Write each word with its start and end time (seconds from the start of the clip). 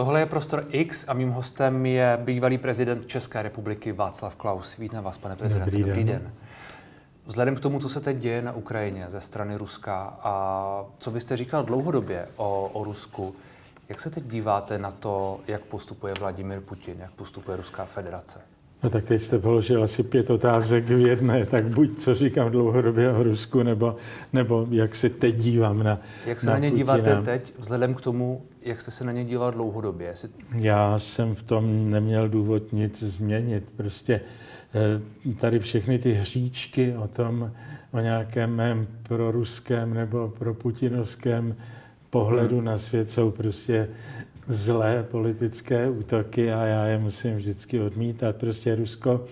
Tohle 0.00 0.20
je 0.20 0.26
Prostor 0.26 0.64
X 0.70 1.04
a 1.08 1.14
mým 1.14 1.30
hostem 1.30 1.86
je 1.86 2.18
bývalý 2.24 2.58
prezident 2.58 3.06
České 3.06 3.42
republiky 3.42 3.92
Václav 3.92 4.36
Klaus. 4.36 4.76
Vítám 4.76 5.04
vás, 5.04 5.18
pane 5.18 5.36
prezidente. 5.36 5.70
Dobrý 5.70 5.84
den. 5.84 5.88
Dobrý 5.88 6.04
den. 6.04 6.32
Vzhledem 7.26 7.56
k 7.56 7.60
tomu, 7.60 7.80
co 7.80 7.88
se 7.88 8.00
teď 8.00 8.16
děje 8.16 8.42
na 8.42 8.52
Ukrajině 8.52 9.06
ze 9.08 9.20
strany 9.20 9.56
Ruska 9.56 10.18
a 10.22 10.84
co 10.98 11.10
byste 11.10 11.36
říkal 11.36 11.64
dlouhodobě 11.64 12.28
o, 12.36 12.70
o 12.72 12.84
Rusku, 12.84 13.34
jak 13.88 14.00
se 14.00 14.10
teď 14.10 14.24
díváte 14.24 14.78
na 14.78 14.90
to, 14.90 15.40
jak 15.46 15.60
postupuje 15.60 16.14
Vladimir 16.14 16.60
Putin, 16.60 16.96
jak 17.00 17.10
postupuje 17.10 17.56
Ruská 17.56 17.84
federace? 17.84 18.40
No 18.82 18.90
tak 18.90 19.04
teď 19.04 19.22
jste 19.22 19.38
položil 19.38 19.82
asi 19.82 20.02
pět 20.02 20.30
otázek 20.30 20.84
v 20.84 21.06
jedné, 21.06 21.46
tak 21.46 21.64
buď 21.64 21.98
co 21.98 22.14
říkám 22.14 22.50
dlouhodobě 22.50 23.12
o 23.12 23.22
Rusku, 23.22 23.62
nebo, 23.62 23.96
nebo 24.32 24.66
jak 24.70 24.94
se 24.94 25.08
teď 25.08 25.34
dívám 25.34 25.82
na 25.82 26.00
Jak 26.26 26.40
se 26.40 26.46
na, 26.46 26.52
na 26.52 26.58
ně 26.58 26.70
Putina. 26.70 26.96
díváte 26.98 27.22
teď, 27.24 27.54
vzhledem 27.58 27.94
k 27.94 28.00
tomu, 28.00 28.42
jak 28.62 28.80
jste 28.80 28.90
se 28.90 29.04
na 29.04 29.12
ně 29.12 29.24
díval 29.24 29.52
dlouhodobě? 29.52 30.06
Jestli... 30.06 30.28
Já 30.58 30.98
jsem 30.98 31.34
v 31.34 31.42
tom 31.42 31.90
neměl 31.90 32.28
důvod 32.28 32.72
nic 32.72 33.02
změnit. 33.02 33.64
Prostě 33.76 34.20
eh, 34.74 35.34
tady 35.34 35.58
všechny 35.58 35.98
ty 35.98 36.12
hříčky 36.12 36.94
o 36.96 37.08
tom, 37.08 37.52
o 37.92 38.00
nějakém 38.00 38.56
mém 38.56 38.86
proruském 39.02 39.94
nebo 39.94 40.28
proputinovském 40.38 41.56
pohledu 42.10 42.56
hmm. 42.56 42.64
na 42.64 42.78
svět 42.78 43.10
jsou 43.10 43.30
prostě 43.30 43.88
zlé 44.50 45.06
politické 45.10 45.90
útoky 45.90 46.52
a 46.52 46.64
já 46.64 46.84
je 46.84 46.98
musím 46.98 47.36
vždycky 47.36 47.80
odmítat. 47.80 48.36
Prostě 48.36 48.74
Rusko 48.74 49.24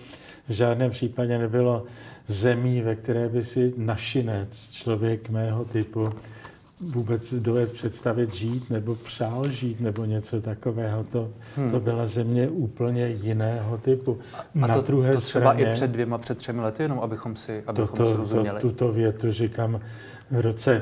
v 0.47 0.51
žádném 0.51 0.91
případě 0.91 1.37
nebylo 1.37 1.83
zemí, 2.27 2.81
ve 2.81 2.95
které 2.95 3.29
by 3.29 3.43
si 3.43 3.73
našinec, 3.77 4.69
člověk 4.69 5.29
mého 5.29 5.65
typu, 5.65 6.09
vůbec 6.81 7.33
dovedl 7.33 7.71
představit 7.71 8.33
žít 8.33 8.69
nebo 8.69 8.95
přál 8.95 9.49
žít 9.49 9.81
nebo 9.81 10.05
něco 10.05 10.41
takového. 10.41 11.03
To, 11.03 11.29
hmm. 11.55 11.71
to 11.71 11.79
byla 11.79 12.05
země 12.05 12.49
úplně 12.49 13.07
jiného 13.07 13.77
typu. 13.77 14.19
A 14.61 14.67
Na 14.67 14.75
to, 14.75 14.81
druhé 14.81 15.13
to 15.13 15.21
třeba 15.21 15.51
straně, 15.51 15.71
i 15.71 15.73
před 15.73 15.91
dvěma, 15.91 16.17
před 16.17 16.37
třemi 16.37 16.61
lety, 16.61 16.83
jenom 16.83 16.99
abychom 16.99 17.35
si, 17.35 17.63
abychom 17.67 17.97
to, 17.97 18.11
si 18.11 18.17
rozuměli. 18.17 18.61
To, 18.61 18.69
tuto 18.69 18.91
větu 18.91 19.31
říkám 19.31 19.79
v 20.31 20.39
roce 20.39 20.81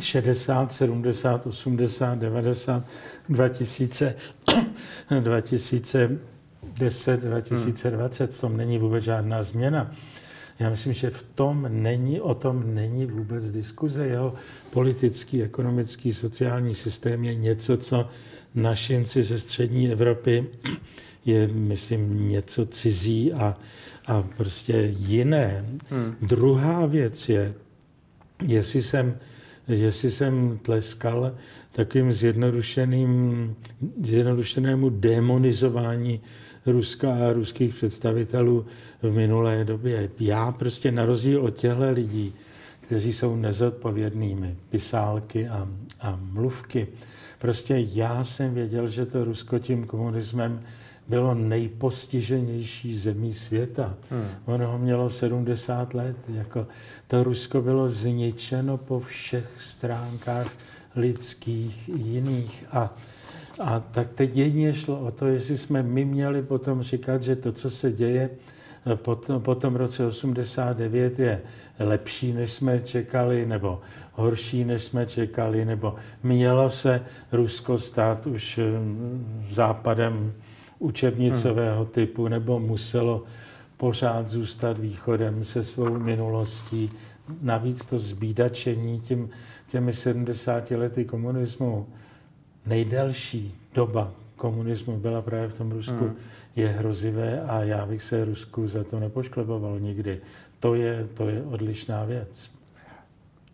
60, 0.00 0.72
70, 0.72 1.46
80, 1.46 2.18
90, 2.18 2.84
2000, 3.28 4.14
2010, 5.20 7.20
2020, 7.20 8.32
v 8.32 8.40
tom 8.40 8.56
není 8.56 8.78
vůbec 8.78 9.04
žádná 9.04 9.42
změna. 9.42 9.92
Já 10.58 10.70
myslím, 10.70 10.92
že 10.92 11.10
v 11.10 11.22
tom 11.34 11.66
není, 11.68 12.20
o 12.20 12.34
tom 12.34 12.74
není 12.74 13.06
vůbec 13.06 13.50
diskuze. 13.50 14.06
Jeho 14.06 14.34
politický, 14.70 15.42
ekonomický, 15.42 16.12
sociální 16.12 16.74
systém 16.74 17.24
je 17.24 17.34
něco, 17.34 17.76
co 17.76 18.08
našinci 18.54 19.22
ze 19.22 19.38
střední 19.38 19.92
Evropy 19.92 20.46
je, 21.24 21.48
myslím, 21.48 22.28
něco 22.28 22.66
cizí 22.66 23.32
a, 23.32 23.56
a 24.06 24.22
prostě 24.22 24.94
jiné. 24.98 25.64
Hmm. 25.90 26.14
Druhá 26.22 26.86
věc 26.86 27.28
je, 27.28 27.54
jestli 28.42 28.82
jsem 28.82 29.18
jestli 29.68 30.10
jsem 30.10 30.58
tleskal 30.62 31.34
takovým 31.72 32.12
zjednodušeným, 32.12 33.56
zjednodušenému 34.04 34.90
demonizování 34.90 36.20
Ruska 36.66 37.14
a 37.14 37.32
ruských 37.32 37.74
představitelů 37.74 38.66
v 39.02 39.12
minulé 39.12 39.64
době. 39.64 40.10
Já 40.20 40.52
prostě 40.52 40.92
na 40.92 41.06
rozdíl 41.06 41.42
od 41.42 41.50
těchto 41.50 41.90
lidí, 41.90 42.34
kteří 42.80 43.12
jsou 43.12 43.36
nezodpovědnými, 43.36 44.56
pisálky 44.70 45.48
a, 45.48 45.68
a 46.00 46.18
mluvky, 46.22 46.86
prostě 47.38 47.86
já 47.92 48.24
jsem 48.24 48.54
věděl, 48.54 48.88
že 48.88 49.06
to 49.06 49.24
Rusko 49.24 49.58
tím 49.58 49.86
komunismem 49.86 50.60
bylo 51.08 51.34
nejpostiženější 51.34 52.96
zemí 52.98 53.32
světa. 53.32 53.94
Hmm. 54.10 54.28
Ono 54.44 54.66
ho 54.66 54.78
mělo 54.78 55.10
70 55.10 55.94
let. 55.94 56.16
Jako 56.28 56.66
to 57.06 57.24
Rusko 57.24 57.62
bylo 57.62 57.88
zničeno 57.88 58.76
po 58.76 59.00
všech 59.00 59.48
stránkách 59.58 60.56
lidských 60.96 61.88
i 61.88 62.00
jiných. 62.00 62.64
A, 62.72 62.94
a 63.60 63.80
tak 63.80 64.12
teď 64.12 64.36
jedině 64.36 64.72
šlo 64.72 65.00
o 65.00 65.10
to, 65.10 65.26
jestli 65.26 65.58
jsme 65.58 65.82
my 65.82 66.04
měli 66.04 66.42
potom 66.42 66.82
říkat, 66.82 67.22
že 67.22 67.36
to, 67.36 67.52
co 67.52 67.70
se 67.70 67.92
děje 67.92 68.30
po, 68.96 69.20
po 69.38 69.54
tom 69.54 69.76
roce 69.76 70.06
89 70.06 71.18
je 71.18 71.42
lepší, 71.78 72.32
než 72.32 72.52
jsme 72.52 72.80
čekali, 72.80 73.46
nebo 73.46 73.80
horší, 74.12 74.64
než 74.64 74.82
jsme 74.82 75.06
čekali, 75.06 75.64
nebo 75.64 75.94
mělo 76.22 76.70
se 76.70 77.00
Rusko 77.32 77.78
stát 77.78 78.26
už 78.26 78.60
hm, 78.62 79.46
západem 79.50 80.32
učebnicového 80.78 81.84
typu, 81.84 82.28
nebo 82.28 82.60
muselo 82.60 83.24
pořád 83.76 84.28
zůstat 84.28 84.78
východem 84.78 85.44
se 85.44 85.64
svou 85.64 85.98
minulostí. 85.98 86.90
Navíc 87.42 87.86
to 87.86 87.98
zbídačení 87.98 89.00
tím, 89.00 89.30
těmi 89.66 89.92
70 89.92 90.70
lety 90.70 91.04
komunismu, 91.04 91.86
nejdelší 92.66 93.54
doba 93.74 94.12
komunismu 94.36 94.98
byla 94.98 95.22
právě 95.22 95.48
v 95.48 95.54
tom 95.54 95.70
Rusku, 95.70 96.04
hmm. 96.04 96.16
je 96.56 96.68
hrozivé 96.68 97.42
a 97.42 97.62
já 97.62 97.86
bych 97.86 98.02
se 98.02 98.24
Rusku 98.24 98.66
za 98.66 98.84
to 98.84 99.00
nepoškleboval 99.00 99.80
nikdy. 99.80 100.20
To 100.60 100.74
je, 100.74 101.08
to 101.14 101.28
je 101.28 101.42
odlišná 101.42 102.04
věc. 102.04 102.50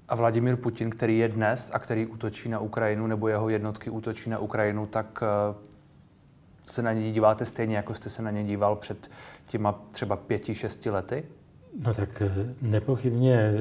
A 0.08 0.14
Vladimír 0.14 0.56
Putin, 0.56 0.90
který 0.90 1.18
je 1.18 1.28
dnes 1.28 1.70
a 1.74 1.78
který 1.78 2.06
útočí 2.06 2.48
na 2.48 2.58
Ukrajinu, 2.58 3.06
nebo 3.06 3.28
jeho 3.28 3.48
jednotky 3.48 3.90
útočí 3.90 4.30
na 4.30 4.38
Ukrajinu, 4.38 4.86
tak 4.86 5.22
eh, 5.22 5.54
se 6.64 6.82
na 6.82 6.92
ně 6.92 7.12
díváte 7.12 7.46
stejně, 7.46 7.76
jako 7.76 7.94
jste 7.94 8.10
se 8.10 8.22
na 8.22 8.30
ně 8.30 8.44
díval 8.44 8.76
před 8.76 9.10
těma 9.46 9.80
třeba 9.90 10.16
pěti, 10.16 10.54
šesti 10.54 10.90
lety? 10.90 11.24
No 11.82 11.94
tak 11.94 12.22
eh, 12.22 12.54
nepochybně. 12.62 13.52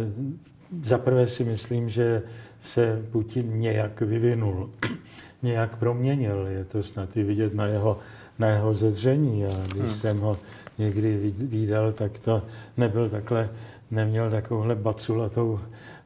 Zaprvé 0.84 1.28
si 1.28 1.44
myslím, 1.44 1.90
že 1.90 2.22
se 2.62 3.06
Putin 3.12 3.60
nějak 3.60 4.02
vyvinul, 4.02 4.70
nějak 5.44 5.78
proměnil. 5.78 6.48
Je 6.48 6.66
to 6.66 6.84
snad 6.84 7.18
i 7.18 7.24
vidět 7.24 7.54
na 7.54 7.66
jeho, 7.66 8.00
na 8.40 8.48
jeho 8.48 8.74
zedření. 8.74 9.46
A 9.46 9.68
když 9.72 9.86
hmm. 9.86 9.96
jsem 9.96 10.20
ho 10.20 10.38
někdy 10.78 11.34
viděl, 11.38 11.92
tak 11.92 12.20
to 12.20 12.42
nebyl 12.78 13.10
takhle, 13.10 13.50
neměl 13.92 14.32
takovouhle 14.32 14.76
baculatou 14.76 15.60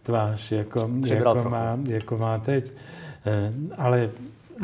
tvář, 0.03 0.51
jako, 0.51 0.89
jako, 1.05 1.49
má, 1.49 1.79
jako 1.87 2.17
má 2.17 2.37
teď. 2.37 2.73
Eh, 3.25 3.53
ale 3.77 4.09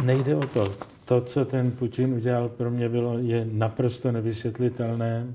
nejde 0.04 0.36
o 0.36 0.48
to 0.48 0.93
to, 1.06 1.22
co 1.22 1.46
ten 1.46 1.72
Putin 1.72 2.14
udělal, 2.14 2.50
pro 2.50 2.72
mě 2.72 2.90
bylo, 2.90 3.18
je 3.18 3.48
naprosto 3.52 4.12
nevysvětlitelné 4.12 5.28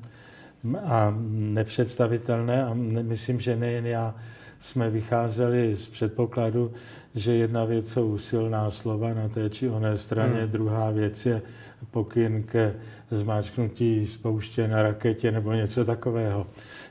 a 0.84 1.14
nepředstavitelné 1.30 2.64
a 2.64 2.74
myslím, 3.02 3.40
že 3.40 3.56
nejen 3.56 3.86
já 3.86 4.14
jsme 4.58 4.90
vycházeli 4.90 5.74
z 5.74 5.88
předpokladu, 5.88 6.72
že 7.14 7.34
jedna 7.34 7.64
věc 7.64 7.92
jsou 7.92 8.18
silná 8.18 8.70
slova 8.70 9.14
na 9.14 9.28
té 9.28 9.50
či 9.50 9.68
oné 9.68 9.96
straně, 9.96 10.40
hmm. 10.40 10.50
druhá 10.50 10.90
věc 10.90 11.26
je 11.26 11.42
pokyn 11.90 12.42
ke 12.42 12.74
zmáčknutí 13.10 14.06
spouště 14.06 14.68
na 14.68 14.82
raketě 14.82 15.32
nebo 15.32 15.52
něco 15.52 15.84
takového. 15.84 16.46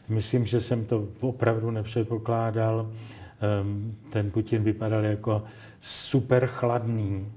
Myslím, 0.09 0.45
že 0.45 0.59
jsem 0.59 0.85
to 0.85 1.07
opravdu 1.19 1.71
nepředpokládal. 1.71 2.91
Ehm, 3.41 3.95
ten 4.09 4.31
Putin 4.31 4.63
vypadal 4.63 5.05
jako 5.05 5.43
super 5.79 6.47
chladný, 6.47 7.31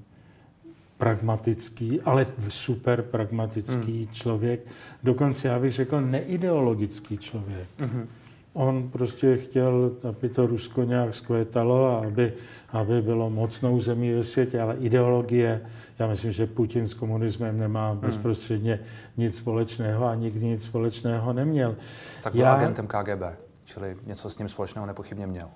pragmatický, 1.00 2.00
ale 2.00 2.26
super 2.48 3.02
pragmatický 3.02 4.04
hmm. 4.04 4.12
člověk. 4.12 4.60
Dokonce 5.02 5.48
já 5.48 5.58
bych 5.58 5.72
řekl 5.72 6.00
neideologický 6.00 7.18
člověk. 7.18 7.68
Hmm. 7.78 8.08
On 8.52 8.88
prostě 8.92 9.36
chtěl, 9.36 9.92
aby 10.08 10.28
to 10.28 10.46
Rusko 10.46 10.84
nějak 10.84 11.14
zkvétalo 11.14 11.86
a 11.86 12.06
aby, 12.06 12.32
aby 12.68 13.02
bylo 13.02 13.30
mocnou 13.30 13.80
zemí 13.80 14.12
ve 14.12 14.24
světě, 14.24 14.60
ale 14.60 14.76
ideologie, 14.76 15.60
já 15.98 16.06
myslím, 16.06 16.32
že 16.32 16.46
Putin 16.46 16.86
s 16.86 16.94
komunismem 16.94 17.58
nemá 17.58 17.90
hmm. 17.90 18.00
bezprostředně 18.00 18.80
nic 19.16 19.36
společného 19.36 20.06
a 20.06 20.14
nikdy 20.14 20.46
nic 20.46 20.64
společného 20.64 21.32
neměl. 21.32 21.76
Tak 22.22 22.32
byl 22.32 22.42
já... 22.42 22.54
agentem 22.54 22.86
KGB, 22.86 23.22
čili 23.64 23.96
něco 24.06 24.30
s 24.30 24.38
ním 24.38 24.48
společného 24.48 24.86
nepochybně 24.86 25.26
měl. 25.26 25.48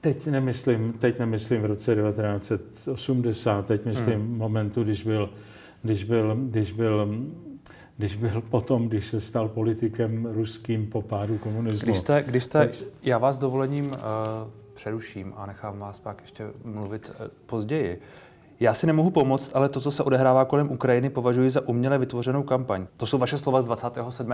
Teď 0.00 0.26
nemyslím, 0.26 0.92
teď 0.92 1.18
nemyslím 1.18 1.62
v 1.62 1.64
roce 1.64 1.94
1980, 1.94 3.66
teď 3.66 3.84
myslím 3.84 4.20
hmm. 4.20 4.36
momentu, 4.38 4.84
když 4.84 5.02
byl, 5.02 5.30
když 5.82 6.04
byl, 6.04 6.36
když 6.36 6.72
byl 6.72 7.08
když 7.98 8.16
byl 8.16 8.40
potom, 8.40 8.88
když 8.88 9.06
se 9.06 9.20
stal 9.20 9.48
politikem 9.48 10.26
ruským 10.26 10.86
po 10.86 11.02
pádu 11.02 11.38
komunismu. 11.38 11.86
Když 11.86 11.98
jste, 11.98 12.24
když 12.26 12.44
jste 12.44 12.58
tak... 12.58 12.70
já 13.02 13.18
vás 13.18 13.38
dovolením 13.38 13.86
uh, 13.86 13.96
přeruším 14.74 15.32
a 15.36 15.46
nechám 15.46 15.78
vás 15.78 15.98
pak 15.98 16.20
ještě 16.20 16.46
mluvit 16.64 17.10
uh, 17.20 17.26
později. 17.46 18.00
Já 18.60 18.74
si 18.74 18.86
nemohu 18.86 19.10
pomoct, 19.10 19.50
ale 19.54 19.68
to, 19.68 19.80
co 19.80 19.90
se 19.90 20.02
odehrává 20.02 20.44
kolem 20.44 20.70
Ukrajiny, 20.70 21.10
považuji 21.10 21.50
za 21.50 21.68
uměle 21.68 21.98
vytvořenou 21.98 22.42
kampaň. 22.42 22.86
To 22.96 23.06
jsou 23.06 23.18
vaše 23.18 23.38
slova 23.38 23.62
z 23.62 23.64
27. 23.64 24.32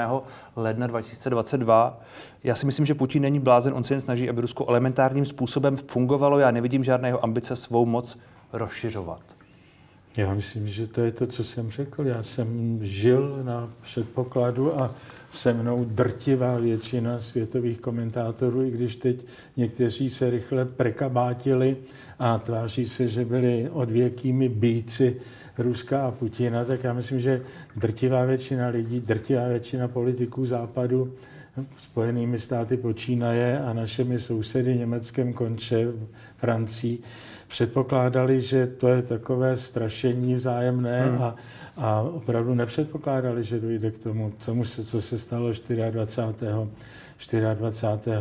ledna 0.56 0.86
2022. 0.86 2.00
Já 2.44 2.54
si 2.54 2.66
myslím, 2.66 2.86
že 2.86 2.94
Putin 2.94 3.22
není 3.22 3.40
blázen, 3.40 3.74
on 3.74 3.84
se 3.84 3.94
jen 3.94 4.00
snaží, 4.00 4.30
aby 4.30 4.40
Rusko 4.40 4.66
elementárním 4.68 5.26
způsobem 5.26 5.76
fungovalo. 5.76 6.38
Já 6.38 6.50
nevidím 6.50 6.84
žádného 6.84 7.24
ambice 7.24 7.56
svou 7.56 7.86
moc 7.86 8.18
rozšiřovat. 8.52 9.20
Já 10.16 10.34
myslím, 10.34 10.68
že 10.68 10.86
to 10.86 11.00
je 11.00 11.12
to, 11.12 11.26
co 11.26 11.44
jsem 11.44 11.70
řekl. 11.70 12.06
Já 12.06 12.22
jsem 12.22 12.78
žil 12.82 13.40
na 13.42 13.68
předpokladu 13.82 14.80
a 14.80 14.90
se 15.34 15.52
mnou 15.52 15.84
drtivá 15.84 16.58
většina 16.58 17.20
světových 17.20 17.81
komentátorů, 17.81 18.62
i 18.62 18.70
když 18.70 18.96
teď 18.96 19.26
někteří 19.56 20.10
se 20.10 20.31
rychle 20.31 20.64
prekabátili 20.64 21.76
a 22.19 22.38
tváří 22.38 22.86
se, 22.86 23.08
že 23.08 23.25
byli 23.25 23.70
odvěkými 23.72 24.48
býci 24.48 25.16
Ruska 25.58 26.06
a 26.06 26.10
Putina, 26.10 26.64
tak 26.64 26.84
já 26.84 26.92
myslím, 26.92 27.20
že 27.20 27.42
drtivá 27.76 28.25
většina 28.25 28.69
lidí, 28.69 29.00
drtivá 29.00 29.48
většina 29.48 29.88
politiků 29.88 30.46
západu 30.46 31.14
Spojenými 31.78 32.38
státy 32.38 32.76
počínaje 32.76 33.60
a 33.60 33.72
našimi 33.72 34.19
sousedy 34.19 34.76
Německem 34.76 35.32
konče, 35.32 35.86
Francii, 36.36 36.98
předpokládali, 37.48 38.40
že 38.40 38.66
to 38.66 38.88
je 38.88 39.02
takové 39.02 39.56
strašení 39.56 40.34
vzájemné 40.34 41.06
hmm. 41.06 41.22
a, 41.22 41.36
a 41.76 42.00
opravdu 42.00 42.54
nepředpokládali, 42.54 43.44
že 43.44 43.60
dojde 43.60 43.90
k 43.90 43.98
tomu, 43.98 44.32
tomu 44.44 44.64
se, 44.64 44.84
co 44.84 45.02
se 45.02 45.18
stalo 45.18 45.52
24. 45.90 47.54
24. 47.54 48.16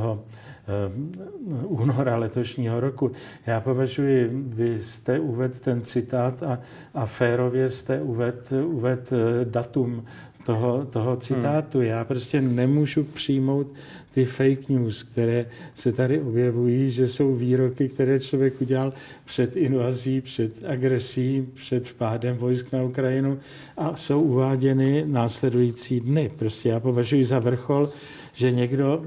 února 1.63 2.15
letošního 2.15 2.79
roku. 2.79 3.11
Já 3.47 3.61
považuji, 3.61 4.29
vy 4.33 4.83
jste 4.83 5.19
uvedl 5.19 5.55
ten 5.59 5.81
citát 5.81 6.43
a, 6.43 6.59
a 6.93 7.05
férově 7.05 7.69
jste 7.69 8.01
uvedl 8.01 8.65
uved 8.65 9.13
eh, 9.13 9.45
datum 9.45 10.05
toho, 10.45 10.85
toho 10.85 11.15
citátu. 11.15 11.77
Hmm. 11.77 11.87
Já 11.87 12.03
prostě 12.03 12.41
nemůžu 12.41 13.03
přijmout 13.03 13.67
ty 14.13 14.25
fake 14.25 14.69
news, 14.69 15.03
které 15.03 15.45
se 15.73 15.91
tady 15.91 16.21
objevují, 16.21 16.91
že 16.91 17.07
jsou 17.07 17.35
výroky, 17.35 17.89
které 17.89 18.19
člověk 18.19 18.61
udělal 18.61 18.93
před 19.25 19.55
invazí, 19.55 20.21
před 20.21 20.63
agresí, 20.65 21.47
před 21.53 21.87
vpádem 21.87 22.37
vojsk 22.37 22.73
na 22.73 22.83
Ukrajinu 22.83 23.39
a 23.77 23.95
jsou 23.95 24.21
uváděny 24.21 25.03
následující 25.07 25.99
dny. 25.99 26.31
Prostě 26.39 26.69
já 26.69 26.79
považuji 26.79 27.25
za 27.25 27.39
vrchol, 27.39 27.89
že 28.33 28.51
někdo 28.51 29.05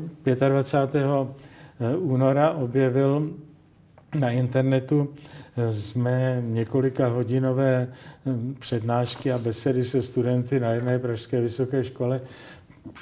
25. 0.48 1.04
Eh, 1.80 1.96
února 1.96 2.50
objevil 2.50 3.30
na 4.18 4.30
internetu 4.30 5.08
z 5.70 5.94
mé 5.94 6.42
několika 6.46 7.08
hodinové 7.08 7.88
hm, 8.26 8.54
přednášky 8.58 9.32
a 9.32 9.38
besedy 9.38 9.84
se 9.84 10.02
studenty 10.02 10.60
na 10.60 10.70
jedné 10.70 10.98
pražské 10.98 11.40
vysoké 11.40 11.84
škole 11.84 12.20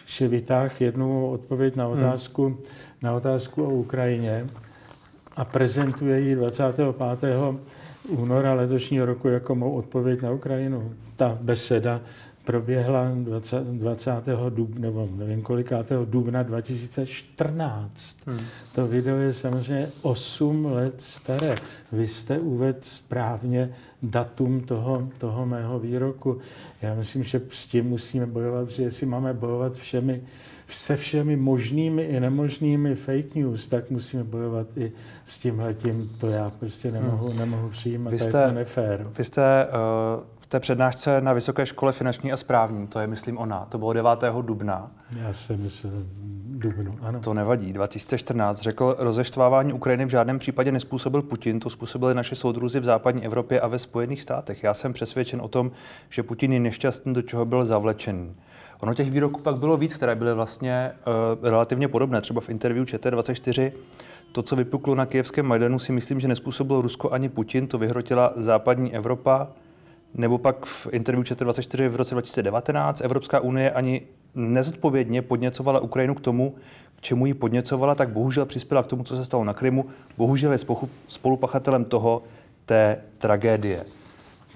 že 0.06 0.28
vytáh 0.28 0.80
jednu 0.80 1.30
odpověď 1.30 1.76
na 1.76 1.84
hmm. 1.84 1.92
otázku, 1.92 2.44
hmm. 2.44 2.56
na 3.02 3.12
otázku 3.12 3.64
o 3.64 3.70
Ukrajině 3.70 4.46
a 5.36 5.44
prezentuje 5.44 6.20
ji 6.20 6.34
25. 6.34 6.86
února 8.08 8.54
letošního 8.54 9.06
roku 9.06 9.28
jako 9.28 9.54
mou 9.54 9.72
odpověď 9.72 10.22
na 10.22 10.30
Ukrajinu. 10.30 10.92
Ta 11.16 11.38
beseda 11.40 12.00
proběhla 12.44 13.10
20, 13.14 13.64
20. 13.64 14.10
dubna, 14.48 14.80
nebo 14.80 15.08
nevím 15.16 15.42
kolikátého 15.42 16.04
dubna 16.04 16.42
2014. 16.42 18.16
Hmm. 18.26 18.38
To 18.74 18.86
video 18.86 19.16
je 19.16 19.32
samozřejmě 19.32 19.88
8 20.02 20.64
let 20.64 21.00
staré. 21.00 21.56
Vy 21.92 22.06
jste 22.06 22.38
uvedl 22.38 22.78
správně 22.80 23.70
datum 24.02 24.60
toho, 24.60 25.08
toho 25.18 25.46
mého 25.46 25.78
výroku. 25.78 26.38
Já 26.82 26.94
myslím, 26.94 27.24
že 27.24 27.40
s 27.50 27.66
tím 27.66 27.84
musíme 27.84 28.26
bojovat, 28.26 28.70
že 28.70 28.82
jestli 28.82 29.06
máme 29.06 29.34
bojovat 29.34 29.76
všemi, 29.76 30.22
se 30.68 30.96
všemi 30.96 31.36
možnými 31.36 32.02
i 32.02 32.20
nemožnými 32.20 32.94
fake 32.94 33.34
news, 33.34 33.68
tak 33.68 33.90
musíme 33.90 34.24
bojovat 34.24 34.66
i 34.76 34.92
s 35.24 35.38
tímhletím. 35.38 36.10
To 36.20 36.28
já 36.28 36.50
prostě 36.50 36.92
nemohu, 36.92 37.28
hmm. 37.28 37.38
nemohu 37.38 37.68
přijímat, 37.68 38.10
vy 38.10 38.18
jste, 38.18 38.30
to 38.30 38.38
je 38.38 38.48
to 38.48 38.54
nefér. 38.54 39.06
Vy 39.18 39.24
jste 39.24 39.66
uh 39.66 40.33
té 40.54 40.60
přednášce 40.60 41.20
na 41.20 41.32
Vysoké 41.32 41.66
škole 41.66 41.92
finanční 41.92 42.32
a 42.32 42.36
správní, 42.36 42.86
to 42.86 42.98
je, 42.98 43.06
myslím, 43.06 43.38
ona, 43.38 43.66
to 43.68 43.78
bylo 43.78 43.92
9. 43.92 44.10
dubna. 44.42 44.90
Já 45.16 45.32
jsem 45.32 45.62
myslel 45.62 45.92
dubnu, 46.46 46.98
ano. 47.02 47.20
To 47.20 47.34
nevadí. 47.34 47.72
2014 47.72 48.60
řekl, 48.60 48.96
rozeštvávání 48.98 49.72
Ukrajiny 49.72 50.04
v 50.04 50.08
žádném 50.08 50.38
případě 50.38 50.72
nespůsobil 50.72 51.22
Putin, 51.22 51.60
to 51.60 51.70
způsobili 51.70 52.14
naše 52.14 52.34
soudruzi 52.34 52.80
v 52.80 52.84
západní 52.84 53.24
Evropě 53.24 53.60
a 53.60 53.68
ve 53.68 53.78
Spojených 53.78 54.22
státech. 54.22 54.62
Já 54.62 54.74
jsem 54.74 54.92
přesvědčen 54.92 55.40
o 55.40 55.48
tom, 55.48 55.70
že 56.08 56.22
Putin 56.22 56.52
je 56.52 56.60
nešťastný, 56.60 57.14
do 57.14 57.22
čeho 57.22 57.44
byl 57.44 57.66
zavlečený. 57.66 58.34
Ono 58.80 58.94
těch 58.94 59.10
výroků 59.10 59.40
pak 59.40 59.56
bylo 59.56 59.76
víc, 59.76 59.96
které 59.96 60.14
byly 60.14 60.34
vlastně 60.34 60.92
uh, 61.40 61.48
relativně 61.48 61.88
podobné. 61.88 62.20
Třeba 62.20 62.40
v 62.40 62.48
interview 62.48 62.84
ČT24 62.84 63.72
to, 64.32 64.42
co 64.42 64.56
vypuklo 64.56 64.94
na 64.94 65.06
kijevském 65.06 65.46
Majdanu, 65.46 65.78
si 65.78 65.92
myslím, 65.92 66.20
že 66.20 66.28
nespůsobil 66.28 66.80
Rusko 66.80 67.10
ani 67.10 67.28
Putin, 67.28 67.66
to 67.66 67.78
vyhrotila 67.78 68.32
západní 68.36 68.94
Evropa, 68.94 69.48
nebo 70.14 70.38
pak 70.38 70.66
v 70.66 70.88
interview 70.92 71.24
ČT24 71.24 71.88
v 71.88 71.96
roce 71.96 72.14
2019 72.14 73.00
Evropská 73.00 73.40
unie 73.40 73.70
ani 73.70 74.02
nezodpovědně 74.34 75.22
podněcovala 75.22 75.80
Ukrajinu 75.80 76.14
k 76.14 76.20
tomu, 76.20 76.54
k 76.96 77.00
čemu 77.00 77.26
ji 77.26 77.34
podněcovala, 77.34 77.94
tak 77.94 78.08
bohužel 78.08 78.46
přispěla 78.46 78.82
k 78.82 78.86
tomu, 78.86 79.04
co 79.04 79.16
se 79.16 79.24
stalo 79.24 79.44
na 79.44 79.54
Krymu. 79.54 79.86
Bohužel 80.16 80.52
je 80.52 80.58
spolupachatelem 81.08 81.84
toho 81.84 82.22
té 82.66 83.00
tragédie. 83.18 83.84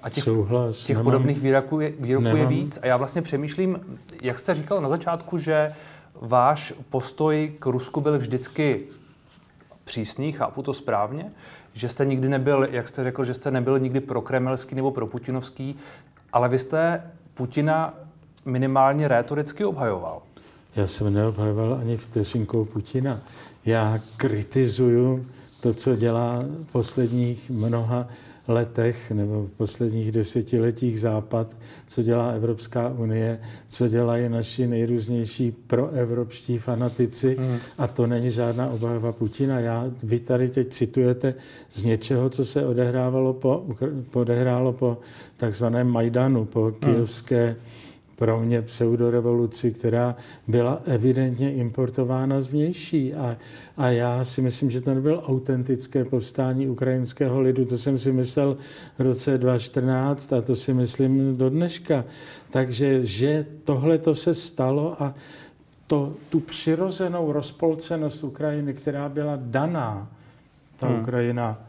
A 0.03 0.09
těch, 0.09 0.23
Souhlas, 0.23 0.77
těch 0.77 0.87
nemám, 0.87 1.03
podobných 1.03 1.41
výroků, 1.41 1.79
je, 1.79 1.93
výroků 1.99 2.37
je 2.37 2.45
víc. 2.45 2.79
A 2.81 2.87
já 2.87 2.97
vlastně 2.97 3.21
přemýšlím, 3.21 3.99
jak 4.21 4.39
jste 4.39 4.55
říkal 4.55 4.81
na 4.81 4.89
začátku, 4.89 5.37
že 5.37 5.73
váš 6.21 6.73
postoj 6.89 7.53
k 7.59 7.65
Rusku 7.65 8.01
byl 8.01 8.17
vždycky 8.17 8.83
přísný, 9.83 10.31
chápu 10.31 10.63
to 10.63 10.73
správně, 10.73 11.31
že 11.73 11.89
jste 11.89 12.05
nikdy 12.05 12.29
nebyl, 12.29 12.67
jak 12.71 12.87
jste 12.87 13.03
řekl, 13.03 13.23
že 13.23 13.33
jste 13.33 13.51
nebyl 13.51 13.79
nikdy 13.79 13.99
pro 13.99 14.21
kremelský 14.21 14.75
nebo 14.75 14.91
pro 14.91 15.07
putinovský, 15.07 15.75
ale 16.33 16.49
vy 16.49 16.59
jste 16.59 17.03
Putina 17.33 17.93
minimálně 18.45 19.07
rétoricky 19.07 19.65
obhajoval. 19.65 20.21
Já 20.75 20.87
jsem 20.87 21.13
neobhajoval 21.13 21.73
ani 21.73 21.97
vteřinkou 21.97 22.65
Putina. 22.65 23.19
Já 23.65 23.99
kritizuju 24.17 25.25
to, 25.61 25.73
co 25.73 25.95
dělá 25.95 26.43
posledních 26.71 27.49
mnoha 27.49 28.07
letech 28.49 29.11
nebo 29.11 29.43
v 29.43 29.57
posledních 29.57 30.11
desetiletích 30.11 30.99
Západ, 30.99 31.57
co 31.87 32.03
dělá 32.03 32.29
Evropská 32.29 32.89
unie, 32.89 33.39
co 33.67 33.87
dělají 33.87 34.29
naši 34.29 34.67
nejrůznější 34.67 35.51
proevropští 35.51 36.57
fanatici 36.57 37.35
hmm. 37.39 37.57
a 37.77 37.87
to 37.87 38.07
není 38.07 38.31
žádná 38.31 38.69
obava 38.69 39.11
Putina. 39.11 39.59
Já, 39.59 39.85
vy 40.03 40.19
tady 40.19 40.49
teď 40.49 40.69
citujete 40.69 41.33
z 41.71 41.83
něčeho, 41.83 42.29
co 42.29 42.45
se 42.45 42.65
odehrávalo 42.65 43.33
po, 43.33 43.65
odehrálo 44.13 44.73
po 44.73 44.97
takzvaném 45.37 45.87
Majdanu, 45.87 46.45
po 46.45 46.63
hmm. 46.63 46.73
kijevské 46.73 47.55
pro 48.19 48.39
mě 48.39 48.61
pseudorevoluci, 48.61 49.71
která 49.71 50.15
byla 50.47 50.81
evidentně 50.85 51.53
importována 51.53 52.41
zvnější. 52.41 53.13
A, 53.13 53.37
a 53.77 53.89
já 53.89 54.25
si 54.25 54.41
myslím, 54.41 54.71
že 54.71 54.81
to 54.81 54.93
nebylo 54.93 55.21
autentické 55.21 56.05
povstání 56.05 56.67
ukrajinského 56.67 57.41
lidu. 57.41 57.65
To 57.65 57.77
jsem 57.77 57.97
si 57.97 58.11
myslel 58.11 58.57
v 58.97 59.01
roce 59.01 59.37
2014 59.37 60.33
a 60.33 60.41
to 60.41 60.55
si 60.55 60.73
myslím 60.73 61.37
do 61.37 61.49
dneška. 61.49 62.05
Takže, 62.49 63.05
že 63.05 63.45
tohle 63.63 63.97
to 63.97 64.15
se 64.15 64.35
stalo 64.35 65.03
a 65.03 65.13
to, 65.87 66.13
tu 66.29 66.39
přirozenou 66.39 67.31
rozpolcenost 67.31 68.23
Ukrajiny, 68.23 68.73
která 68.73 69.09
byla 69.09 69.33
daná, 69.41 70.07
ta 70.77 70.87
hmm. 70.87 71.01
Ukrajina 71.01 71.61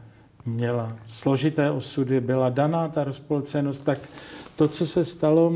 měla 0.46 0.96
složité 1.06 1.70
osudy, 1.70 2.20
byla 2.20 2.48
daná 2.48 2.88
ta 2.88 3.04
rozpolcenost, 3.04 3.84
tak 3.84 3.98
to, 4.56 4.68
co 4.68 4.86
se 4.86 5.04
stalo 5.04 5.52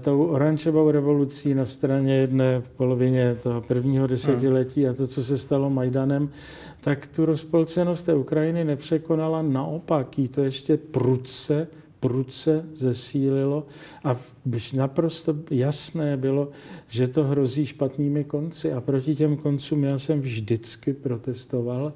tou 0.00 0.24
oranžovou 0.24 0.90
revolucí 0.90 1.54
na 1.54 1.64
straně 1.64 2.14
jedné 2.14 2.60
v 2.60 2.70
polovině 2.70 3.34
toho 3.42 3.60
prvního 3.60 4.06
desetiletí 4.06 4.88
a 4.88 4.92
to, 4.92 5.06
co 5.06 5.24
se 5.24 5.38
stalo 5.38 5.70
Majdanem, 5.70 6.28
tak 6.80 7.06
tu 7.06 7.26
rozpolcenost 7.26 8.06
té 8.06 8.14
Ukrajiny 8.14 8.64
nepřekonala, 8.64 9.42
naopak 9.42 10.18
jí 10.18 10.28
to 10.28 10.42
ještě 10.42 10.76
prudce, 10.76 11.68
prudce 12.00 12.64
zesílilo 12.74 13.66
a 14.04 14.16
naprosto 14.74 15.34
jasné 15.50 16.16
bylo, 16.16 16.48
že 16.88 17.08
to 17.08 17.24
hrozí 17.24 17.66
špatnými 17.66 18.24
konci. 18.24 18.72
A 18.72 18.80
proti 18.80 19.14
těm 19.14 19.36
koncům 19.36 19.84
já 19.84 19.98
jsem 19.98 20.20
vždycky 20.20 20.92
protestoval 20.92 21.92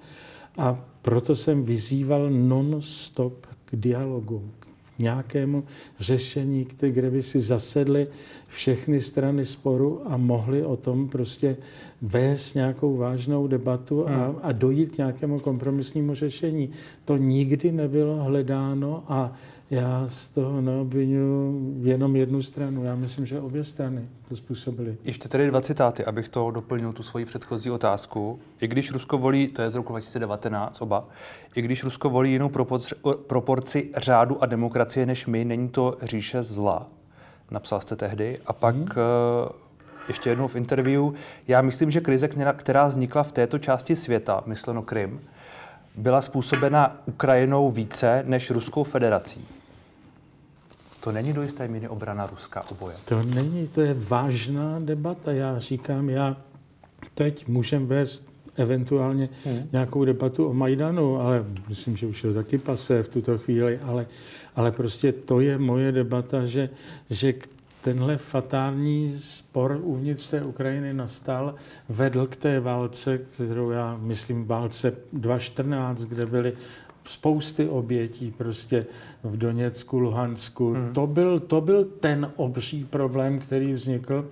a 0.59 0.85
proto 1.03 1.37
jsem 1.37 1.63
vyzýval 1.63 2.31
non-stop 2.31 3.47
k 3.65 3.77
dialogu, 3.77 4.51
nějakému 4.99 5.65
řešení, 6.01 6.67
kde 6.81 7.11
by 7.11 7.23
si 7.23 7.41
zasedly 7.41 8.07
všechny 8.49 9.01
strany 9.01 9.45
sporu 9.45 10.01
a 10.05 10.17
mohli 10.17 10.65
o 10.65 10.77
tom 10.77 11.09
prostě 11.09 11.57
vést 12.03 12.55
nějakou 12.55 12.97
vážnou 12.97 13.47
debatu 13.47 14.09
a, 14.09 14.11
hmm. 14.11 14.37
a 14.43 14.53
dojít 14.53 14.91
k 14.95 14.99
nějakému 14.99 15.41
kompromisnímu 15.41 16.15
řešení. 16.15 16.71
To 17.05 17.17
nikdy 17.17 17.73
nebylo 17.73 18.25
hledáno 18.25 19.05
a 19.09 19.33
já 19.71 20.05
z 20.09 20.29
toho 20.29 20.61
neobvinuju 20.61 21.75
jenom 21.83 22.17
jednu 22.17 22.43
stranu. 22.43 22.85
Já 22.85 22.95
myslím, 22.95 23.27
že 23.27 23.41
obě 23.41 23.65
strany 23.65 24.09
to 24.29 24.37
způsobily. 24.37 24.97
Ještě 25.05 25.29
tedy 25.29 25.47
dva 25.47 25.61
citáty, 25.61 26.05
abych 26.05 26.29
to 26.29 26.51
doplnil, 26.51 26.93
tu 26.93 27.03
svoji 27.03 27.25
předchozí 27.25 27.71
otázku. 27.71 28.39
I 28.61 28.69
když 28.69 28.93
Rusko 28.93 29.19
volí, 29.19 29.49
to 29.49 29.63
je 29.63 29.71
z 29.71 29.75
roku 29.75 29.93
2019 29.93 30.81
oba, 30.81 31.09
i 31.55 31.63
když 31.63 31.85
Rusko 31.85 32.11
volí 32.11 32.33
jinou 32.33 32.49
proporci, 32.49 32.95
proporci 33.27 33.91
řádu 33.97 34.43
a 34.43 34.47
demokracie 34.47 35.07
než 35.07 35.27
my, 35.27 35.45
není 35.45 35.69
to 35.69 35.97
říše 36.03 36.43
zla, 36.43 36.87
napsal 37.51 37.81
jste 37.81 37.97
tehdy. 37.97 38.39
A 38.47 38.53
pak 38.53 38.75
hmm. 38.77 38.89
ještě 40.09 40.31
jednou 40.31 40.49
v 40.49 40.57
interview, 40.57 41.05
já 41.49 41.63
myslím, 41.63 41.91
že 41.91 42.01
krize, 42.01 42.29
která 42.57 42.87
vznikla 42.87 43.23
v 43.23 43.33
této 43.33 43.59
části 43.59 43.97
světa, 43.97 44.43
mysleno 44.47 44.83
Krym, 44.83 45.21
byla 45.97 46.21
způsobena 46.21 47.03
Ukrajinou 47.07 47.71
více 47.71 48.23
než 48.27 48.51
Ruskou 48.51 48.85
federací. 48.85 49.45
To 51.01 51.13
není 51.13 51.33
do 51.33 51.43
jisté 51.43 51.69
míry 51.69 51.89
obrana 51.89 52.27
Ruska 52.27 52.65
oboje. 52.71 52.97
To 53.05 53.23
není, 53.23 53.69
to 53.69 53.81
je 53.81 53.95
vážná 53.95 54.79
debata. 54.79 55.33
Já 55.33 55.59
říkám, 55.59 56.11
já 56.11 56.37
teď 57.15 57.49
můžem 57.49 57.87
vést 57.87 58.25
eventuálně 58.57 59.29
hmm. 59.45 59.69
nějakou 59.73 60.05
debatu 60.05 60.47
o 60.47 60.55
Majdanu, 60.55 61.21
ale 61.21 61.45
myslím, 61.69 61.97
že 61.97 62.07
už 62.07 62.25
je 62.25 62.31
to 62.31 62.37
taky 62.37 62.59
pasé 62.59 63.03
v 63.03 63.09
tuto 63.09 63.39
chvíli, 63.39 63.79
ale, 63.79 64.07
ale 64.57 64.73
prostě 64.73 65.13
to 65.13 65.41
je 65.41 65.59
moje 65.59 65.93
debata, 65.93 66.47
že, 66.47 66.71
že 67.11 67.35
tenhle 67.87 68.17
fatální 68.17 69.19
spor 69.19 69.81
uvnitř 69.83 70.29
té 70.29 70.43
Ukrajiny 70.43 70.95
nastal, 70.95 71.55
vedl 71.89 72.27
k 72.27 72.37
té 72.37 72.61
válce, 72.61 73.19
kterou 73.19 73.71
já 73.71 73.97
myslím 74.01 74.47
válce 74.47 74.93
2014, 75.13 76.01
kde 76.01 76.27
byly 76.27 76.53
spousty 77.05 77.69
obětí 77.69 78.31
prostě 78.31 78.87
v 79.23 79.37
Doněcku, 79.37 79.99
Luhansku. 79.99 80.73
Hmm. 80.73 80.93
To, 80.93 81.07
byl, 81.07 81.41
to 81.41 81.61
byl 81.61 81.85
ten 81.85 82.33
obří 82.37 82.85
problém, 82.85 83.39
který 83.39 83.73
vznikl. 83.73 84.29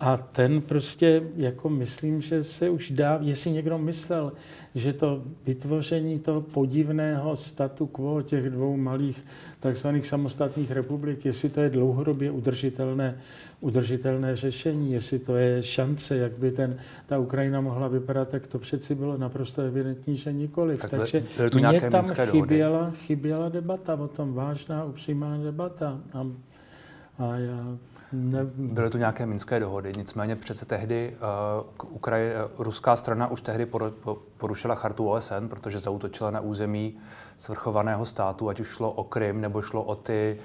A 0.00 0.16
ten 0.16 0.60
prostě, 0.60 1.22
jako 1.36 1.68
myslím, 1.68 2.20
že 2.20 2.44
se 2.44 2.70
už 2.70 2.90
dá, 2.90 3.18
jestli 3.22 3.50
někdo 3.50 3.78
myslel, 3.78 4.32
že 4.74 4.92
to 4.92 5.22
vytvoření 5.46 6.18
toho 6.18 6.40
podivného 6.40 7.36
statu 7.36 7.86
quo 7.86 8.22
těch 8.22 8.50
dvou 8.50 8.76
malých 8.76 9.24
takzvaných 9.60 10.06
samostatných 10.06 10.70
republik, 10.70 11.24
jestli 11.24 11.48
to 11.48 11.60
je 11.60 11.70
dlouhodobě 11.70 12.30
udržitelné, 12.30 13.18
udržitelné 13.60 14.36
řešení, 14.36 14.92
jestli 14.92 15.18
to 15.18 15.36
je 15.36 15.62
šance, 15.62 16.16
jak 16.16 16.38
by 16.38 16.50
ten, 16.50 16.78
ta 17.06 17.18
Ukrajina 17.18 17.60
mohla 17.60 17.88
vypadat, 17.88 18.28
tak 18.28 18.46
to 18.46 18.58
přeci 18.58 18.94
bylo 18.94 19.16
naprosto 19.16 19.62
evidentní, 19.62 20.16
že 20.16 20.32
nikoliv. 20.32 20.80
Tak 20.80 20.90
Takže 20.90 21.24
mě 21.54 21.80
tam 21.90 22.04
chyběla, 22.04 22.90
chyběla 22.90 23.48
debata, 23.48 23.94
o 23.94 24.08
tom 24.08 24.34
vážná, 24.34 24.84
upřímná 24.84 25.38
debata. 25.38 26.00
A, 26.12 26.26
a 27.18 27.36
já 27.36 27.78
ne... 28.16 28.44
Byly 28.54 28.90
tu 28.90 28.98
nějaké 28.98 29.26
minské 29.26 29.60
dohody, 29.60 29.92
nicméně 29.96 30.36
přece 30.36 30.66
tehdy 30.66 31.16
uh, 31.84 31.94
Ukraj, 31.94 32.32
uh, 32.44 32.64
ruská 32.64 32.96
strana 32.96 33.26
už 33.30 33.40
tehdy 33.40 33.66
porušila 34.36 34.74
chartu 34.74 35.10
OSN, 35.10 35.48
protože 35.48 35.78
zautočila 35.78 36.30
na 36.30 36.40
území 36.40 36.98
svrchovaného 37.36 38.06
státu, 38.06 38.48
ať 38.48 38.60
už 38.60 38.68
šlo 38.68 38.92
o 38.92 39.04
Krym 39.04 39.40
nebo 39.40 39.62
šlo 39.62 39.82
o 39.82 39.94
ty 39.94 40.38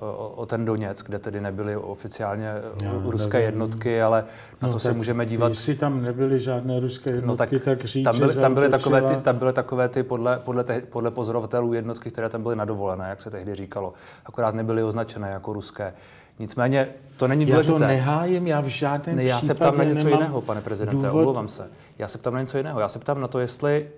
o, 0.00 0.28
o 0.28 0.46
ten 0.46 0.64
Doněck, 0.64 1.06
kde 1.06 1.18
tedy 1.18 1.40
nebyly 1.40 1.76
oficiálně 1.76 2.52
Já, 2.82 2.92
ruské 3.04 3.38
nevím. 3.38 3.46
jednotky, 3.46 4.02
ale 4.02 4.24
na 4.62 4.68
no, 4.68 4.74
to 4.74 4.80
se 4.80 4.92
můžeme 4.92 5.26
dívat. 5.26 5.48
Jestli 5.48 5.74
tam 5.74 6.02
nebyly 6.02 6.38
žádné 6.38 6.80
ruské 6.80 7.10
jednotky, 7.10 7.28
no, 7.28 7.36
tak, 7.36 7.64
tak 7.64 7.84
říct, 7.84 8.04
tam 8.04 8.18
byly, 8.18 8.34
tam 8.34 8.54
byly 8.54 8.68
takové 8.68 9.02
ty, 9.02 9.16
tam 9.16 9.38
byly 9.38 9.52
takové 9.52 9.88
ty 9.88 10.02
podle, 10.02 10.38
podle, 10.38 10.64
te, 10.64 10.80
podle 10.80 11.10
pozorovatelů 11.10 11.72
jednotky, 11.72 12.10
které 12.10 12.28
tam 12.28 12.42
byly 12.42 12.56
nadovolené, 12.56 13.08
jak 13.08 13.22
se 13.22 13.30
tehdy 13.30 13.54
říkalo. 13.54 13.92
Akorát 14.26 14.54
nebyly 14.54 14.82
označené 14.82 15.30
jako 15.30 15.52
ruské. 15.52 15.94
Nicméně 16.38 16.88
to 17.16 17.28
není 17.28 17.46
důležité. 17.46 17.72
Já 17.72 17.78
to 17.78 17.86
nehájím, 17.86 18.46
já 18.46 18.60
v 18.60 18.66
žádném 18.66 19.16
ne, 19.16 19.24
já 19.24 19.40
se 19.40 19.54
ptám 19.54 19.78
na 19.78 19.84
něco 19.84 20.08
jiného, 20.08 20.42
pane 20.42 20.60
prezidente, 20.60 21.06
důvod... 21.06 21.18
omlouvám 21.18 21.48
se. 21.48 21.70
Já 21.98 22.08
se 22.08 22.18
ptám 22.18 22.34
na 22.34 22.40
něco 22.40 22.56
jiného. 22.56 22.80
Já 22.80 22.88
se 22.88 22.98
ptám 22.98 23.20
na 23.20 23.28
to, 23.28 23.38
jestli 23.38 23.88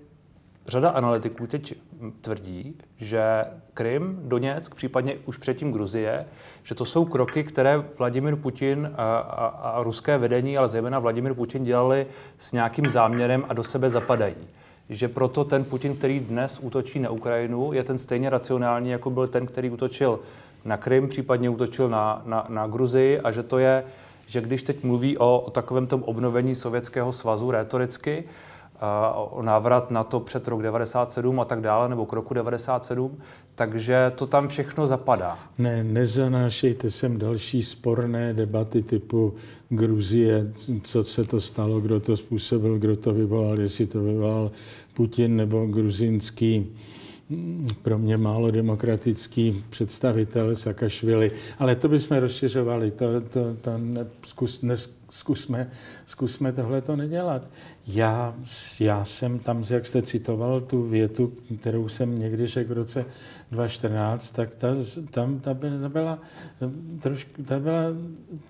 řada 0.67 0.91
analytiků 0.91 1.47
teď 1.47 1.75
tvrdí, 2.21 2.75
že 2.99 3.45
Krym, 3.75 4.21
Doněck, 4.23 4.75
případně 4.75 5.15
už 5.27 5.37
předtím 5.37 5.73
Gruzie, 5.73 6.27
že 6.63 6.75
to 6.75 6.85
jsou 6.85 7.05
kroky, 7.05 7.45
které 7.45 7.85
Vladimir 7.99 8.37
Putin 8.37 8.91
a, 8.97 9.19
a, 9.19 9.47
a 9.47 9.83
ruské 9.83 10.19
vedení, 10.19 10.59
ale 10.59 10.69
zejména 10.69 10.99
Vladimir 10.99 11.35
Putin 11.35 11.65
dělali 11.65 12.07
s 12.39 12.53
nějakým 12.53 12.89
záměrem 12.89 13.45
a 13.49 13.55
do 13.55 13.65
sebe 13.65 13.91
zapadají 13.91 14.35
že 14.91 15.09
proto 15.09 15.45
ten 15.45 15.65
Putin, 15.65 15.97
který 15.97 16.21
dnes 16.21 16.59
útočí 16.63 16.99
na 16.99 17.11
Ukrajinu, 17.11 17.73
je 17.73 17.83
ten 17.83 17.99
stejně 17.99 18.31
racionální, 18.31 18.91
jako 18.91 19.11
byl 19.11 19.27
ten, 19.27 19.47
který 19.47 19.71
útočil 19.71 20.21
na 20.65 20.77
Krym, 20.77 21.09
případně 21.09 21.51
útočil 21.51 21.89
na, 21.89 22.23
na, 22.27 22.47
na 22.49 22.67
Gruzii 22.67 23.21
a 23.21 23.31
že 23.31 23.43
to 23.43 23.59
je, 23.59 23.85
že 24.27 24.41
když 24.41 24.63
teď 24.63 24.85
mluví 24.85 25.19
o, 25.19 25.41
o 25.41 25.51
takovém 25.51 25.87
tom 25.87 26.03
obnovení 26.03 26.55
Sovětského 26.55 27.13
svazu 27.13 27.51
rétoricky, 27.51 28.25
o 29.15 29.43
návrat 29.43 29.91
na 29.91 30.05
to 30.05 30.21
před 30.21 30.49
rok 30.49 30.63
97 30.63 31.41
a 31.41 31.45
tak 31.45 31.61
dále, 31.61 31.89
nebo 31.89 32.07
k 32.07 32.13
roku 32.13 32.35
97, 32.35 33.19
takže 33.55 34.13
to 34.15 34.27
tam 34.27 34.49
všechno 34.49 34.87
zapadá. 34.87 35.39
Ne, 35.59 35.85
nezanášejte 35.85 36.91
sem 36.91 37.19
další 37.19 37.63
sporné 37.63 38.35
debaty 38.35 38.83
typu 38.83 39.35
Gruzie, 39.69 40.47
co 40.83 41.05
se 41.05 41.25
to 41.25 41.41
stalo, 41.41 41.81
kdo 41.81 42.01
to 42.01 42.17
způsobil, 42.17 42.79
kdo 42.79 42.97
to 42.97 43.13
vyvolal, 43.13 43.61
jestli 43.61 43.87
to 43.87 44.01
vyvolal 44.01 44.51
Putin 44.95 45.37
nebo 45.37 45.67
gruzínský 45.67 46.77
pro 47.83 47.99
mě 47.99 48.17
málo 48.17 48.51
demokratický 48.51 49.65
představitel 49.71 50.55
Sakašvili, 50.55 51.33
ale 51.59 51.77
to 51.77 51.89
bychom 51.89 52.17
rozšiřovali, 52.17 52.91
to, 52.91 53.21
to, 53.21 53.55
to 53.61 53.79
ne, 53.79 54.07
zkus, 54.27 54.63
ne, 54.63 54.77
zkusme, 55.11 55.71
zkusme 56.07 56.53
tohle 56.53 56.81
to 56.81 56.97
nedělat. 56.97 57.43
Já, 57.87 58.35
já 58.81 59.05
jsem 59.05 59.39
tam, 59.39 59.65
jak 59.71 59.87
jste 59.87 60.03
citoval 60.03 60.61
tu 60.61 60.83
větu, 60.83 61.33
kterou 61.61 61.89
jsem 61.89 62.19
někdy 62.19 62.47
řekl 62.47 62.75
v 62.75 62.77
roce 62.77 63.05
2014, 63.51 64.31
tak 64.31 64.55
ta, 64.55 64.69
tam 65.11 65.41
ta 65.41 65.55
byla, 65.55 65.89
byla, 65.89 66.19
trošku, 67.03 67.43
ta 67.43 67.59
byla 67.59 67.83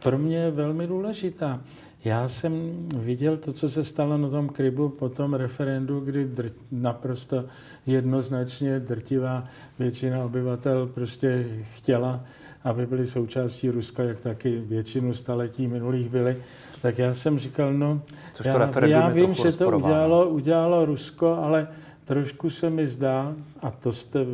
pro 0.03 0.19
mě 0.19 0.51
velmi 0.51 0.87
důležitá. 0.87 1.61
Já 2.05 2.29
jsem 2.29 2.73
viděl 2.97 3.37
to, 3.37 3.53
co 3.53 3.69
se 3.71 3.85
stalo 3.85 4.19
na 4.19 4.29
tom 4.29 4.49
Krybu 4.49 4.89
po 4.89 5.09
tom 5.09 5.35
referendu, 5.35 6.01
kdy 6.01 6.27
dr- 6.27 6.53
naprosto 6.73 7.45
jednoznačně 7.87 8.81
drtivá 8.81 9.45
většina 9.79 10.25
obyvatel 10.25 10.87
prostě 10.87 11.47
chtěla, 11.75 12.21
aby 12.65 12.87
byli 12.87 13.07
součástí 13.07 13.71
Ruska, 13.71 14.03
jak 14.03 14.21
taky 14.21 14.59
většinu 14.59 15.15
staletí 15.15 15.69
minulých 15.69 16.09
byli. 16.09 16.37
Tak 16.83 16.99
já 16.99 17.15
jsem 17.15 17.39
říkal, 17.39 17.75
no, 17.75 18.03
Což 18.33 18.47
já, 18.47 18.67
to 18.67 18.87
já 18.87 19.09
vím, 19.09 19.35
že 19.35 19.53
to 19.53 19.71
udělalo, 19.77 20.29
udělalo 20.29 20.85
Rusko, 20.85 21.35
ale 21.35 21.69
trošku 22.11 22.51
se 22.51 22.71
mi 22.71 22.87
zdá, 22.87 23.35
a 23.63 23.71
to 23.71 23.93
jste 23.93 24.27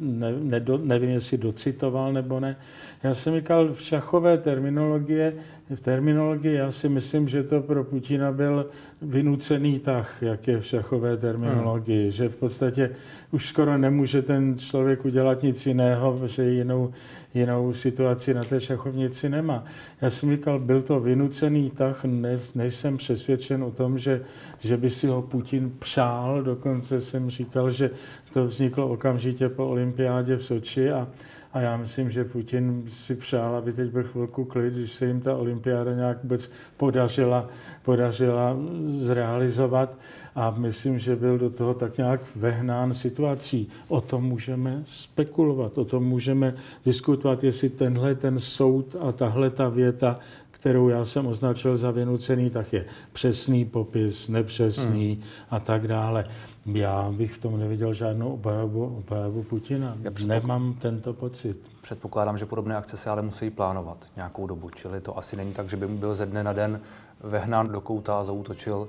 ne, 0.00 0.32
ne, 0.40 0.64
nevím, 0.82 1.10
jestli 1.10 1.38
docitoval 1.38 2.12
nebo 2.12 2.40
ne, 2.40 2.56
já 3.02 3.14
jsem 3.14 3.36
říkal 3.36 3.72
v 3.74 3.80
šachové 3.80 4.38
terminologie, 4.38 5.34
v 5.74 5.80
terminologii 5.80 6.54
já 6.54 6.70
si 6.70 6.88
myslím, 6.88 7.28
že 7.28 7.42
to 7.42 7.60
pro 7.60 7.84
Putina 7.84 8.32
byl 8.32 8.66
vynucený 9.02 9.78
tah, 9.78 10.22
jak 10.22 10.48
je 10.48 10.60
v 10.60 10.66
šachové 10.66 11.16
terminologii, 11.16 12.02
hmm. 12.02 12.10
že 12.10 12.28
v 12.28 12.36
podstatě 12.36 12.90
už 13.30 13.48
skoro 13.48 13.78
nemůže 13.78 14.22
ten 14.22 14.58
člověk 14.58 15.04
udělat 15.04 15.42
nic 15.42 15.66
jiného, 15.66 16.20
že 16.24 16.44
jinou, 16.44 16.92
jinou 17.34 17.72
situaci 17.72 18.34
na 18.34 18.44
té 18.44 18.60
šachovnici 18.60 19.28
nemá. 19.28 19.64
Já 20.00 20.10
jsem 20.10 20.30
říkal, 20.30 20.58
byl 20.58 20.82
to 20.82 21.00
vynucený 21.00 21.70
tah, 21.70 22.04
ne, 22.04 22.38
nejsem 22.54 22.96
přesvědčen 22.96 23.64
o 23.64 23.70
tom, 23.70 23.98
že, 23.98 24.22
že 24.60 24.76
by 24.76 24.90
si 24.90 25.06
ho 25.06 25.22
Putin 25.22 25.72
přál, 25.78 26.42
dokonce 26.42 27.00
jsem 27.20 27.30
říkal, 27.30 27.70
že 27.70 27.90
to 28.32 28.46
vzniklo 28.46 28.88
okamžitě 28.88 29.48
po 29.48 29.66
olympiádě 29.66 30.36
v 30.36 30.44
Soči 30.44 30.90
a 30.90 31.08
a 31.52 31.60
já 31.60 31.76
myslím, 31.76 32.10
že 32.10 32.24
Putin 32.24 32.84
si 32.88 33.14
přál, 33.14 33.56
aby 33.56 33.72
teď 33.72 33.90
byl 33.90 34.04
chvilku 34.04 34.44
klid, 34.44 34.74
když 34.74 34.92
se 34.92 35.06
jim 35.06 35.20
ta 35.20 35.36
olympiáda 35.36 35.94
nějak 35.94 36.22
vůbec 36.22 36.50
podařila, 36.76 37.48
podařila 37.82 38.56
zrealizovat. 38.98 39.98
A 40.34 40.50
myslím, 40.50 40.98
že 40.98 41.16
byl 41.16 41.38
do 41.38 41.50
toho 41.50 41.74
tak 41.74 41.98
nějak 41.98 42.20
vehnán 42.36 42.94
situací. 42.94 43.68
O 43.88 44.00
tom 44.00 44.24
můžeme 44.24 44.82
spekulovat, 44.86 45.78
o 45.78 45.84
tom 45.84 46.04
můžeme 46.04 46.54
diskutovat, 46.84 47.44
jestli 47.44 47.68
tenhle 47.68 48.14
ten 48.14 48.40
soud 48.40 48.96
a 49.00 49.12
tahle 49.12 49.50
ta 49.50 49.68
věta 49.68 50.18
kterou 50.60 50.88
já 50.88 51.04
jsem 51.04 51.26
označil 51.26 51.76
za 51.76 51.90
vynucený, 51.90 52.50
tak 52.50 52.72
je 52.72 52.84
přesný 53.12 53.64
popis, 53.64 54.28
nepřesný 54.28 55.14
hmm. 55.14 55.22
a 55.50 55.60
tak 55.60 55.88
dále. 55.88 56.24
Já 56.66 57.10
bych 57.10 57.32
v 57.32 57.38
tom 57.38 57.60
neviděl 57.60 57.92
žádnou 57.92 58.32
obhajobu, 58.32 58.96
obhajobu 58.96 59.42
Putina. 59.42 59.96
Já 60.02 60.10
Nemám 60.26 60.74
tento 60.74 61.12
pocit. 61.12 61.56
Předpokládám, 61.82 62.38
že 62.38 62.46
podobné 62.46 62.76
akce 62.76 62.96
se 62.96 63.10
ale 63.10 63.22
musí 63.22 63.50
plánovat 63.50 64.06
nějakou 64.16 64.46
dobu, 64.46 64.70
čili 64.70 65.00
to 65.00 65.18
asi 65.18 65.36
není 65.36 65.52
tak, 65.52 65.68
že 65.68 65.76
by 65.76 65.88
byl 65.88 66.14
ze 66.14 66.26
dne 66.26 66.44
na 66.44 66.52
den 66.52 66.80
vehnán 67.20 67.68
do 67.68 67.80
kouta 67.80 68.18
a 68.18 68.24
zautočil 68.24 68.88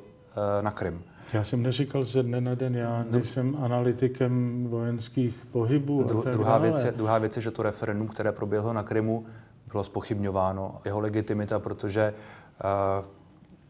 e, 0.59 0.61
na 0.61 0.71
Krym. 0.71 1.01
Já 1.33 1.43
jsem 1.43 1.63
neříkal 1.63 2.03
ze 2.03 2.23
dne 2.23 2.41
na 2.41 2.55
den, 2.55 2.75
já 2.75 3.05
nejsem 3.11 3.57
analytikem 3.61 4.67
vojenských 4.69 5.45
pohybů. 5.51 6.03
Dru, 6.03 6.23
druhá, 6.31 6.57
věc 6.57 6.83
je, 6.83 6.91
druhá 6.91 7.17
věc 7.17 7.35
je, 7.35 7.41
že 7.41 7.51
to 7.51 7.63
referendum, 7.63 8.07
které 8.07 8.31
proběhlo 8.31 8.73
na 8.73 8.83
Krymu, 8.83 9.25
bylo 9.71 9.83
spochybňováno. 9.83 10.81
Jeho 10.85 10.99
legitimita, 10.99 11.59
protože, 11.59 12.13
uh, 12.63 13.05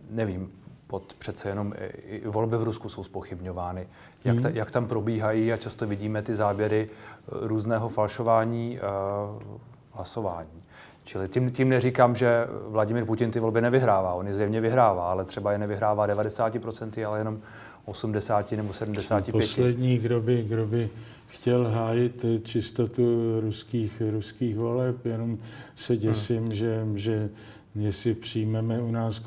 nevím, 0.10 0.52
pod 0.92 1.14
přece 1.14 1.50
jenom 1.50 1.74
i 2.06 2.28
volby 2.28 2.58
v 2.58 2.64
Rusku 2.64 2.90
jsou 2.90 3.04
spochybňovány. 3.04 3.88
Jak, 4.26 4.42
ta, 4.42 4.48
hmm. 4.48 4.58
jak 4.58 4.72
tam 4.72 4.88
probíhají 4.88 5.54
a 5.54 5.58
často 5.58 5.88
vidíme 5.88 6.22
ty 6.22 6.36
záběry 6.36 6.90
různého 7.28 7.90
falšování 7.90 8.80
uh, 8.80 9.60
hlasování. 9.92 10.64
Čili 11.04 11.28
tím, 11.28 11.52
tím 11.52 11.70
neříkám, 11.70 12.16
že 12.16 12.48
Vladimir 12.68 13.06
Putin 13.06 13.32
ty 13.32 13.40
volby 13.40 13.62
nevyhrává. 13.62 14.14
On 14.14 14.28
je 14.28 14.34
zjevně 14.34 14.62
vyhrává, 14.62 15.12
ale 15.12 15.26
třeba 15.26 15.52
je 15.52 15.58
nevyhrává 15.58 16.08
90%, 16.08 17.08
ale 17.08 17.20
jenom 17.20 17.40
80 17.86 18.52
nebo 18.52 18.74
75. 18.74 19.32
Poslední, 19.32 19.98
kdo 19.98 20.22
by, 20.22 20.44
kdo 20.44 20.68
by 20.68 20.90
chtěl 21.28 21.70
hájit 21.70 22.26
čistotu 22.44 23.38
ruských, 23.42 24.02
ruských 24.12 24.58
voleb, 24.58 25.06
jenom 25.06 25.38
se 25.76 25.98
děsím, 25.98 26.44
hmm. 26.44 26.56
že, 26.56 26.86
že 26.96 27.30
jestli 27.76 28.14
přijmeme 28.14 28.82
u 28.82 28.92
nás 28.92 29.22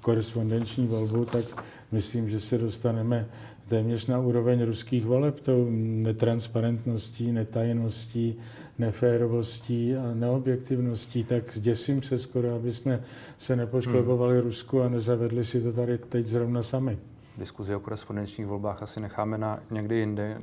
korespondenční 0.00 0.86
volbu, 0.86 1.24
tak 1.24 1.64
myslím, 1.92 2.28
že 2.28 2.40
se 2.40 2.58
dostaneme 2.58 3.26
téměř 3.68 4.06
na 4.06 4.18
úroveň 4.18 4.62
ruských 4.62 5.04
voleb, 5.04 5.40
tou 5.40 5.66
netransparentností, 5.70 7.32
netajností, 7.32 8.38
neférovostí 8.78 9.96
a 9.96 10.14
neobjektivností, 10.14 11.24
tak 11.24 11.44
děsím 11.56 12.02
se 12.02 12.18
skoro, 12.18 12.54
aby 12.54 12.72
jsme 12.72 13.02
se 13.38 13.56
nepošklebovali 13.56 14.34
hmm. 14.34 14.44
Rusku 14.44 14.82
a 14.82 14.88
nezavedli 14.88 15.44
si 15.44 15.60
to 15.60 15.72
tady 15.72 15.98
teď 15.98 16.26
zrovna 16.26 16.62
sami. 16.62 16.98
Diskuzi 17.38 17.74
o 17.74 17.80
korespondenčních 17.80 18.46
volbách 18.46 18.82
asi 18.82 19.00
necháme 19.00 19.38
na 19.38 19.60
někdy 19.70 19.96
jinde. 19.96 20.38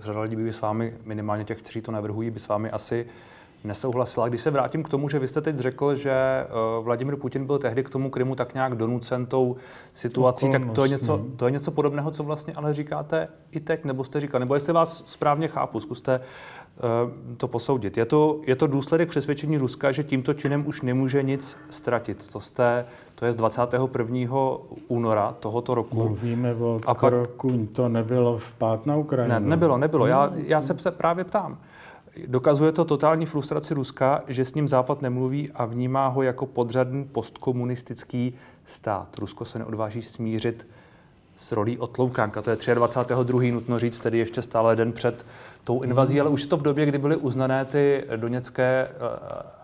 Řada 0.00 0.20
lidí 0.20 0.36
by 0.36 0.52
s 0.52 0.60
vámi, 0.60 0.94
minimálně 1.04 1.44
těch, 1.44 1.58
kteří 1.58 1.80
to 1.80 1.92
navrhují, 1.92 2.30
by 2.30 2.40
s 2.40 2.48
vámi 2.48 2.70
asi 2.70 3.06
nesouhlasila. 3.66 4.28
Když 4.28 4.40
se 4.40 4.50
vrátím 4.50 4.82
k 4.82 4.88
tomu, 4.88 5.08
že 5.08 5.18
vy 5.18 5.28
jste 5.28 5.40
teď 5.40 5.56
řekl, 5.56 5.96
že 5.96 6.10
eh, 6.10 6.46
Vladimir 6.82 7.16
Putin 7.16 7.46
byl 7.46 7.58
tehdy 7.58 7.84
k 7.84 7.90
tomu 7.90 8.10
Krymu 8.10 8.34
tak 8.34 8.54
nějak 8.54 8.74
donucen 8.74 9.26
tou 9.26 9.56
situací, 9.94 10.50
tak 10.50 10.72
to 10.72 10.84
je, 10.84 10.88
něco, 10.88 11.24
to 11.36 11.44
je 11.44 11.50
něco 11.50 11.70
podobného, 11.70 12.10
co 12.10 12.22
vlastně 12.22 12.52
ale 12.56 12.72
říkáte 12.72 13.28
i 13.50 13.60
teď, 13.60 13.84
nebo 13.84 14.04
jste 14.04 14.20
říkal, 14.20 14.40
nebo 14.40 14.54
jestli 14.54 14.72
vás 14.72 15.02
správně 15.06 15.48
chápu, 15.48 15.80
zkuste 15.80 16.20
uh, 16.20 17.36
to 17.36 17.48
posoudit. 17.48 17.96
Je 17.96 18.04
to, 18.04 18.40
je 18.46 18.56
to 18.56 18.66
důsledek 18.66 19.08
přesvědčení 19.08 19.58
Ruska, 19.58 19.92
že 19.92 20.04
tímto 20.04 20.34
činem 20.34 20.66
už 20.66 20.82
nemůže 20.82 21.22
nic 21.22 21.56
ztratit. 21.70 22.26
To, 22.32 22.40
jste, 22.40 22.86
to 23.14 23.24
je 23.26 23.32
z 23.32 23.36
21. 23.36 24.36
února 24.88 25.34
tohoto 25.40 25.74
roku. 25.74 25.96
Mluvíme 25.96 26.54
o 26.54 26.80
a 26.86 26.94
kroku, 26.94 27.68
to 27.72 27.88
nebylo 27.88 28.38
vpád 28.38 28.86
na 28.86 28.96
Ukrajinu. 28.96 29.34
Ne, 29.34 29.40
nebylo, 29.40 29.78
nebylo. 29.78 30.06
Já, 30.06 30.32
já 30.34 30.62
se 30.62 30.90
právě 30.90 31.24
ptám. 31.24 31.58
Dokazuje 32.26 32.72
to 32.72 32.84
totální 32.84 33.26
frustraci 33.26 33.74
Ruska, 33.74 34.22
že 34.28 34.44
s 34.44 34.54
ním 34.54 34.68
Západ 34.68 35.02
nemluví 35.02 35.50
a 35.54 35.64
vnímá 35.64 36.08
ho 36.08 36.22
jako 36.22 36.46
podřadný 36.46 37.04
postkomunistický 37.04 38.34
stát. 38.66 39.18
Rusko 39.18 39.44
se 39.44 39.58
neodváží 39.58 40.02
smířit 40.02 40.66
s 41.36 41.52
rolí 41.52 41.78
otloukánka. 41.78 42.42
To 42.42 42.50
je 42.50 42.56
23. 42.74 43.14
nutno 43.52 43.78
říct, 43.78 44.00
tedy 44.00 44.18
ještě 44.18 44.42
stále 44.42 44.76
den 44.76 44.92
před 44.92 45.26
tou 45.64 45.82
invazí, 45.82 46.20
ale 46.20 46.30
už 46.30 46.42
je 46.42 46.48
to 46.48 46.56
v 46.56 46.62
době, 46.62 46.86
kdy 46.86 46.98
byly 46.98 47.16
uznané 47.16 47.64
ty 47.64 48.04
Doněcké 48.16 48.88
eh, 48.88 48.96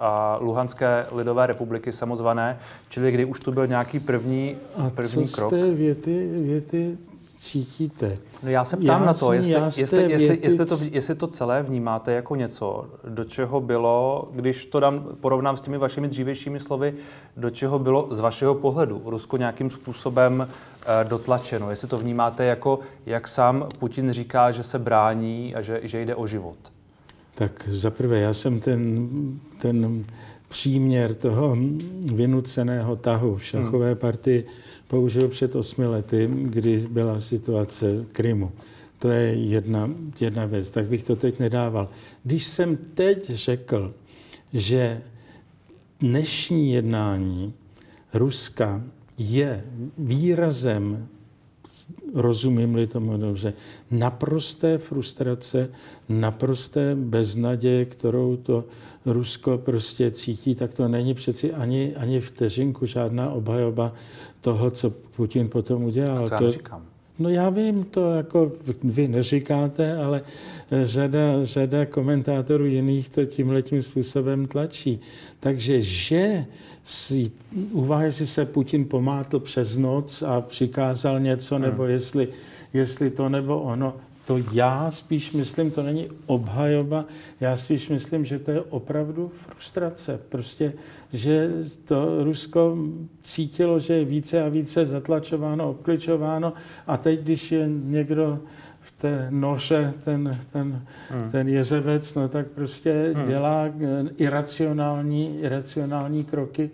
a 0.00 0.38
Luhanské 0.40 1.06
lidové 1.12 1.46
republiky 1.46 1.92
samozvané, 1.92 2.58
čili 2.88 3.12
kdy 3.12 3.24
už 3.24 3.40
to 3.40 3.52
byl 3.52 3.66
nějaký 3.66 4.00
první, 4.00 4.56
první 4.94 5.24
a 5.24 5.26
co 5.26 5.36
krok. 5.36 5.52
z 5.52 5.56
té 5.56 5.70
věty, 5.70 6.28
věty 6.34 6.98
cítíte? 7.42 8.18
No 8.42 8.50
já 8.50 8.64
se 8.64 8.76
ptám 8.76 9.00
já 9.00 9.06
na 9.06 9.14
to, 9.14 9.32
jestli, 9.32 9.54
jestli, 9.54 9.80
jestli, 9.82 10.10
jestli, 10.10 10.38
jestli, 10.42 10.66
to, 10.66 10.78
jestli 10.90 11.14
to 11.14 11.26
celé 11.26 11.62
vnímáte 11.62 12.12
jako 12.12 12.36
něco, 12.36 12.86
do 13.08 13.24
čeho 13.24 13.60
bylo, 13.60 14.28
když 14.32 14.66
to 14.66 14.80
dám, 14.80 15.06
porovnám 15.20 15.56
s 15.56 15.60
těmi 15.60 15.78
vašimi 15.78 16.08
dřívějšími 16.08 16.60
slovy, 16.60 16.94
do 17.36 17.50
čeho 17.50 17.78
bylo 17.78 18.08
z 18.10 18.20
vašeho 18.20 18.54
pohledu 18.54 19.02
Rusko 19.04 19.36
nějakým 19.36 19.70
způsobem 19.70 20.48
e, 20.48 21.04
dotlačeno. 21.04 21.70
Jestli 21.70 21.88
to 21.88 21.98
vnímáte 21.98 22.44
jako, 22.44 22.78
jak 23.06 23.28
sám 23.28 23.68
Putin 23.78 24.12
říká, 24.12 24.50
že 24.50 24.62
se 24.62 24.78
brání 24.78 25.54
a 25.54 25.62
že, 25.62 25.80
že 25.82 26.00
jde 26.00 26.14
o 26.14 26.26
život. 26.26 26.58
Tak 27.34 27.68
zaprvé, 27.68 28.18
já 28.18 28.34
jsem 28.34 28.60
ten, 28.60 29.08
ten 29.58 30.04
příměr 30.48 31.14
toho 31.14 31.56
vynuceného 32.14 32.96
tahu 32.96 33.36
v 33.36 33.44
šachové 33.44 33.86
hmm. 33.86 33.96
Použil 34.92 35.28
před 35.28 35.56
osmi 35.56 35.86
lety, 35.86 36.28
kdy 36.32 36.86
byla 36.90 37.20
situace 37.20 38.04
Krymu. 38.12 38.52
To 38.98 39.08
je 39.08 39.34
jedna, 39.34 39.90
jedna 40.20 40.46
věc, 40.46 40.70
tak 40.70 40.86
bych 40.86 41.04
to 41.04 41.16
teď 41.16 41.38
nedával. 41.38 41.88
Když 42.24 42.46
jsem 42.46 42.76
teď 42.94 43.30
řekl, 43.30 43.94
že 44.52 45.02
dnešní 46.00 46.72
jednání 46.72 47.52
Ruska 48.14 48.82
je 49.18 49.64
výrazem, 49.98 51.08
rozumím-li 52.14 52.86
tomu 52.86 53.16
dobře, 53.16 53.52
naprosté 53.90 54.78
frustrace, 54.78 55.68
naprosté 56.08 56.94
beznaděje, 56.94 57.84
kterou 57.84 58.36
to 58.36 58.64
Rusko 59.06 59.58
prostě 59.58 60.10
cítí, 60.10 60.54
tak 60.54 60.74
to 60.74 60.88
není 60.88 61.14
přeci 61.14 61.52
ani, 61.52 61.96
ani 61.96 62.20
vteřinku 62.20 62.86
žádná 62.86 63.30
obhajoba 63.30 63.92
toho, 64.42 64.70
co 64.70 64.90
Putin 64.90 65.48
potom 65.48 65.84
udělal. 65.84 66.24
A 66.24 66.28
to 66.28 66.34
já 66.34 66.40
neříkám. 66.40 66.82
No 67.18 67.28
já 67.28 67.50
vím, 67.50 67.84
to 67.84 68.10
jako 68.10 68.52
vy 68.82 69.08
neříkáte, 69.08 69.96
ale 69.96 70.22
řada, 70.82 71.44
řada 71.44 71.86
komentátorů 71.86 72.66
jiných 72.66 73.08
to 73.08 73.24
tímhletím 73.24 73.82
způsobem 73.82 74.46
tlačí. 74.46 75.00
Takže 75.40 75.80
že 75.80 76.44
si, 76.84 77.30
uváže, 77.72 78.06
jestli 78.06 78.26
se 78.26 78.44
Putin 78.44 78.84
pomátl 78.84 79.40
přes 79.40 79.76
noc 79.76 80.22
a 80.22 80.40
přikázal 80.40 81.20
něco, 81.20 81.54
hmm. 81.54 81.64
nebo 81.64 81.84
jestli, 81.84 82.28
jestli 82.72 83.10
to 83.10 83.28
nebo 83.28 83.60
ono, 83.60 83.94
to 84.26 84.38
já 84.52 84.90
spíš 84.90 85.32
myslím, 85.32 85.70
to 85.70 85.82
není 85.82 86.08
obhajoba, 86.26 87.04
já 87.40 87.56
spíš 87.56 87.88
myslím, 87.88 88.24
že 88.24 88.38
to 88.38 88.50
je 88.50 88.60
opravdu 88.60 89.28
frustrace. 89.34 90.20
Prostě, 90.28 90.72
že 91.12 91.50
to 91.84 92.24
Rusko 92.24 92.76
cítilo, 93.22 93.78
že 93.78 93.94
je 93.94 94.04
více 94.04 94.42
a 94.42 94.48
více 94.48 94.84
zatlačováno, 94.84 95.70
obkličováno 95.70 96.52
a 96.86 96.96
teď, 96.96 97.20
když 97.20 97.52
je 97.52 97.68
někdo 97.68 98.40
v 98.80 98.92
té 98.92 99.26
noše 99.30 99.94
ten, 100.04 100.38
ten, 100.52 100.82
hmm. 101.10 101.30
ten 101.30 101.48
jezevec, 101.48 102.14
no 102.14 102.28
tak 102.28 102.46
prostě 102.46 103.12
hmm. 103.14 103.26
dělá 103.26 103.68
iracionální, 104.16 105.38
iracionální 105.40 106.24
kroky, 106.24 106.70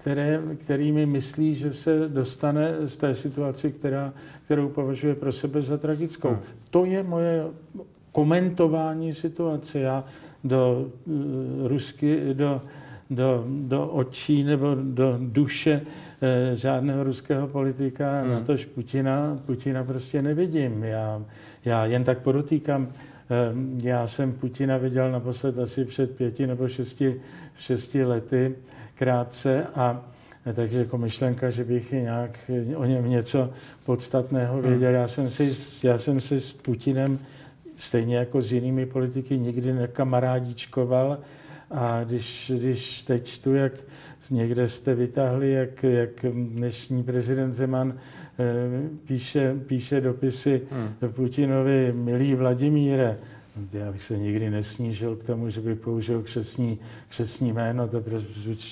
které, 0.00 0.40
kterými 0.56 1.06
myslí, 1.06 1.54
že 1.54 1.72
se 1.72 2.08
dostane 2.08 2.74
z 2.86 2.96
té 2.96 3.14
situace, 3.14 3.70
která, 3.70 4.12
kterou 4.44 4.68
považuje 4.68 5.14
pro 5.14 5.32
sebe 5.32 5.62
za 5.62 5.76
tragickou. 5.76 6.28
Hmm. 6.28 6.38
To 6.70 6.84
je 6.84 7.02
moje 7.02 7.44
komentování 8.12 9.14
situace. 9.14 9.78
Já 9.78 10.04
do 10.44 10.86
uh, 11.06 11.68
Rusky, 11.68 12.34
do, 12.34 12.62
do, 13.10 13.44
do 13.48 13.86
očí 13.86 14.44
nebo 14.44 14.76
do 14.82 15.18
duše 15.20 15.80
eh, 16.22 16.56
žádného 16.56 17.04
ruského 17.04 17.48
politika, 17.48 18.20
hmm. 18.20 18.30
na 18.30 18.40
tož 18.40 18.64
Putina, 18.64 19.38
Putina 19.46 19.84
prostě 19.84 20.22
nevidím. 20.22 20.84
Já, 20.84 21.22
já 21.64 21.86
jen 21.86 22.04
tak 22.04 22.18
podotýkám, 22.18 22.88
eh, 22.88 23.88
já 23.88 24.06
jsem 24.06 24.32
Putina 24.32 24.76
viděl 24.76 25.12
naposled 25.12 25.58
asi 25.58 25.84
před 25.84 26.16
pěti 26.16 26.46
nebo 26.46 26.68
šesti, 26.68 27.20
šesti 27.56 28.04
lety 28.04 28.54
krátce 28.98 29.66
a 29.74 30.04
takže 30.54 30.78
jako 30.78 30.98
myšlenka, 30.98 31.50
že 31.50 31.64
bych 31.64 31.92
nějak 31.92 32.50
o 32.76 32.84
něm 32.84 33.10
něco 33.10 33.50
podstatného 33.84 34.54
hmm. 34.54 34.62
věděl. 34.62 34.94
Já 34.94 35.08
jsem 35.08 35.30
si, 35.30 35.52
já 35.84 35.98
jsem 35.98 36.20
si 36.20 36.40
s 36.40 36.52
Putinem 36.52 37.18
stejně 37.76 38.16
jako 38.16 38.42
s 38.42 38.52
jinými 38.52 38.86
politiky 38.86 39.38
nikdy 39.38 39.72
nekamarádíčkoval 39.72 41.18
a 41.70 42.04
když, 42.04 42.52
když 42.56 43.02
teď 43.02 43.42
tu, 43.42 43.54
jak 43.54 43.72
někde 44.30 44.68
jste 44.68 44.94
vytáhli, 44.94 45.52
jak, 45.52 45.82
jak 45.82 46.10
dnešní 46.32 47.02
prezident 47.02 47.52
Zeman 47.52 47.94
eh, 47.94 48.44
píše, 49.06 49.54
píše 49.66 50.00
dopisy 50.00 50.62
hmm. 50.70 51.12
Putinovi, 51.12 51.92
milý 51.92 52.34
Vladimíre, 52.34 53.18
já 53.72 53.92
bych 53.92 54.02
se 54.02 54.18
nikdy 54.18 54.50
nesnížil 54.50 55.16
k 55.16 55.24
tomu, 55.24 55.50
že 55.50 55.60
bych 55.60 55.78
použil 55.78 56.22
křesní, 56.22 56.78
křesní 57.08 57.52
jméno, 57.52 57.88
to, 57.88 58.02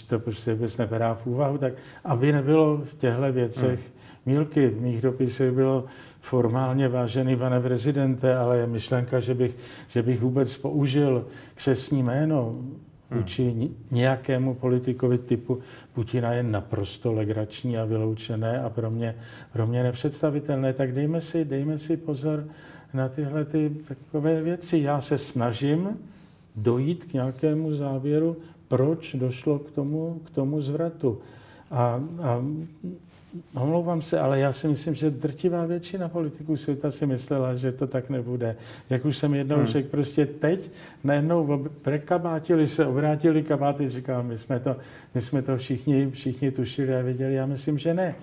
to 0.07 0.18
prostě 0.18 0.55
vůbec 0.55 0.77
neberá 0.77 1.14
v 1.14 1.27
úvahu, 1.27 1.59
tak 1.59 1.72
aby 2.05 2.33
nebylo 2.33 2.77
v 2.85 2.94
těchto 2.94 3.33
věcech 3.33 3.81
hmm. 3.81 4.35
mílky. 4.35 4.68
V 4.68 4.81
mých 4.81 5.01
dopisech 5.01 5.53
bylo 5.53 5.85
formálně 6.20 6.88
vážený 6.88 7.37
pane 7.37 7.61
prezidente, 7.61 8.37
ale 8.37 8.59
je 8.59 8.66
myšlenka, 8.66 9.20
že 9.20 9.35
bych, 9.35 9.57
že 9.88 10.03
bych 10.03 10.20
vůbec 10.20 10.57
použil 10.57 11.27
křesní 11.55 12.03
jméno 12.03 12.51
hmm. 12.51 13.20
vůči 13.20 13.70
nějakému 13.90 14.55
politikovi 14.55 15.18
typu 15.18 15.59
Putina 15.92 16.33
je 16.33 16.42
naprosto 16.42 17.12
legrační 17.12 17.79
a 17.79 17.85
vyloučené 17.85 18.61
a 18.61 18.70
pro 18.70 18.90
mě, 18.90 19.14
pro 19.53 19.66
mě 19.66 19.83
nepředstavitelné. 19.83 20.72
Tak 20.72 20.92
dejme 20.92 21.20
si, 21.20 21.44
dejme 21.44 21.79
si 21.79 21.96
pozor 21.96 22.44
na 22.94 23.09
tyhle 23.09 23.44
ty 23.44 23.70
takové 23.88 24.42
věci. 24.42 24.79
Já 24.79 25.01
se 25.01 25.18
snažím 25.18 25.99
dojít 26.57 27.05
k 27.05 27.12
nějakému 27.12 27.75
závěru, 27.75 28.37
proč 28.68 29.14
došlo 29.14 29.59
k 29.59 29.70
tomu, 29.70 30.20
k 30.27 30.31
tomu 30.31 30.61
zvratu. 30.61 31.18
A, 31.70 32.01
a 32.22 32.44
omlouvám 33.55 34.03
se, 34.03 34.20
ale 34.20 34.38
já 34.38 34.53
si 34.53 34.68
myslím, 34.68 34.94
že 34.94 35.11
drtivá 35.11 35.66
většina 35.66 36.09
politiků 36.09 36.57
světa 36.57 36.90
si 36.90 37.07
myslela, 37.07 37.55
že 37.55 37.72
to 37.72 37.87
tak 37.87 38.11
nebude. 38.11 38.57
Jak 38.90 39.05
už 39.05 39.16
jsem 39.16 39.35
jednou 39.35 39.57
hmm. 39.57 39.66
řekl, 39.66 39.88
prostě 39.88 40.27
teď 40.27 40.70
najednou 41.05 41.66
prekabátili 41.83 42.66
se, 42.66 42.87
obrátili 42.87 43.42
kabáty, 43.42 43.88
říkal, 43.88 44.22
my 44.22 44.38
jsme 44.38 44.61
to, 44.61 44.77
my 45.14 45.20
jsme 45.20 45.42
to 45.42 45.57
všichni, 45.57 46.11
všichni 46.11 46.51
tušili 46.51 46.96
a 46.96 47.03
věděli, 47.03 47.35
já 47.35 47.46
myslím, 47.46 47.79
že 47.79 47.94
ne. 47.94 48.14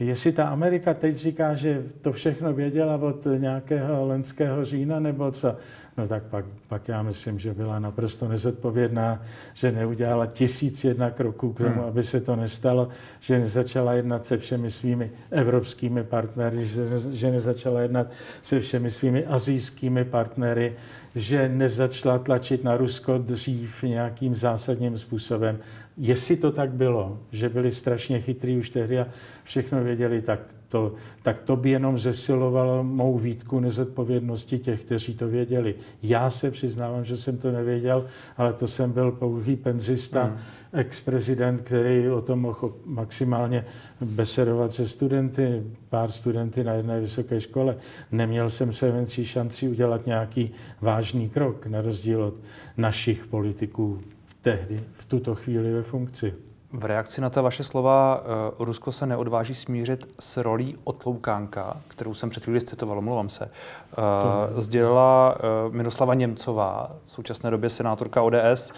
Jestli 0.00 0.32
ta 0.32 0.44
Amerika 0.44 0.94
teď 0.94 1.16
říká, 1.16 1.54
že 1.54 1.82
to 2.00 2.12
všechno 2.12 2.52
věděla 2.52 2.96
od 2.96 3.26
nějakého 3.38 4.06
lenského 4.06 4.64
října 4.64 5.00
nebo 5.00 5.30
co, 5.30 5.56
no 5.98 6.08
tak 6.08 6.22
pak, 6.22 6.44
pak 6.68 6.88
já 6.88 7.02
myslím, 7.02 7.38
že 7.38 7.54
byla 7.54 7.78
naprosto 7.78 8.28
nezodpovědná, 8.28 9.22
že 9.54 9.72
neudělala 9.72 10.26
tisíc 10.26 10.84
jedna 10.84 11.10
kroků 11.10 11.52
k 11.52 11.58
tomu, 11.58 11.70
hmm. 11.70 11.84
aby 11.84 12.02
se 12.02 12.20
to 12.20 12.36
nestalo, 12.36 12.88
že 13.20 13.38
nezačala 13.38 13.92
jednat 13.92 14.26
se 14.26 14.38
všemi 14.38 14.70
svými 14.70 15.10
evropskými 15.30 16.04
partnery, 16.04 16.66
že, 16.66 16.84
že 17.12 17.30
nezačala 17.30 17.80
jednat 17.80 18.06
se 18.42 18.60
všemi 18.60 18.90
svými 18.90 19.26
azijskými 19.26 20.04
partnery, 20.04 20.74
že 21.14 21.48
nezačala 21.48 22.18
tlačit 22.18 22.64
na 22.64 22.76
Rusko 22.76 23.18
dřív 23.18 23.82
nějakým 23.82 24.34
zásadním 24.34 24.98
způsobem. 24.98 25.58
Jestli 25.96 26.36
to 26.36 26.52
tak 26.52 26.70
bylo, 26.70 27.18
že 27.32 27.48
byli 27.48 27.72
strašně 27.72 28.20
chytrý 28.20 28.58
už 28.58 28.70
tehdy 28.70 29.00
a 29.00 29.06
všechno 29.44 29.84
věděli, 29.84 30.22
tak 30.22 30.40
to, 30.72 30.94
tak 31.22 31.40
to 31.40 31.56
by 31.56 31.70
jenom 31.70 31.98
zesilovalo 31.98 32.84
mou 32.84 33.18
výtku 33.18 33.60
nezodpovědnosti 33.60 34.58
těch, 34.58 34.84
kteří 34.84 35.14
to 35.14 35.28
věděli. 35.28 35.74
Já 36.02 36.30
se 36.30 36.50
přiznávám, 36.50 37.04
že 37.04 37.16
jsem 37.16 37.38
to 37.38 37.52
nevěděl, 37.52 38.06
ale 38.36 38.52
to 38.52 38.66
jsem 38.66 38.92
byl 38.92 39.12
pouhý 39.12 39.56
penzista, 39.56 40.24
hmm. 40.24 40.36
ex-prezident, 40.72 41.60
který 41.60 42.08
o 42.08 42.20
tom 42.20 42.40
mohl 42.40 42.74
maximálně 42.86 43.64
besedovat 44.00 44.72
se 44.72 44.88
studenty, 44.88 45.62
pár 45.88 46.10
studenty 46.10 46.64
na 46.64 46.72
jedné 46.72 47.00
vysoké 47.00 47.40
škole. 47.40 47.76
Neměl 48.12 48.50
jsem 48.50 48.72
se 48.72 48.92
menší 48.92 49.24
šanci 49.24 49.68
udělat 49.68 50.06
nějaký 50.06 50.50
vážný 50.80 51.28
krok, 51.28 51.66
na 51.66 51.82
rozdíl 51.82 52.22
od 52.22 52.34
našich 52.76 53.26
politiků 53.26 54.00
tehdy, 54.40 54.80
v 54.92 55.04
tuto 55.04 55.34
chvíli 55.34 55.72
ve 55.72 55.82
funkci. 55.82 56.51
V 56.72 56.84
reakci 56.84 57.20
na 57.20 57.30
ta 57.30 57.42
vaše 57.42 57.64
slova 57.64 58.20
uh, 58.58 58.64
Rusko 58.66 58.92
se 58.92 59.06
neodváží 59.06 59.54
smířit 59.54 60.08
s 60.20 60.36
rolí 60.36 60.76
otloukánka, 60.84 61.76
kterou 61.88 62.14
jsem 62.14 62.30
před 62.30 62.44
chvíli 62.44 62.60
citoval, 62.60 62.98
omlouvám 62.98 63.28
se, 63.28 63.44
uh, 63.44 64.60
sdělila 64.60 65.36
uh, 65.66 65.74
Miroslava 65.74 66.14
Němcová, 66.14 66.90
v 67.04 67.10
současné 67.10 67.50
době 67.50 67.70
senátorka 67.70 68.22
ODS. 68.22 68.72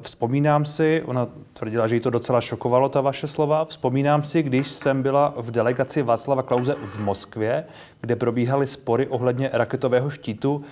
Vzpomínám 0.00 0.64
si, 0.64 1.02
ona 1.06 1.28
tvrdila, 1.52 1.86
že 1.86 1.94
jí 1.94 2.00
to 2.00 2.10
docela 2.10 2.40
šokovalo, 2.40 2.88
ta 2.88 3.00
vaše 3.00 3.26
slova. 3.26 3.64
Vzpomínám 3.64 4.24
si, 4.24 4.42
když 4.42 4.68
jsem 4.68 5.02
byla 5.02 5.34
v 5.36 5.50
delegaci 5.50 6.02
Václava 6.02 6.42
Klauze 6.42 6.76
v 6.86 6.98
Moskvě, 6.98 7.64
kde 8.00 8.16
probíhaly 8.16 8.66
spory 8.66 9.06
ohledně 9.06 9.50
raketového 9.52 10.10
štítu 10.10 10.64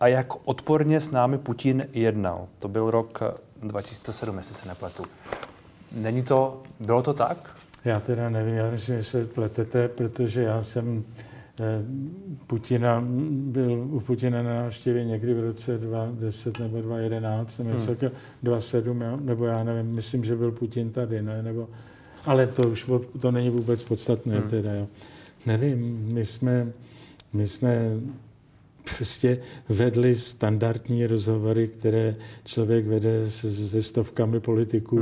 a 0.00 0.08
jak 0.08 0.26
odporně 0.44 1.00
s 1.00 1.10
námi 1.10 1.38
Putin 1.38 1.88
jednal. 1.92 2.46
To 2.58 2.68
byl 2.68 2.90
rok 2.90 3.22
2007, 3.62 4.38
jestli 4.38 4.54
se 4.54 4.68
nepletu. 4.68 5.04
Není 5.92 6.22
to, 6.22 6.62
bylo 6.80 7.02
to 7.02 7.14
tak? 7.14 7.56
Já 7.84 8.00
teda 8.00 8.30
nevím, 8.30 8.54
já 8.54 8.70
myslím, 8.70 8.96
že 8.96 9.04
se 9.04 9.26
pletete, 9.26 9.88
protože 9.88 10.42
já 10.42 10.62
jsem 10.62 11.04
eh, 11.60 11.82
Putina, 12.46 13.04
byl 13.30 13.88
u 13.90 14.00
Putina 14.00 14.42
na 14.42 14.54
návštěvě 14.54 15.04
někdy 15.04 15.34
v 15.34 15.40
roce 15.40 15.78
2010 15.78 16.58
nebo 16.58 16.82
2011, 16.82 17.58
nebo 17.58 17.70
hmm. 17.70 17.86
2007, 18.42 19.26
nebo 19.26 19.44
já 19.44 19.64
nevím, 19.64 19.94
myslím, 19.94 20.24
že 20.24 20.36
byl 20.36 20.52
Putin 20.52 20.90
tady, 20.90 21.22
ne, 21.22 21.42
nebo, 21.42 21.68
ale 22.26 22.46
to 22.46 22.68
už 22.68 22.90
to 23.20 23.30
není 23.30 23.50
vůbec 23.50 23.82
podstatné 23.82 24.38
hmm. 24.38 24.50
teda, 24.50 24.74
jo. 24.74 24.88
Nevím, 25.46 26.08
my 26.12 26.26
jsme, 26.26 26.72
my 27.32 27.48
jsme 27.48 27.90
prostě 28.96 29.38
vedli 29.68 30.14
standardní 30.14 31.06
rozhovory, 31.06 31.68
které 31.68 32.16
člověk 32.44 32.86
vede 32.86 33.30
se 33.30 33.82
stovkami 33.82 34.40
politiků 34.40 34.98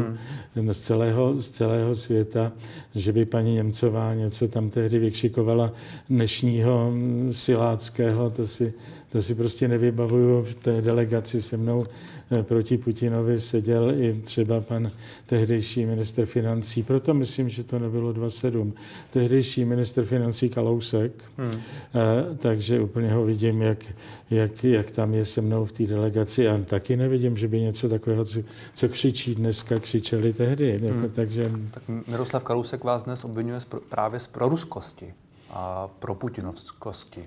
hmm. 0.57 0.72
z, 0.72 0.81
celého, 0.81 1.40
z 1.40 1.51
celého 1.51 1.94
světa, 1.94 2.53
že 2.94 3.12
by 3.12 3.25
paní 3.25 3.55
Němcová 3.55 4.14
něco 4.14 4.49
tam 4.49 4.70
tehdy 4.70 4.99
vykšikovala 4.99 5.72
dnešního 6.09 6.92
siláckého, 7.31 8.31
to 8.31 8.46
si, 8.46 8.72
to 9.16 9.22
si 9.22 9.35
prostě 9.35 9.68
nevybavuju. 9.68 10.42
V 10.42 10.55
té 10.55 10.83
delegaci 10.83 11.42
se 11.42 11.57
mnou 11.57 11.87
eh, 12.31 12.42
proti 12.42 12.79
Putinovi 12.79 13.40
seděl 13.40 13.90
i 13.90 14.20
třeba 14.20 14.61
pan 14.61 14.90
tehdejší 15.26 15.87
minister 15.87 16.26
financí. 16.26 16.83
Proto 16.83 17.14
myslím, 17.14 17.48
že 17.48 17.64
to 17.64 17.79
nebylo 17.79 18.12
2,7. 18.12 18.72
Tehdejší 19.11 19.64
minister 19.64 20.05
financí 20.05 20.48
Kalousek, 20.48 21.12
hmm. 21.38 21.50
Eh, 21.50 22.37
takže 22.37 22.81
úplně 22.81 23.12
ho 23.12 23.24
vidím, 23.24 23.62
jak, 23.62 23.79
jak, 24.31 24.64
jak 24.64 24.90
tam 24.90 25.14
je 25.14 25.24
se 25.24 25.40
mnou 25.40 25.64
v 25.64 25.72
té 25.72 25.87
delegaci 25.87 26.48
a 26.48 26.59
taky 26.66 26.96
nevidím, 26.96 27.37
že 27.37 27.48
by 27.48 27.61
něco 27.61 27.88
takového, 27.88 28.24
co, 28.24 28.40
co 28.74 28.88
křičí 28.88 29.35
dneska, 29.35 29.79
křičeli 29.79 30.33
tehdy. 30.33 30.68
Jako, 30.68 30.98
hmm. 30.98 31.11
takže... 31.14 31.50
Tak 31.70 31.83
Miroslav 32.07 32.44
Kalousek 32.44 32.85
vás 32.85 33.05
dnes 33.05 33.24
obvinuje 33.24 33.61
právě 33.88 34.20
z 34.20 34.26
proruskosti 34.26 35.14
a 35.50 35.88
pro 35.98 36.14
putinovskosti. 36.14 37.24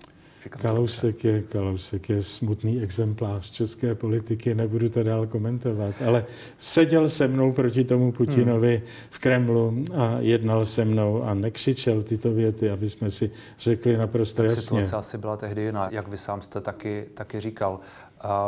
Kalousek 0.48 1.24
je, 1.24 1.42
Kalousek 1.42 2.10
je 2.10 2.24
smutný 2.24 2.82
exemplář 2.82 3.52
české 3.52 3.96
politiky, 3.96 4.56
nebudu 4.56 4.90
to 4.90 5.04
dál 5.04 5.28
komentovat, 5.28 5.96
ale 6.08 6.26
seděl 6.60 7.10
se 7.10 7.28
mnou 7.28 7.52
proti 7.52 7.84
tomu 7.84 8.12
Putinovi 8.12 8.78
hmm. 8.78 8.88
v 9.10 9.20
Kremlu 9.20 9.86
a 9.98 10.16
jednal 10.20 10.66
se 10.66 10.86
mnou 10.86 11.24
a 11.24 11.34
nekřičel 11.34 12.04
tyto 12.04 12.32
věty, 12.32 12.70
aby 12.70 12.90
jsme 12.90 13.12
si 13.12 13.32
řekli 13.60 13.98
naprosto 13.98 14.38
tak 14.38 14.46
jasně. 14.46 14.62
Situace 14.64 14.96
asi 14.96 15.18
byla 15.18 15.38
tehdy 15.38 15.62
jiná, 15.62 15.90
jak 15.92 16.08
vy 16.08 16.18
sám 16.18 16.42
jste 16.42 16.62
taky, 16.62 17.06
taky 17.14 17.40
říkal. 17.40 17.80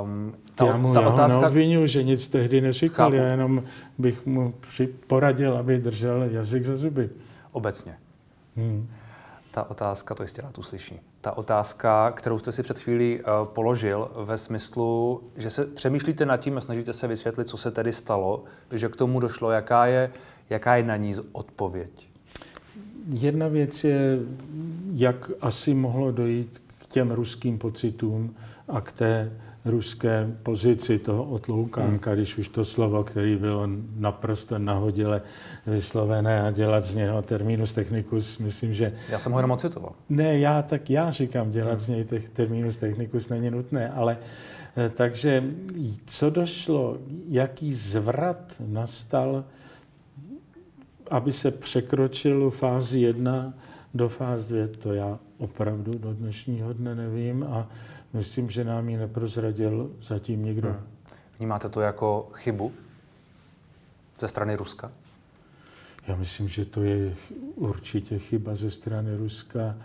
Um, 0.04 0.36
ta, 0.56 0.65
já 0.65 0.77
mu, 0.77 0.93
ta 0.93 1.01
já 1.01 1.10
otázka... 1.10 1.36
ho 1.36 1.41
neobvinu, 1.41 1.86
že 1.86 2.04
nic 2.04 2.27
tehdy 2.27 2.62
neříkal, 2.62 3.06
Chápu. 3.06 3.15
já 3.15 3.27
jenom 3.27 3.63
bych 3.97 4.25
mu 4.25 4.54
poradil, 5.08 5.58
aby 5.58 5.77
držel 5.77 6.23
jazyk 6.23 6.63
za 6.63 6.77
zuby. 6.77 7.10
Obecně. 7.51 7.97
Hmm 8.56 8.88
ta 9.51 9.69
otázka, 9.69 10.15
to 10.15 10.23
jistě 10.23 10.41
rád 10.41 10.58
uslyší, 10.58 10.99
ta 11.21 11.38
otázka, 11.38 12.12
kterou 12.12 12.39
jste 12.39 12.51
si 12.51 12.63
před 12.63 12.79
chvílí 12.79 13.19
uh, 13.19 13.47
položil 13.47 14.12
ve 14.15 14.38
smyslu, 14.38 15.21
že 15.38 15.49
se 15.49 15.65
přemýšlíte 15.65 16.25
nad 16.25 16.38
tím 16.38 16.57
a 16.57 16.62
snažíte 16.62 16.93
se 16.93 17.07
vysvětlit, 17.07 17.49
co 17.49 17.57
se 17.57 17.71
tedy 17.71 17.93
stalo, 17.93 18.43
že 18.71 18.89
k 18.89 18.95
tomu 18.95 19.19
došlo, 19.19 19.51
jaká 19.51 19.86
je, 19.86 20.12
jaká 20.49 20.75
je 20.75 20.84
na 20.84 20.95
ní 20.95 21.15
odpověď? 21.31 22.07
Jedna 23.07 23.47
věc 23.47 23.84
je, 23.84 24.19
jak 24.93 25.31
asi 25.41 25.73
mohlo 25.73 26.12
dojít 26.12 26.62
k 26.79 26.86
těm 26.88 27.12
ruským 27.12 27.57
pocitům 27.57 28.36
a 28.67 28.81
k 28.81 28.91
té 28.91 29.31
ruské 29.65 30.38
pozici 30.43 31.00
toho 31.00 31.24
otloukánka, 31.24 32.10
hmm. 32.10 32.19
když 32.19 32.38
už 32.38 32.47
to 32.47 32.65
slovo, 32.65 33.04
který 33.04 33.36
bylo 33.36 33.69
naprosto 33.95 34.60
nahodile 34.60 35.21
vyslovené 35.67 36.41
a 36.41 36.52
dělat 36.52 36.86
z 36.86 36.95
něho 36.95 37.21
terminus 37.21 37.74
technicus, 37.74 38.38
myslím, 38.38 38.74
že... 38.74 38.93
Já 39.10 39.19
jsem 39.19 39.32
ho 39.32 39.39
jenom 39.39 39.52
ocitoval. 39.52 39.93
Ne, 40.10 40.39
já 40.39 40.62
tak 40.62 40.89
já 40.89 41.12
říkám, 41.12 41.52
dělat 41.52 41.71
hmm. 41.71 41.80
z 41.80 41.88
něj 41.88 42.06
terminus 42.34 42.78
technicus 42.78 43.30
není 43.30 43.52
nutné, 43.52 43.89
ale 43.89 44.17
eh, 44.78 44.89
takže 44.89 45.43
co 46.06 46.30
došlo, 46.30 46.97
jaký 47.28 47.74
zvrat 47.74 48.62
nastal, 48.67 49.43
aby 51.10 51.32
se 51.32 51.52
překročilo 51.52 52.50
fázi 52.50 53.00
1 53.00 53.54
do 53.93 54.10
fáze 54.10 54.67
2, 54.67 54.67
to 54.80 54.93
já 54.93 55.19
opravdu 55.38 55.97
do 55.97 56.13
dnešního 56.13 56.74
dne 56.74 56.95
nevím 56.95 57.43
a 57.43 57.67
Myslím, 58.13 58.50
že 58.50 58.63
nám 58.63 58.89
ji 58.89 58.97
neprozradil 58.97 59.91
zatím 60.02 60.45
nikdo. 60.45 60.69
Hmm. 60.69 60.88
Vnímáte 61.38 61.69
to 61.69 61.82
jako 61.82 62.30
chybu 62.34 62.71
ze 64.19 64.28
strany 64.28 64.56
Ruska? 64.56 64.91
Já 66.08 66.15
myslím, 66.15 66.47
že 66.47 66.65
to 66.65 66.84
je 66.84 67.15
určitě 67.56 68.19
chyba 68.19 68.56
ze 68.56 68.69
strany 68.69 69.15
Ruska. 69.15 69.78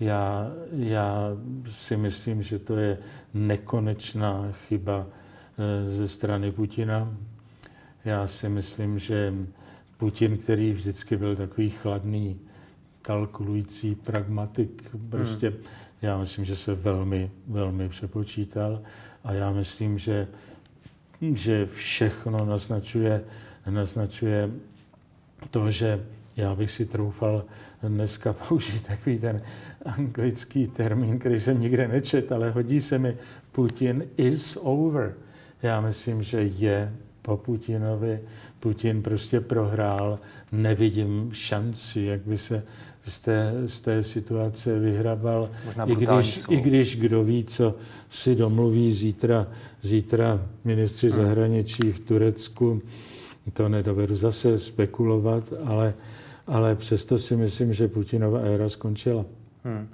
Já, 0.00 0.46
já 0.72 1.28
si 1.70 1.96
myslím, 1.96 2.42
že 2.42 2.58
to 2.58 2.76
je 2.76 2.98
nekonečná 3.34 4.52
chyba 4.52 5.06
eh, 5.06 5.96
ze 5.96 6.08
strany 6.08 6.52
Putina. 6.52 7.16
Já 8.04 8.26
si 8.26 8.48
myslím, 8.48 8.98
že 8.98 9.34
Putin, 9.96 10.36
který 10.36 10.72
vždycky 10.72 11.16
byl 11.16 11.36
takový 11.36 11.70
chladný, 11.70 12.40
kalkulující 13.02 13.94
pragmatik, 13.94 14.96
prostě 15.10 15.48
hmm 15.50 15.58
já 16.04 16.18
myslím, 16.18 16.44
že 16.44 16.56
se 16.56 16.74
velmi, 16.74 17.30
velmi 17.46 17.88
přepočítal 17.88 18.82
a 19.24 19.32
já 19.32 19.52
myslím, 19.52 19.98
že 19.98 20.28
že 21.32 21.66
všechno 21.66 22.44
naznačuje, 22.44 23.24
naznačuje 23.70 24.50
to, 25.50 25.70
že 25.70 26.04
já 26.36 26.54
bych 26.54 26.70
si 26.70 26.86
troufal 26.86 27.44
dneska 27.82 28.32
použít 28.48 28.86
takový 28.86 29.18
ten 29.18 29.42
anglický 29.84 30.66
termín, 30.66 31.18
který 31.18 31.40
jsem 31.40 31.60
nikde 31.60 31.88
nečet, 31.88 32.32
ale 32.32 32.50
hodí 32.50 32.80
se 32.80 32.98
mi 32.98 33.16
Putin 33.52 34.04
is 34.16 34.58
over. 34.60 35.14
Já 35.62 35.80
myslím, 35.80 36.22
že 36.22 36.42
je 36.42 36.94
po 37.22 37.36
Putinovi. 37.36 38.20
Putin 38.60 39.02
prostě 39.02 39.40
prohrál. 39.40 40.18
Nevidím 40.52 41.30
šanci, 41.32 42.00
jak 42.00 42.20
by 42.20 42.38
se 42.38 42.62
z 43.04 43.20
té, 43.20 43.52
z 43.66 43.80
té 43.80 44.02
situace 44.02 44.78
vyhrabal. 44.78 45.50
I 45.86 45.94
když, 45.94 46.44
I 46.48 46.60
když 46.60 46.96
kdo 46.96 47.24
ví, 47.24 47.44
co 47.44 47.74
si 48.10 48.34
domluví 48.34 48.92
zítra, 48.92 49.46
zítra 49.82 50.46
ministři 50.64 51.10
hmm. 51.10 51.22
zahraničí 51.22 51.92
v 51.92 52.00
Turecku, 52.00 52.82
to 53.52 53.68
nedovedu 53.68 54.14
zase 54.14 54.58
spekulovat, 54.58 55.52
ale, 55.64 55.94
ale 56.46 56.74
přesto 56.74 57.18
si 57.18 57.36
myslím, 57.36 57.72
že 57.72 57.88
Putinova 57.88 58.40
éra 58.40 58.68
skončila. 58.68 59.24
Hmm. 59.64 59.88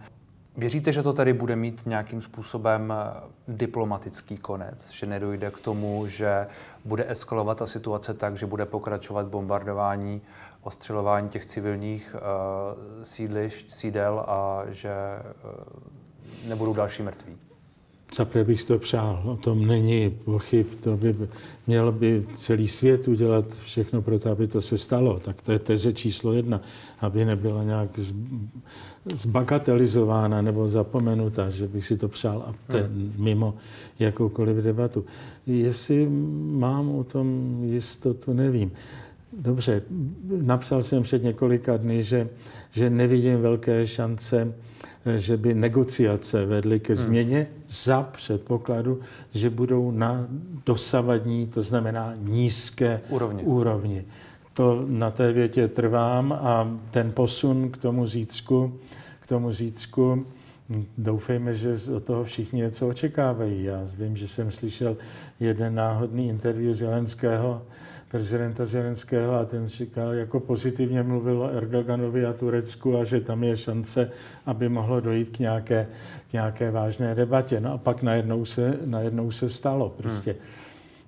Věříte, 0.60 0.92
že 0.92 1.02
to 1.02 1.12
tady 1.12 1.32
bude 1.32 1.56
mít 1.56 1.86
nějakým 1.86 2.22
způsobem 2.22 2.92
eh, 2.96 3.20
diplomatický 3.48 4.36
konec, 4.36 4.90
že 4.90 5.06
nedojde 5.06 5.50
k 5.50 5.60
tomu, 5.60 6.06
že 6.06 6.46
bude 6.84 7.10
eskalovat 7.10 7.58
ta 7.58 7.66
situace 7.66 8.14
tak, 8.14 8.36
že 8.36 8.46
bude 8.46 8.66
pokračovat 8.66 9.26
bombardování, 9.26 10.22
ostřelování 10.62 11.28
těch 11.28 11.46
civilních 11.46 12.14
uh, 12.14 13.02
sídliš, 13.02 13.66
sídel 13.68 14.24
a 14.26 14.62
že 14.68 14.92
uh, 16.44 16.48
nebudou 16.48 16.74
další 16.74 17.02
mrtví? 17.02 17.38
Zaprvé 18.16 18.44
bych 18.44 18.64
to 18.64 18.78
přál, 18.78 19.22
o 19.24 19.36
tom 19.36 19.66
není 19.66 20.10
pochyb, 20.10 20.66
to 20.80 20.96
by 20.96 21.16
měl 21.66 21.92
by 21.92 22.26
celý 22.34 22.68
svět 22.68 23.08
udělat 23.08 23.44
všechno 23.64 24.02
pro 24.02 24.18
to, 24.18 24.30
aby 24.30 24.46
to 24.46 24.60
se 24.60 24.78
stalo. 24.78 25.20
Tak 25.24 25.42
to 25.42 25.52
je 25.52 25.58
teze 25.58 25.92
číslo 25.92 26.32
jedna, 26.32 26.60
aby 27.00 27.24
nebyla 27.24 27.64
nějak 27.64 28.00
zbagatelizována 29.14 30.42
nebo 30.42 30.68
zapomenuta, 30.68 31.50
že 31.50 31.68
bych 31.68 31.86
si 31.86 31.96
to 31.96 32.08
přál 32.08 32.44
a 32.46 32.72
to 32.72 32.78
hmm. 32.78 33.14
mimo 33.16 33.54
jakoukoliv 33.98 34.56
debatu. 34.56 35.04
Jestli 35.46 36.08
mám 36.50 36.94
o 36.94 37.04
tom 37.04 37.58
jistotu, 37.64 38.32
nevím. 38.32 38.72
Dobře, 39.32 39.82
napsal 40.42 40.82
jsem 40.82 41.02
před 41.02 41.22
několika 41.22 41.76
dny, 41.76 42.02
že, 42.02 42.28
že 42.70 42.90
nevidím 42.90 43.42
velké 43.42 43.86
šance 43.86 44.54
že 45.16 45.36
by 45.36 45.54
negociace 45.54 46.46
vedly 46.46 46.80
ke 46.80 46.92
hmm. 46.92 47.02
změně 47.02 47.38
hmm. 47.38 47.62
za 47.68 48.02
předpokladu, 48.02 49.00
že 49.34 49.50
budou 49.50 49.90
na 49.90 50.26
dosavadní, 50.66 51.46
to 51.46 51.62
znamená 51.62 52.14
nízké 52.16 53.00
úrovni. 53.08 53.42
úrovni. 53.42 54.04
To 54.54 54.84
na 54.88 55.10
té 55.10 55.32
větě 55.32 55.68
trvám 55.68 56.32
a 56.32 56.78
ten 56.90 57.12
posun 57.12 57.70
k 57.70 57.76
tomu 57.76 58.06
zítřku, 58.06 58.78
k 59.20 59.26
tomu 59.26 59.52
zítřku, 59.52 60.26
doufejme, 60.98 61.54
že 61.54 61.76
od 61.96 62.04
toho 62.04 62.24
všichni 62.24 62.60
něco 62.60 62.88
očekávají. 62.88 63.64
Já 63.64 63.86
vím, 63.94 64.16
že 64.16 64.28
jsem 64.28 64.50
slyšel 64.50 64.96
jeden 65.40 65.74
náhodný 65.74 66.28
interview 66.28 66.74
Zelenského, 66.74 67.62
prezidenta 68.10 68.64
Zelenského 68.64 69.34
a 69.34 69.44
ten 69.44 69.66
říkal, 69.66 70.12
jako 70.12 70.40
pozitivně 70.40 71.02
mluvil 71.02 71.42
o 71.42 71.50
Erdoganovi 71.50 72.26
a 72.26 72.32
Turecku 72.32 72.98
a 72.98 73.04
že 73.04 73.20
tam 73.20 73.44
je 73.44 73.56
šance, 73.56 74.10
aby 74.46 74.68
mohlo 74.68 75.00
dojít 75.00 75.36
k 75.36 75.38
nějaké, 75.38 75.86
k 76.30 76.32
nějaké 76.32 76.70
vážné 76.70 77.14
debatě. 77.14 77.60
No 77.60 77.72
a 77.72 77.78
pak 77.78 78.02
najednou 78.02 78.44
se, 78.44 78.78
najednou 78.84 79.30
se 79.30 79.48
stalo. 79.48 79.88
Prostě 79.88 80.36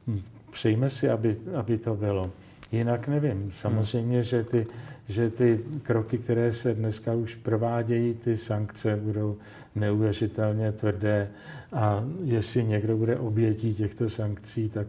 hmm. 0.07 0.23
přejme 0.53 0.91
si, 0.91 1.11
aby, 1.11 1.37
aby 1.57 1.79
to 1.79 1.95
bylo. 1.95 2.31
Jinak 2.73 3.09
nevím. 3.09 3.51
Samozřejmě, 3.53 4.17
hmm. 4.17 4.23
že, 4.23 4.45
ty, 4.45 4.67
že 5.13 5.31
ty 5.31 5.61
kroky, 5.83 6.19
které 6.19 6.53
se 6.53 6.75
dneska 6.75 7.15
už 7.15 7.35
provádějí, 7.35 8.15
ty 8.15 8.37
sankce 8.37 8.97
budou 8.97 9.37
neuvěřitelně 9.75 10.73
tvrdé 10.73 11.29
a 11.73 12.05
jestli 12.25 12.65
někdo 12.65 12.97
bude 12.97 13.17
obětí 13.17 13.75
těchto 13.75 14.11
sankcí, 14.11 14.69
tak 14.69 14.87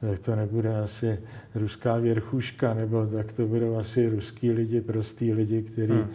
tak 0.00 0.18
to 0.18 0.36
nebude 0.36 0.76
asi 0.76 1.18
ruská 1.54 1.96
věrchuška, 1.96 2.74
nebo 2.74 3.06
tak 3.06 3.32
to 3.32 3.46
budou 3.46 3.76
asi 3.76 4.08
ruský 4.08 4.50
lidi, 4.50 4.80
prostý 4.80 5.32
lidi, 5.32 5.62
který, 5.62 5.92
hmm. 5.92 6.10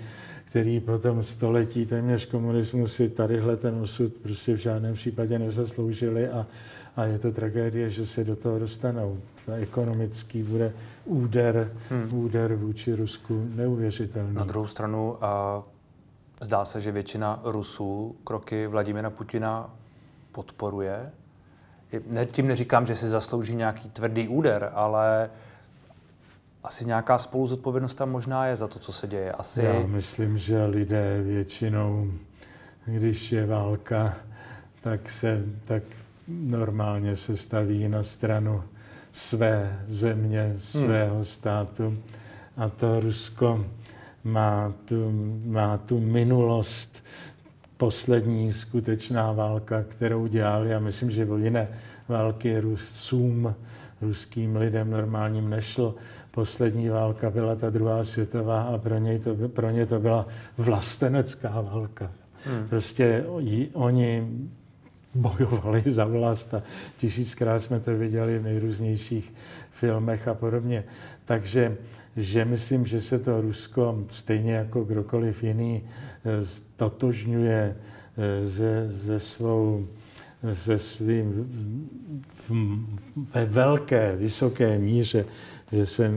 který 0.46 0.80
po 0.80 0.98
tom 0.98 1.24
století 1.24 1.86
téměř 1.86 2.26
komunismu 2.26 2.88
si 2.88 3.10
tadyhle 3.10 3.58
ten 3.58 3.76
osud 3.76 4.14
prostě 4.14 4.54
v 4.54 4.58
žádném 4.58 4.94
případě 4.94 5.40
nezasloužili 5.40 6.30
a, 6.30 6.48
a 6.96 7.06
je 7.06 7.20
to 7.20 7.32
tragédie, 7.32 7.90
že 7.90 8.06
se 8.06 8.24
do 8.24 8.36
toho 8.36 8.60
dostanou. 8.60 9.18
Ekonomický 9.62 10.44
bude 10.44 10.74
úder, 11.06 11.72
hmm. 11.90 12.14
úder 12.14 12.56
vůči 12.56 12.96
Rusku 12.96 13.48
neuvěřitelný. 13.56 14.34
Na 14.36 14.44
druhou 14.44 14.68
stranu 14.68 15.26
a 15.26 15.64
zdá 16.42 16.66
se, 16.66 16.82
že 16.82 16.92
většina 16.92 17.40
Rusů 17.44 18.16
kroky 18.24 18.68
Vladimira 18.68 19.10
Putina 19.10 19.70
podporuje 20.32 21.12
ne, 22.08 22.26
tím 22.26 22.48
neříkám, 22.48 22.86
že 22.86 22.96
si 22.96 23.08
zaslouží 23.08 23.56
nějaký 23.56 23.90
tvrdý 23.90 24.28
úder, 24.28 24.72
ale 24.74 25.30
asi 26.64 26.86
nějaká 26.86 27.18
spoluzodpovědnost 27.18 27.96
tam 27.96 28.12
možná 28.12 28.46
je 28.46 28.56
za 28.56 28.68
to, 28.68 28.80
co 28.80 28.94
se 28.94 29.08
děje. 29.08 29.32
Asi... 29.32 29.64
Já 29.64 29.80
myslím, 29.80 30.38
že 30.38 30.66
lidé 30.66 31.22
většinou, 31.24 32.12
když 32.86 33.32
je 33.32 33.46
válka, 33.46 34.16
tak 34.82 35.10
se 35.10 35.44
tak 35.66 35.84
normálně 36.28 37.16
se 37.16 37.38
staví 37.38 37.88
na 37.88 38.04
stranu 38.04 38.64
své 39.12 39.80
země, 39.86 40.54
svého 40.58 41.16
hmm. 41.16 41.24
státu. 41.24 41.98
A 42.58 42.70
to 42.70 43.00
Rusko 43.00 43.66
má 44.24 44.74
tu, 44.86 45.12
má 45.46 45.78
tu 45.78 46.00
minulost 46.00 47.04
poslední 47.78 48.52
skutečná 48.52 49.32
válka, 49.32 49.84
kterou 49.84 50.28
dělali. 50.28 50.76
A 50.76 50.80
myslím, 50.80 51.12
že 51.12 51.26
o 51.26 51.38
jiné 51.38 51.68
války 52.08 52.60
Rusům, 52.60 53.56
ruským 54.02 54.56
lidem 54.56 54.92
normálním 54.92 55.50
nešlo. 55.50 55.96
Poslední 56.32 56.90
válka 56.90 57.30
byla 57.30 57.56
ta 57.56 57.70
druhá 57.70 58.04
světová 58.04 58.62
a 58.62 58.78
pro, 58.78 58.98
něj 58.98 59.20
to, 59.20 59.36
pro 59.48 59.70
ně 59.70 59.86
to 59.86 60.00
byla 60.00 60.28
vlastenecká 60.58 61.62
válka. 61.62 62.12
Hmm. 62.46 62.68
Prostě 62.70 63.26
oni 63.74 64.28
bojovali 65.16 65.84
za 65.86 66.06
vlast 66.06 66.54
a 66.54 66.64
tisíckrát 66.98 67.62
jsme 67.62 67.80
to 67.80 67.98
viděli 67.98 68.40
v 68.40 68.44
nejrůznějších 68.44 69.34
filmech 69.72 70.28
a 70.28 70.34
podobně. 70.34 70.84
Takže 71.26 71.78
že 72.18 72.46
myslím, 72.46 72.86
že 72.86 73.02
se 73.02 73.20
to 73.20 73.42
Rusko 73.42 74.04
stejně 74.10 74.54
jako 74.54 74.84
kdokoliv 74.84 75.44
jiný 75.44 75.84
totožňuje 76.76 77.76
ze, 78.46 78.88
ze 78.88 79.20
svou 79.20 79.88
se 80.54 80.78
svým 80.78 81.50
ve 83.34 83.46
velké, 83.46 84.16
vysoké 84.16 84.80
míře, 84.80 85.26
že 85.72 85.86
se 85.86 86.12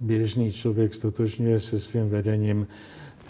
běžný 0.00 0.52
člověk 0.52 0.94
stotožňuje 0.94 1.60
se 1.60 1.80
svým 1.80 2.08
vedením. 2.08 2.66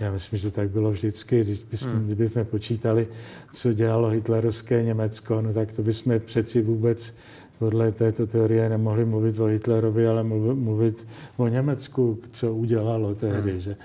Já 0.00 0.12
myslím, 0.12 0.38
že 0.38 0.50
tak 0.50 0.70
bylo 0.70 0.90
vždycky. 0.90 1.44
Když 1.44 1.58
bychom, 1.58 1.90
hmm. 1.90 2.06
kdybychom 2.06 2.44
počítali, 2.44 3.08
co 3.52 3.72
dělalo 3.72 4.08
hitlerovské 4.08 4.82
Německo, 4.82 5.42
no 5.42 5.52
tak 5.52 5.72
to 5.72 5.82
bychom 5.82 6.20
přeci 6.20 6.62
vůbec 6.62 7.14
podle 7.58 7.92
této 7.92 8.26
teorie 8.26 8.68
nemohli 8.68 9.04
mluvit 9.04 9.40
o 9.40 9.44
Hitlerovi, 9.44 10.08
ale 10.08 10.22
mluvit 10.54 11.06
o 11.36 11.48
Německu, 11.48 12.18
co 12.30 12.54
udělalo 12.54 13.14
tehdy. 13.14 13.50
Hmm. 13.50 13.60
Že? 13.60 13.76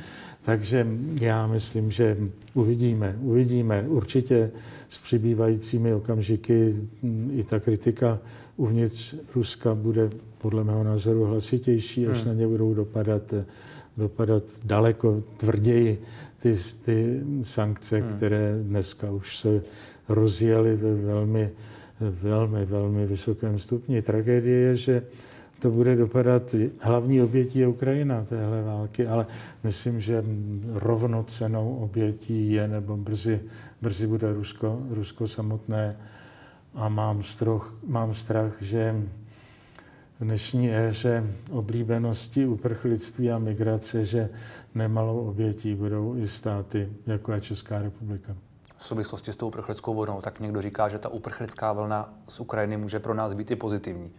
Takže 0.41 0.87
já 1.21 1.47
myslím, 1.47 1.91
že 1.91 2.17
uvidíme, 2.53 3.17
uvidíme. 3.21 3.85
Určitě 3.87 4.51
s 4.89 4.97
přibývajícími 4.97 5.93
okamžiky 5.93 6.75
i 7.31 7.43
ta 7.43 7.59
kritika 7.59 8.19
uvnitř 8.57 9.15
Ruska 9.35 9.75
bude 9.75 10.09
podle 10.37 10.63
mého 10.63 10.83
názoru 10.83 11.25
hlasitější, 11.25 12.07
až 12.07 12.17
hmm. 12.17 12.27
na 12.27 12.33
ně 12.33 12.47
budou 12.47 12.73
dopadat, 12.73 13.33
dopadat 13.97 14.43
daleko 14.63 15.23
tvrději 15.37 16.01
ty, 16.39 16.55
ty 16.85 17.21
sankce, 17.43 17.97
hmm. 17.97 18.09
které 18.09 18.59
dneska 18.63 19.11
už 19.11 19.37
se 19.37 19.61
rozjeli 20.09 20.75
ve 20.75 20.95
velmi, 20.95 21.51
velmi, 21.99 22.65
velmi 22.65 23.05
vysokém 23.05 23.59
stupni. 23.59 24.01
Tragédie 24.01 24.57
je, 24.57 24.75
že 24.75 25.03
to 25.59 25.71
bude 25.71 25.95
dopadat, 25.95 26.55
hlavní 26.79 27.21
obětí 27.21 27.59
je 27.59 27.67
Ukrajina 27.67 28.25
téhle 28.25 28.61
války, 28.61 29.07
ale 29.07 29.27
myslím, 29.63 30.01
že 30.01 30.23
rovnocenou 30.73 31.75
obětí 31.75 32.51
je, 32.51 32.67
nebo 32.67 32.97
brzy, 32.97 33.39
brzy 33.81 34.07
bude 34.07 34.33
Rusko, 34.33 34.81
Rusko 34.89 35.27
samotné. 35.27 35.97
A 36.73 36.89
mám, 36.89 37.23
stroch, 37.23 37.79
mám 37.87 38.13
strach, 38.13 38.61
že 38.61 38.95
dnešní 40.21 40.75
éře 40.75 41.23
oblíbenosti 41.51 42.45
uprchlictví 42.45 43.31
a 43.31 43.39
migrace, 43.39 44.05
že 44.05 44.29
nemalou 44.75 45.27
obětí 45.29 45.75
budou 45.75 46.15
i 46.15 46.27
státy, 46.27 46.89
jako 47.07 47.31
je 47.31 47.41
Česká 47.41 47.81
republika. 47.81 48.35
V 48.77 48.85
souvislosti 48.85 49.33
s 49.33 49.37
tou 49.37 49.47
uprchlickou 49.47 49.95
vlnou, 49.95 50.21
tak 50.21 50.39
někdo 50.39 50.61
říká, 50.61 50.89
že 50.89 50.99
ta 50.99 51.09
uprchlická 51.09 51.73
vlna 51.73 52.13
z 52.27 52.39
Ukrajiny 52.39 52.77
může 52.77 52.99
pro 52.99 53.13
nás 53.13 53.33
být 53.33 53.51
i 53.51 53.55
pozitivní 53.55 54.11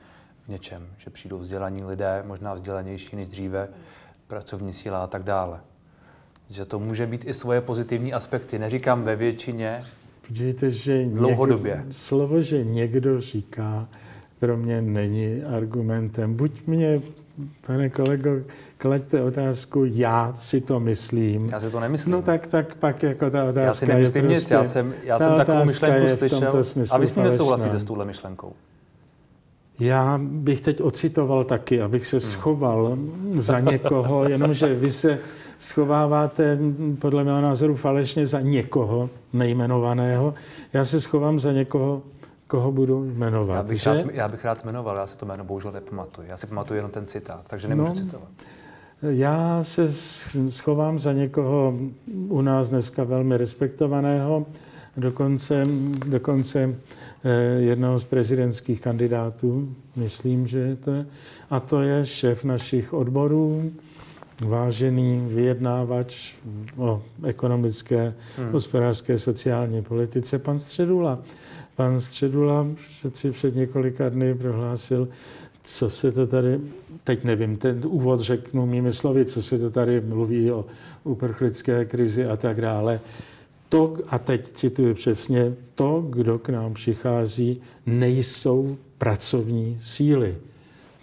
něčem, 0.48 0.86
že 0.98 1.10
přijdou 1.10 1.38
vzdělaní 1.38 1.84
lidé, 1.84 2.22
možná 2.26 2.54
vzdělanější 2.54 3.16
než 3.16 3.28
dříve, 3.28 3.68
pracovní 4.26 4.72
síla 4.72 5.04
a 5.04 5.06
tak 5.06 5.22
dále. 5.22 5.60
Že 6.50 6.64
to 6.64 6.78
může 6.78 7.06
být 7.06 7.24
i 7.24 7.34
svoje 7.34 7.60
pozitivní 7.60 8.12
aspekty. 8.12 8.58
Neříkám 8.58 9.02
ve 9.02 9.16
většině, 9.16 9.84
Podívejte, 10.26 10.70
že 10.70 11.06
dlouhodobě. 11.06 11.76
Někdo, 11.76 11.92
slovo, 11.92 12.40
že 12.40 12.64
někdo 12.64 13.20
říká, 13.20 13.88
pro 14.42 14.57
mě 14.57 14.83
není 14.83 15.42
argumentem. 15.42 16.35
Buď 16.35 16.66
mě, 16.66 17.00
pane 17.66 17.88
kolego, 17.88 18.31
klaďte 18.78 19.22
otázku, 19.22 19.85
já 19.85 20.35
si 20.38 20.61
to 20.61 20.81
myslím. 20.81 21.44
Já 21.44 21.61
si 21.61 21.70
to 21.70 21.81
nemyslím. 21.81 22.12
No 22.12 22.22
tak, 22.22 22.46
tak 22.46 22.74
pak 22.74 23.02
jako 23.02 23.31
ta 23.31 23.44
otázka 23.44 23.61
Já 23.61 23.74
si 23.74 23.87
nemyslím 23.87 24.28
nic, 24.28 24.38
prostě, 24.38 24.55
já 24.55 24.64
jsem, 24.64 24.94
já 25.05 25.18
jsem 25.18 25.35
takovou 25.35 25.64
myšlenku 25.64 26.16
slyšel 26.16 26.48
a 26.48 26.98
vy 26.98 27.07
s 27.07 27.12
falešná. 27.12 27.22
nesouhlasíte 27.22 27.78
s 27.78 27.85
touhle 27.85 28.05
myšlenkou. 28.05 28.52
Já 29.81 30.20
bych 30.22 30.61
teď 30.61 30.81
ocitoval 30.81 31.44
taky, 31.44 31.83
abych 31.83 32.07
se 32.07 32.20
schoval 32.20 32.98
za 33.38 33.61
někoho, 33.61 34.24
jenomže 34.28 34.74
vy 34.74 34.90
se 34.90 35.18
schováváte 35.59 36.59
podle 36.98 37.24
mého 37.24 37.40
názoru 37.40 37.76
falešně 37.76 38.26
za 38.26 38.40
někoho 38.40 39.11
nejmenovaného. 39.33 40.35
Já 40.72 40.85
se 40.85 41.00
schovám 41.00 41.38
za 41.38 41.52
někoho, 41.52 42.02
koho 42.46 42.72
budu 42.72 43.05
jmenovat. 43.05 43.55
Já 43.57 43.62
bych, 43.62 43.81
že? 43.81 43.94
rád, 43.94 44.05
já 44.12 44.28
bych 44.28 44.44
rád 44.44 44.64
jmenoval, 44.64 44.96
já 44.96 45.07
si 45.07 45.18
to 45.18 45.26
jméno 45.26 45.44
bohužel 45.44 45.72
nepamatuju. 45.72 46.28
Já 46.28 46.37
si 46.37 46.46
pamatuju 46.46 46.76
jenom 46.76 46.90
ten 46.90 47.07
citát, 47.07 47.42
takže 47.46 47.68
nemůžu 47.68 47.88
No. 47.88 47.94
citovat. 47.94 48.28
Já 49.02 49.59
se 49.62 49.85
sch- 49.85 50.46
schovám 50.48 50.98
za 50.98 51.12
někoho 51.12 51.74
u 52.28 52.40
nás 52.40 52.70
dneska 52.70 53.05
velmi 53.05 53.37
respektovaného, 53.37 54.46
dokonce, 54.96 55.66
dokonce 56.09 56.74
eh, 57.24 57.31
jednoho 57.59 57.98
z 57.98 58.05
prezidentských 58.05 58.81
kandidátů, 58.81 59.74
myslím, 59.96 60.46
že 60.46 60.59
je 60.59 60.76
to, 60.76 60.92
a 61.50 61.61
to 61.61 61.81
je 61.83 62.07
šéf 62.07 62.44
našich 62.44 62.92
odborů, 62.92 63.72
vážený 64.46 65.26
vyjednávač 65.28 66.35
o 66.76 67.02
ekonomické, 67.24 68.14
hmm. 68.38 68.52
hospodářské, 68.52 69.18
sociální 69.18 69.83
politice, 69.83 70.38
pan 70.38 70.59
Středula. 70.59 71.18
Pan 71.76 72.00
Středula 72.00 72.66
přeci 72.98 73.30
před 73.30 73.54
několika 73.54 74.08
dny 74.08 74.35
prohlásil, 74.35 75.08
co 75.62 75.90
se 75.90 76.12
to 76.12 76.26
tady, 76.26 76.61
teď 77.04 77.24
nevím, 77.24 77.56
ten 77.56 77.80
úvod 77.87 78.20
řeknu 78.20 78.66
mými 78.66 78.92
slovy, 78.92 79.24
co 79.24 79.42
se 79.42 79.58
to 79.58 79.70
tady 79.70 80.00
mluví 80.00 80.52
o 80.52 80.64
uprchlické 81.04 81.85
krizi 81.85 82.26
a 82.26 82.37
tak 82.37 82.61
dále. 82.61 83.00
To, 83.68 83.96
a 84.08 84.18
teď 84.18 84.50
cituji 84.50 84.94
přesně, 84.94 85.54
to, 85.74 86.06
kdo 86.11 86.38
k 86.38 86.48
nám 86.48 86.74
přichází, 86.74 87.61
nejsou 87.87 88.76
pracovní 88.98 89.78
síly. 89.82 90.37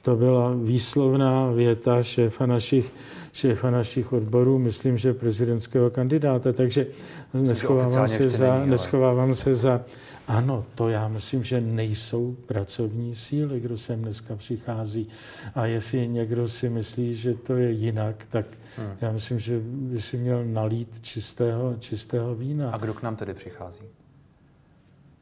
To 0.02 0.16
byla 0.16 0.54
výslovná 0.64 1.52
věta 1.52 2.04
šéfa 2.04 2.46
našich, 2.46 2.92
šéfa 3.40 3.72
našich 3.72 4.14
odborů, 4.14 4.60
myslím, 4.60 4.98
že 4.98 5.14
prezidentského 5.14 5.90
kandidáta, 5.90 6.54
takže 6.54 6.88
neschovávám 7.34 8.08
se, 8.10 8.30
za, 8.30 8.38
není, 8.46 8.52
ale- 8.52 8.68
neschovávám 8.68 9.36
se 9.36 9.56
za... 9.56 9.82
Ano, 10.28 10.66
to 10.76 10.90
já 10.90 11.08
myslím, 11.08 11.44
že 11.44 11.62
nejsou 11.62 12.36
pracovní 12.46 13.16
síly, 13.16 13.60
kdo 13.60 13.78
sem 13.78 14.02
dneska 14.02 14.36
přichází. 14.36 15.08
A 15.56 15.66
jestli 15.66 16.08
někdo 16.08 16.48
si 16.48 16.70
myslí, 16.70 17.16
že 17.16 17.34
to 17.34 17.56
je 17.56 17.72
jinak, 17.72 18.26
tak 18.30 18.46
Hmm. 18.78 18.88
já 19.02 19.12
myslím, 19.12 19.40
že 19.40 19.60
by 19.64 20.02
si 20.02 20.18
měl 20.18 20.46
nalít 20.46 21.00
čistého, 21.02 21.76
čistého 21.80 22.36
vína. 22.36 22.72
A 22.72 22.78
kdo 22.78 22.94
k 22.94 23.02
nám 23.02 23.16
tedy 23.16 23.34
přichází? 23.34 23.82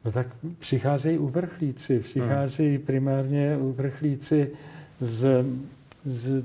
No 0.04 0.12
tak 0.12 0.26
přicházejí 0.58 1.18
uprchlíci, 1.18 1.98
přicházejí 2.00 2.78
primárně 2.78 3.56
uprchlíci 3.56 4.50
z, 5.00 5.44
z 6.04 6.42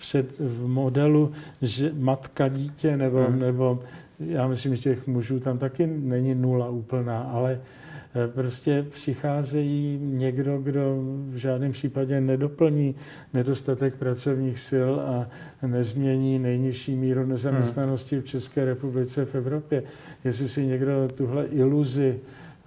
před, 0.00 0.38
v 0.38 0.66
modelu 0.66 1.32
že 1.62 1.90
matka 1.98 2.48
dítě, 2.48 2.96
nebo, 2.96 3.24
Hmm. 3.24 3.38
nebo 3.38 3.82
já 4.20 4.48
myslím, 4.48 4.74
že 4.74 4.82
těch 4.82 5.06
mužů 5.06 5.40
tam 5.40 5.58
taky 5.58 5.86
není 5.86 6.34
nula 6.34 6.68
úplná, 6.70 7.20
ale 7.22 7.60
eh, 8.14 8.28
prostě 8.28 8.86
přicházejí 8.90 9.98
někdo, 10.02 10.58
kdo 10.58 10.96
v 11.28 11.36
žádném 11.36 11.72
případě 11.72 12.20
nedoplní 12.20 12.94
nedostatek 13.34 13.96
pracovních 13.96 14.58
sil 14.70 14.90
a 15.00 15.28
nezmění 15.66 16.38
nejnižší 16.38 16.96
míru 16.96 17.26
nezaměstnanosti 17.26 18.20
v 18.20 18.24
České 18.24 18.64
republice 18.64 19.24
v 19.24 19.34
Evropě. 19.34 19.82
Jestli 20.24 20.48
si 20.48 20.66
někdo 20.66 21.08
tuhle 21.14 21.46
iluzi 21.46 22.20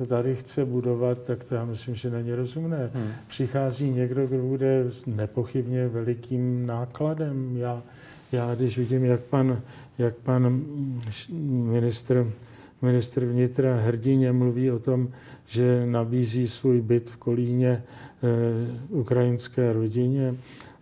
tady 0.08 0.36
chce 0.36 0.66
budovat, 0.66 1.22
tak 1.22 1.44
to 1.44 1.56
já 1.56 1.66
myslím, 1.66 1.96
že 1.96 2.10
není 2.10 2.34
rozumné. 2.34 2.90
Hmm. 2.94 3.12
Přichází 3.28 3.90
někdo, 3.90 4.28
kdo 4.28 4.44
bude 4.44 4.84
s 4.90 5.06
nepochybně 5.06 5.88
velikým 5.88 6.66
nákladem. 6.66 7.58
Já, 7.58 7.84
já 8.32 8.56
když 8.56 8.78
vidím, 8.78 9.06
jak 9.06 9.22
pan, 9.22 9.62
jak 9.98 10.16
pan 10.16 10.64
ministr, 11.50 12.32
ministr 12.82 13.26
vnitra 13.26 13.76
hrdině 13.76 14.32
mluví 14.32 14.72
o 14.72 14.80
tom, 14.80 15.10
že 15.46 15.86
nabízí 15.86 16.48
svůj 16.48 16.82
byt 16.82 17.10
v 17.10 17.18
Kolíně 17.18 17.84
eh, 18.24 18.28
ukrajinské 18.90 19.74
rodině, 19.74 20.36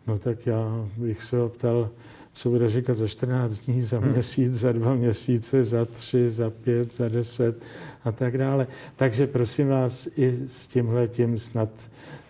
no 0.07 0.19
tak 0.19 0.47
já 0.47 0.87
bych 0.97 1.21
se 1.21 1.37
ho 1.37 1.49
ptal, 1.49 1.89
co 2.33 2.49
bude 2.49 2.69
říkat 2.69 2.93
za 2.97 3.07
14 3.07 3.53
dní, 3.59 3.81
za 3.81 3.99
Hmm. 3.99 4.09
měsíc, 4.11 4.53
za 4.53 4.71
dva 4.71 4.93
měsíce, 4.93 5.63
za 5.63 5.85
tři, 5.85 6.29
za 6.29 6.49
pět, 6.49 6.93
za 6.93 7.09
deset 7.09 7.55
a 8.03 8.11
tak 8.11 8.37
dále. 8.37 8.67
Takže 8.95 9.27
prosím 9.27 9.69
vás, 9.69 10.07
i 10.15 10.47
s 10.47 10.67
tímhle 10.67 11.07
tím 11.07 11.37
snad 11.37 11.69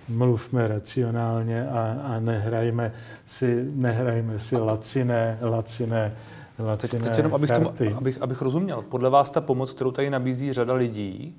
mluvme 0.10 0.68
racionálně 0.68 1.68
a, 1.70 1.98
a 2.04 2.20
nehrajme 2.20 2.94
si, 3.26 3.66
nehrajme 3.74 4.40
si 4.40 4.56
laciné, 4.58 5.38
laciné, 5.42 6.16
Teď, 6.58 6.66
laciné 6.66 7.10
teď 7.10 7.18
jenom, 7.18 7.34
abych, 7.36 7.52
tomu, 7.52 7.74
abych, 7.96 8.22
abych 8.22 8.42
rozuměl. 8.42 8.82
Podle 8.90 9.10
vás 9.10 9.32
ta 9.32 9.42
pomoc, 9.42 9.74
kterou 9.74 9.92
tady 9.92 10.10
nabízí 10.10 10.54
řada 10.54 10.74
lidí, 10.74 11.36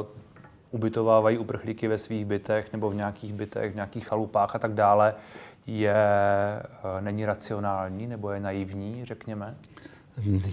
uh, 0.00 0.06
ubytovávají 0.70 1.38
uprchlíky 1.38 1.88
ve 1.88 1.98
svých 1.98 2.24
bytech 2.24 2.72
nebo 2.72 2.90
v 2.90 2.94
nějakých 2.94 3.32
bytech, 3.32 3.72
v 3.72 3.74
nějakých 3.74 4.08
chalupách 4.08 4.54
a 4.54 4.58
tak 4.58 4.74
dále, 4.74 5.14
je, 5.68 5.94
uh, 6.84 7.00
není 7.00 7.26
racionální 7.26 8.06
nebo 8.06 8.30
je 8.30 8.40
naivní, 8.40 9.04
řekněme? 9.04 9.56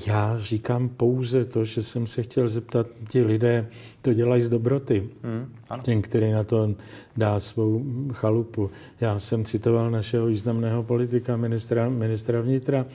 Já 0.07 0.37
říkám 0.37 0.89
pouze 0.89 1.45
to, 1.45 1.65
že 1.65 1.83
jsem 1.83 2.07
se 2.07 2.23
chtěl 2.23 2.49
zeptat, 2.49 2.87
ti 3.09 3.23
lidé 3.23 3.67
to 4.01 4.13
dělají 4.13 4.41
z 4.41 4.49
dobroty. 4.49 5.09
Hmm, 5.23 5.53
ano. 5.69 5.83
ten, 5.83 6.01
který 6.01 6.31
na 6.31 6.43
to 6.43 6.75
dá 7.17 7.39
svou 7.39 7.83
chalupu. 8.11 8.71
Já 9.01 9.19
jsem 9.19 9.45
citoval 9.45 9.91
našeho 9.91 10.25
významného 10.25 10.83
politika, 10.83 11.37
ministra, 11.37 11.89
ministra 11.89 12.41
vnitra, 12.41 12.85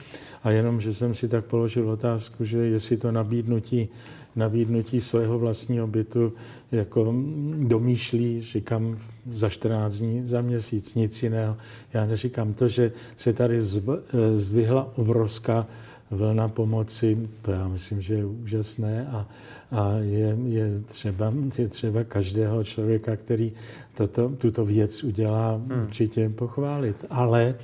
a 0.43 0.51
jenom, 0.51 0.81
že 0.81 0.93
jsem 0.93 1.13
si 1.13 1.27
tak 1.27 1.45
položil 1.45 1.89
otázku, 1.89 2.45
že 2.45 2.57
jestli 2.57 2.97
to 2.97 3.11
nabídnutí, 3.11 3.89
nabídnutí 4.35 4.99
svého 4.99 5.39
vlastního 5.39 5.87
bytu 5.87 6.33
jako 6.71 7.13
domýšlí, 7.57 8.41
říkám, 8.41 8.97
za 9.31 9.49
14 9.49 9.93
dní, 9.93 10.27
za 10.27 10.41
měsíc, 10.41 10.95
nic 10.95 11.23
jiného. 11.23 11.57
Já 11.93 12.05
neříkám 12.05 12.53
to, 12.53 12.67
že 12.67 12.91
se 13.15 13.33
tady 13.33 13.61
zv- 13.61 14.01
zvihla 14.35 14.91
obrovská 14.95 15.67
vlna 16.11 16.47
pomoci, 16.47 17.29
to 17.41 17.51
já 17.51 17.67
myslím, 17.67 18.01
že 18.01 18.13
je 18.13 18.25
úžasné 18.25 19.07
a, 19.07 19.27
a 19.71 19.93
je, 19.93 20.37
je, 20.45 20.81
třeba, 20.85 21.33
je 21.57 21.67
třeba 21.67 22.03
každého 22.03 22.63
člověka, 22.63 23.15
který 23.15 23.51
toto, 23.93 24.29
tuto 24.29 24.65
věc 24.65 25.03
udělá, 25.03 25.51
hmm. 25.51 25.83
určitě 25.83 26.29
pochválit. 26.29 27.05
Ale 27.09 27.55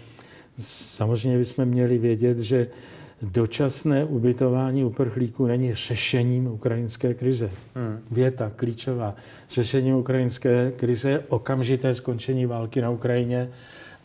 samozřejmě 0.60 1.38
bychom 1.38 1.66
měli 1.66 1.98
vědět, 1.98 2.40
že 2.40 2.68
dočasné 3.22 4.06
ubytování 4.06 4.84
uprchlíků 4.84 5.48
není 5.48 5.74
řešením 5.74 6.48
ukrajinské 6.48 7.14
krize. 7.14 7.50
Hmm. 7.76 8.00
Věta 8.12 8.52
klíčová. 8.56 9.16
Řešením 9.50 9.96
ukrajinské 9.96 10.72
krize 10.72 11.10
je 11.10 11.20
okamžité 11.20 11.94
skončení 11.94 12.46
války 12.46 12.82
na 12.82 12.90
Ukrajině, 12.90 13.50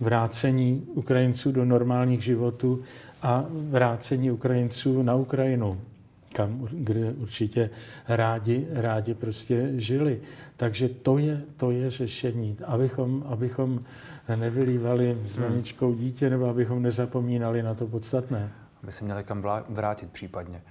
vrácení 0.01 0.87
Ukrajinců 0.95 1.53
do 1.53 1.65
normálních 1.65 2.23
životů 2.23 2.83
a 3.23 3.45
vrácení 3.51 4.31
Ukrajinců 4.31 5.03
na 5.03 5.15
Ukrajinu, 5.15 5.81
kam, 6.33 6.69
kde 6.71 7.13
určitě 7.13 7.71
rádi, 8.09 8.67
rádi 8.71 9.15
prostě 9.15 9.71
žili. 9.77 10.21
Takže 10.57 10.89
to 10.89 11.19
je, 11.19 11.41
to 11.57 11.71
je 11.71 11.91
řešení, 11.91 12.57
abychom, 12.67 13.25
abychom 13.27 13.81
nevylívali 14.37 15.19
s 15.27 15.37
vaničkou 15.37 15.95
dítě, 15.95 16.31
nebo 16.31 16.47
abychom 16.47 16.83
nezapomínali 16.83 17.63
na 17.63 17.75
to 17.75 17.87
podstatné. 17.87 18.51
Aby 18.83 18.93
se 18.93 19.05
měli 19.05 19.25
kam 19.25 19.45
vrátit 19.69 20.13
případně, 20.13 20.63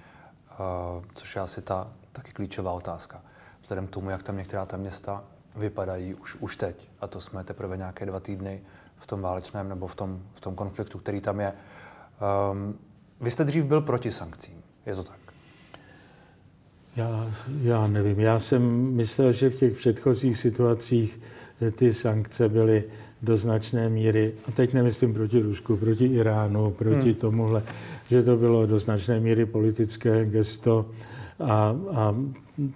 uh, 0.50 1.04
což 1.14 1.36
je 1.36 1.42
asi 1.42 1.62
ta 1.62 1.92
taky 2.12 2.32
klíčová 2.32 2.72
otázka. 2.72 3.22
Vzhledem 3.62 3.86
k 3.86 3.90
tomu, 3.90 4.10
jak 4.10 4.22
tam 4.22 4.36
některá 4.36 4.66
ta 4.66 4.76
města 4.76 5.24
vypadají 5.56 6.14
už, 6.14 6.34
už 6.34 6.56
teď, 6.56 6.88
a 7.00 7.06
to 7.06 7.20
jsme 7.20 7.44
teprve 7.44 7.76
nějaké 7.76 8.06
dva 8.06 8.20
týdny 8.20 8.62
v 8.96 9.06
tom 9.06 9.20
válečném 9.20 9.68
nebo 9.68 9.86
v 9.86 9.94
tom, 9.94 10.22
v 10.34 10.40
tom 10.40 10.54
konfliktu, 10.54 10.98
který 10.98 11.20
tam 11.20 11.40
je. 11.40 11.52
Um, 12.52 12.78
vy 13.20 13.30
jste 13.30 13.44
dřív 13.44 13.64
byl 13.64 13.80
proti 13.80 14.12
sankcím, 14.12 14.62
je 14.86 14.94
to 14.94 15.04
tak? 15.04 15.18
Já, 16.96 17.30
já 17.60 17.86
nevím, 17.86 18.20
já 18.20 18.38
jsem 18.38 18.62
myslel, 18.96 19.32
že 19.32 19.50
v 19.50 19.54
těch 19.54 19.76
předchozích 19.76 20.38
situacích 20.38 21.20
ty 21.70 21.92
sankce 21.92 22.48
byly 22.48 22.84
do 23.22 23.36
značné 23.36 23.88
míry, 23.88 24.32
a 24.48 24.50
teď 24.50 24.72
nemyslím 24.72 25.14
proti 25.14 25.40
Rusku, 25.40 25.76
proti 25.76 26.06
Iránu, 26.06 26.70
proti 26.70 27.10
hmm. 27.10 27.14
tomuhle, 27.14 27.62
že 28.08 28.22
to 28.22 28.36
bylo 28.36 28.66
do 28.66 28.78
značné 28.78 29.20
míry 29.20 29.46
politické 29.46 30.24
gesto 30.24 30.86
a, 31.40 31.76
a 31.94 32.14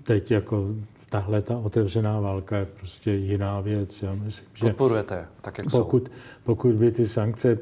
teď 0.04 0.30
jako 0.30 0.68
tahle 1.10 1.42
ta 1.42 1.58
otevřená 1.58 2.20
válka 2.20 2.56
je 2.56 2.66
prostě 2.66 3.12
jiná 3.12 3.60
věc. 3.60 4.02
Já 4.02 4.14
myslím, 4.14 4.48
že 4.54 4.66
Podporujete, 4.66 5.26
tak 5.40 5.58
jak 5.58 5.70
pokud, 5.70 6.08
jsou. 6.08 6.14
Pokud 6.44 6.74
by 6.74 6.92
ty 6.92 7.06
sankce, 7.06 7.58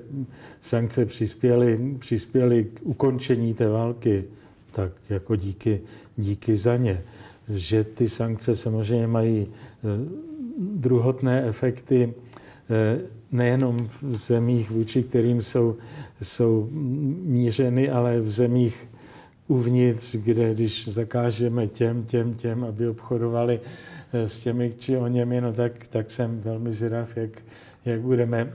sankce 0.60 1.06
přispěly, 1.06 1.96
přispěly 1.98 2.64
k 2.64 2.80
ukončení 2.82 3.54
té 3.54 3.68
války, 3.68 4.24
tak 4.72 4.92
jako 5.10 5.36
díky, 5.36 5.80
díky 6.16 6.56
za 6.56 6.76
ně. 6.76 7.02
Že 7.48 7.84
ty 7.84 8.08
sankce 8.08 8.56
samozřejmě 8.56 9.06
mají 9.06 9.46
eh, 9.46 9.88
druhotné 10.58 11.44
efekty 11.44 12.14
nejenom 13.32 13.88
v 14.02 14.16
zemích, 14.16 14.70
vůči 14.70 15.02
kterým 15.02 15.42
jsou, 15.42 15.76
jsou 16.22 16.68
mířeny, 17.22 17.90
ale 17.90 18.20
v 18.20 18.30
zemích 18.30 18.88
uvnitř, 19.48 20.16
kde 20.16 20.54
když 20.54 20.88
zakážeme 20.88 21.66
těm, 21.66 22.04
těm, 22.04 22.34
těm, 22.34 22.64
aby 22.64 22.88
obchodovali 22.88 23.60
eh, 24.12 24.28
s 24.28 24.40
těmi 24.40 24.74
či 24.78 24.96
o 24.96 25.06
němi, 25.06 25.40
no 25.40 25.52
tak, 25.52 25.88
tak 25.88 26.10
jsem 26.10 26.40
velmi 26.40 26.72
zvědav, 26.72 27.16
jak, 27.16 27.30
jak 27.84 28.00
budeme 28.00 28.52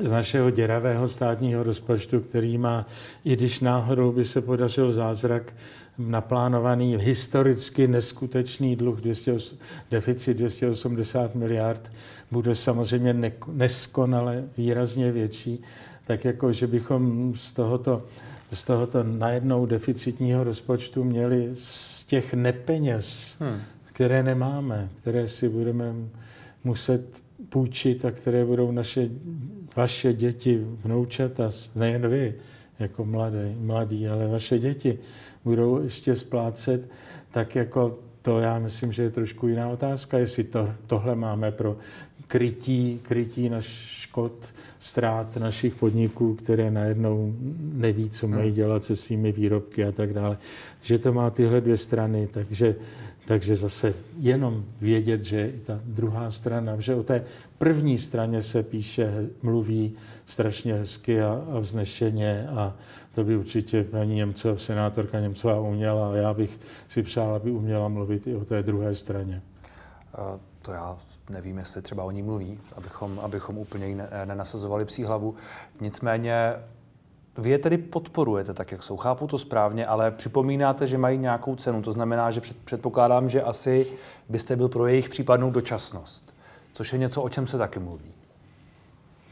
z 0.00 0.10
našeho 0.10 0.50
děravého 0.50 1.08
státního 1.08 1.62
rozpočtu, 1.62 2.20
který 2.20 2.58
má, 2.58 2.86
i 3.24 3.36
když 3.36 3.60
náhodou 3.60 4.12
by 4.12 4.24
se 4.24 4.40
podařil 4.40 4.92
zázrak, 4.92 5.56
naplánovaný 5.98 6.96
historicky 6.96 7.88
neskutečný 7.88 8.76
dluh, 8.76 9.00
200, 9.00 9.36
deficit 9.90 10.34
280 10.34 11.34
miliard, 11.34 11.92
bude 12.30 12.54
samozřejmě 12.54 13.14
ne, 13.14 13.32
neskonale 13.52 14.44
výrazně 14.56 15.12
větší, 15.12 15.62
tak 16.04 16.24
jako, 16.24 16.52
že 16.52 16.66
bychom 16.66 17.32
z 17.34 17.52
tohoto 17.52 18.02
z 18.52 18.64
tohoto 18.64 19.02
najednou 19.02 19.66
deficitního 19.66 20.44
rozpočtu 20.44 21.04
měli 21.04 21.50
z 21.54 22.04
těch 22.04 22.34
nepeněz, 22.34 23.36
hmm. 23.40 23.60
které 23.84 24.22
nemáme, 24.22 24.88
které 24.94 25.28
si 25.28 25.48
budeme 25.48 25.94
muset 26.64 27.23
půjčit 27.48 28.04
a 28.04 28.10
které 28.10 28.44
budou 28.44 28.70
naše, 28.70 29.08
vaše 29.76 30.12
děti, 30.12 30.66
vnoučata, 30.84 31.50
nejen 31.74 32.08
vy, 32.08 32.34
jako 32.78 33.04
mladé, 33.04 33.54
mladí, 33.58 34.08
ale 34.08 34.28
vaše 34.28 34.58
děti 34.58 34.98
budou 35.44 35.82
ještě 35.82 36.14
splácet, 36.14 36.88
tak 37.30 37.56
jako 37.56 37.98
to 38.22 38.40
já 38.40 38.58
myslím, 38.58 38.92
že 38.92 39.02
je 39.02 39.10
trošku 39.10 39.48
jiná 39.48 39.68
otázka, 39.68 40.18
jestli 40.18 40.44
to, 40.44 40.72
tohle 40.86 41.14
máme 41.14 41.52
pro 41.52 41.76
krytí, 42.26 43.00
krytí 43.02 43.48
naš 43.48 43.66
škod, 44.00 44.54
ztrát 44.78 45.36
našich 45.36 45.74
podniků, 45.74 46.34
které 46.34 46.70
najednou 46.70 47.34
neví, 47.72 48.10
co 48.10 48.28
mají 48.28 48.46
hmm. 48.46 48.54
dělat 48.54 48.84
se 48.84 48.96
svými 48.96 49.32
výrobky 49.32 49.84
a 49.84 49.92
tak 49.92 50.12
dále. 50.12 50.38
Že 50.80 50.98
to 50.98 51.12
má 51.12 51.30
tyhle 51.30 51.60
dvě 51.60 51.76
strany, 51.76 52.28
takže, 52.32 52.76
takže 53.24 53.56
zase 53.56 53.94
jenom 54.18 54.64
vědět, 54.80 55.22
že 55.22 55.48
i 55.48 55.60
ta 55.60 55.80
druhá 55.84 56.30
strana, 56.30 56.80
že 56.80 56.94
o 56.94 57.02
té 57.02 57.24
první 57.58 57.98
straně 57.98 58.42
se 58.42 58.62
píše, 58.62 59.26
mluví 59.42 59.96
strašně 60.26 60.74
hezky 60.74 61.22
a, 61.22 61.44
a 61.52 61.58
vznešeně 61.58 62.48
a 62.48 62.74
to 63.14 63.24
by 63.24 63.36
určitě 63.36 63.84
paní 63.84 64.14
Němcová, 64.14 64.56
senátorka 64.56 65.20
Němcová 65.20 65.60
uměla 65.60 66.10
a 66.10 66.16
já 66.16 66.34
bych 66.34 66.60
si 66.88 67.02
přál, 67.02 67.34
aby 67.34 67.50
uměla 67.50 67.88
mluvit 67.88 68.26
i 68.26 68.36
o 68.36 68.44
té 68.44 68.62
druhé 68.62 68.94
straně. 68.94 69.42
Uh, 70.18 70.40
to 70.62 70.72
já 70.72 70.96
nevím, 71.30 71.58
jestli 71.58 71.82
třeba 71.82 72.04
o 72.04 72.10
ní 72.10 72.22
mluví, 72.22 72.58
abychom, 72.76 73.20
abychom 73.20 73.58
úplně 73.58 74.08
nenasazovali 74.24 74.84
psí 74.84 75.04
hlavu. 75.04 75.34
Nicméně 75.80 76.52
vy 77.38 77.50
je 77.50 77.58
tedy 77.58 77.78
podporujete 77.78 78.54
tak, 78.54 78.72
jak 78.72 78.82
jsou. 78.82 78.96
Chápu 78.96 79.26
to 79.26 79.38
správně, 79.38 79.86
ale 79.86 80.10
připomínáte, 80.10 80.86
že 80.86 80.98
mají 80.98 81.18
nějakou 81.18 81.56
cenu. 81.56 81.82
To 81.82 81.92
znamená, 81.92 82.30
že 82.30 82.40
předpokládám, 82.64 83.28
že 83.28 83.42
asi 83.42 83.86
byste 84.28 84.56
byl 84.56 84.68
pro 84.68 84.86
jejich 84.86 85.08
případnou 85.08 85.50
dočasnost. 85.50 86.34
Což 86.72 86.92
je 86.92 86.98
něco, 86.98 87.22
o 87.22 87.28
čem 87.28 87.46
se 87.46 87.58
taky 87.58 87.80
mluví. 87.80 88.12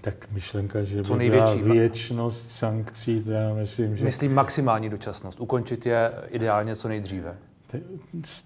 Tak 0.01 0.31
myšlenka, 0.33 0.83
že 0.83 1.05
Co 1.05 1.17
by 1.17 1.31
byla 1.31 1.55
věčnost 1.55 2.51
sankcí, 2.51 3.23
to 3.23 3.31
já 3.31 3.55
myslím, 3.55 3.97
že... 3.97 4.05
Myslím 4.05 4.35
maximální 4.35 4.89
dočasnost. 4.89 5.41
Ukončit 5.41 5.87
je 5.87 6.13
ideálně 6.29 6.77
co 6.77 6.89
nejdříve. 6.89 7.37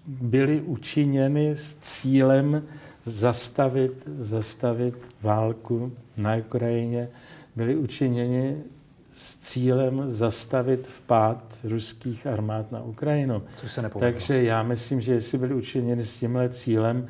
Byly 0.07 0.61
učiněny 0.61 1.51
s 1.51 1.75
cílem 1.75 2.63
zastavit, 3.05 4.09
zastavit 4.17 5.09
válku 5.21 5.91
na 6.17 6.35
Ukrajině, 6.35 7.09
byly 7.55 7.75
učiněni 7.75 8.63
s 9.17 9.37
cílem 9.37 10.09
zastavit 10.09 10.87
vpád 10.87 11.59
ruských 11.63 12.27
armád 12.27 12.71
na 12.71 12.83
Ukrajinu. 12.83 13.43
Což 13.55 13.71
se 13.71 13.89
Takže 13.99 14.43
já 14.43 14.63
myslím, 14.63 15.01
že 15.01 15.13
jestli 15.13 15.37
byly 15.37 15.53
učiněny 15.53 16.05
s 16.05 16.19
tímhle 16.19 16.49
cílem, 16.49 17.07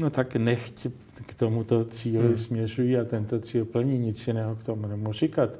no 0.00 0.10
tak 0.10 0.36
nechť 0.36 0.86
k 1.26 1.34
tomuto 1.34 1.84
cíli 1.84 2.26
hmm. 2.26 2.36
směřují 2.36 2.96
a 2.96 3.04
tento 3.04 3.40
cíl 3.40 3.64
plní, 3.64 3.98
nic 3.98 4.26
jiného 4.26 4.56
k 4.56 4.62
tomu 4.62 4.86
nemůžu 4.86 5.18
říkat. 5.18 5.58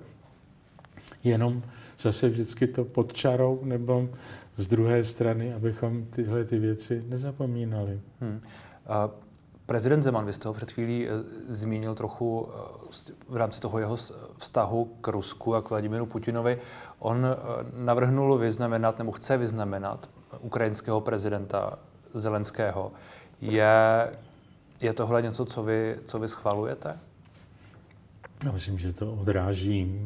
Jenom 1.24 1.62
zase 1.98 2.28
vždycky 2.28 2.66
to 2.66 2.84
pod 2.84 3.12
čarou 3.12 3.60
nebo 3.64 4.08
z 4.56 4.66
druhé 4.66 5.04
strany, 5.04 5.54
abychom 5.54 6.06
tyhle 6.10 6.44
ty 6.44 6.58
věci 6.58 7.04
nezapomínali. 7.08 8.00
Hmm. 8.20 8.40
A 8.86 9.10
Prezident 9.70 10.02
Zeman, 10.02 10.26
vy 10.26 10.32
jste 10.32 10.48
ho 10.48 10.54
před 10.54 10.72
chvílí 10.72 11.08
eh, 11.08 11.10
zmínil 11.54 11.94
trochu 11.94 12.48
eh, 12.48 13.12
v 13.28 13.36
rámci 13.36 13.60
toho 13.60 13.78
jeho 13.78 13.96
vztahu 14.38 14.84
k 15.00 15.08
Rusku 15.08 15.54
a 15.54 15.62
k 15.62 15.70
Vladimíru 15.70 16.06
Putinovi. 16.06 16.58
On 16.98 17.26
eh, 17.26 17.36
navrhnul 17.76 18.38
vyznamenat, 18.38 18.98
nebo 18.98 19.12
chce 19.12 19.36
vyznamenat 19.36 20.10
ukrajinského 20.40 21.00
prezidenta 21.00 21.78
Zelenského. 22.14 22.92
Je, 23.40 23.72
je 24.80 24.92
tohle 24.92 25.22
něco, 25.22 25.44
co 25.44 25.62
vy, 25.62 25.96
co 26.06 26.18
vy 26.18 26.28
schvalujete? 26.28 26.98
Já 28.44 28.52
myslím, 28.52 28.78
že 28.78 28.92
to 28.92 29.12
odráží 29.12 30.00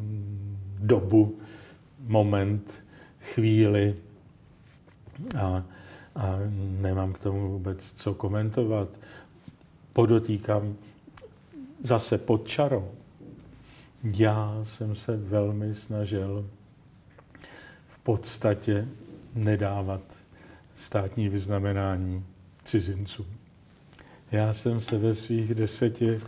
dobu, 0.79 1.39
moment, 1.99 2.83
chvíli 3.19 3.95
a, 5.39 5.63
a 6.15 6.35
nemám 6.81 7.13
k 7.13 7.19
tomu 7.19 7.51
vůbec 7.51 7.93
co 7.93 8.13
komentovat 8.13 8.89
podotýkám 9.95 10.75
zase 11.83 12.17
pod 12.17 12.47
čarou. 12.47 12.91
Já 14.03 14.59
jsem 14.63 14.95
se 14.95 15.17
velmi 15.17 15.73
snažil 15.73 16.49
v 17.87 17.99
podstatě 17.99 18.87
nedávat 19.35 20.01
státní 20.75 21.29
vyznamenání 21.29 22.25
cizincům. 22.63 23.25
Já 24.31 24.53
jsem 24.53 24.79
se 24.79 24.97
ve 24.97 25.15
svých 25.15 25.55
deseti 25.55 26.19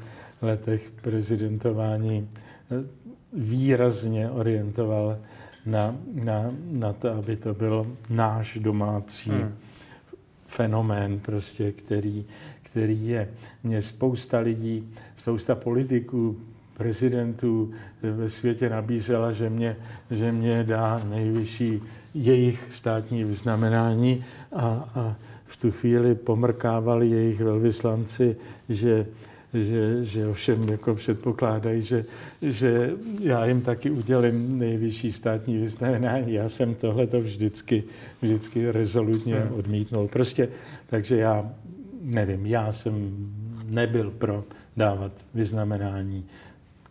letech 0.41 0.91
prezidentování 1.01 2.29
výrazně 3.33 4.29
orientoval 4.29 5.19
na, 5.65 5.95
na, 6.13 6.51
na 6.71 6.93
to, 6.93 7.11
aby 7.11 7.35
to 7.35 7.53
byl 7.53 7.97
náš 8.09 8.57
domácí 8.61 9.29
hmm. 9.29 9.55
fenomén, 10.47 11.19
prostě, 11.19 11.71
který, 11.71 12.25
který 12.69 13.07
je. 13.07 13.29
Mě 13.63 13.81
spousta 13.81 14.39
lidí, 14.39 14.89
spousta 15.15 15.55
politiků, 15.55 16.37
prezidentů 16.77 17.71
ve 18.03 18.29
světě 18.29 18.69
nabízela, 18.69 19.31
že 19.31 19.49
mě, 19.49 19.75
že 20.11 20.31
mě 20.31 20.63
dá 20.63 21.01
nejvyšší 21.09 21.81
jejich 22.13 22.67
státní 22.69 23.23
vyznamenání 23.23 24.23
a, 24.53 24.89
a 24.95 25.15
v 25.45 25.57
tu 25.57 25.71
chvíli 25.71 26.15
pomrkávali 26.15 27.09
jejich 27.09 27.41
velvyslanci, 27.41 28.35
že, 28.69 29.05
že, 29.53 30.03
že 30.03 30.27
ovšem 30.27 30.69
jako 30.69 30.95
předpokládají, 30.95 31.81
že, 31.81 32.05
že 32.41 32.91
já 33.19 33.45
jim 33.45 33.61
taky 33.61 33.89
udělím 33.89 34.57
nejvyšší 34.57 35.11
státní 35.11 35.57
vyznamenání. 35.57 36.33
Já 36.33 36.49
jsem 36.49 36.75
tohle 36.75 37.07
to 37.07 37.21
vždycky, 37.21 37.83
vždycky 38.21 38.71
rezolutně 38.71 39.35
hmm. 39.35 39.59
odmítnul. 39.59 40.07
Prostě, 40.07 40.49
takže 40.89 41.17
já 41.17 41.51
nevím, 42.07 42.45
já 42.45 42.71
jsem 42.71 43.27
nebyl 43.65 44.11
pro 44.11 44.43
dávat 44.77 45.11
vyznamenání 45.33 46.25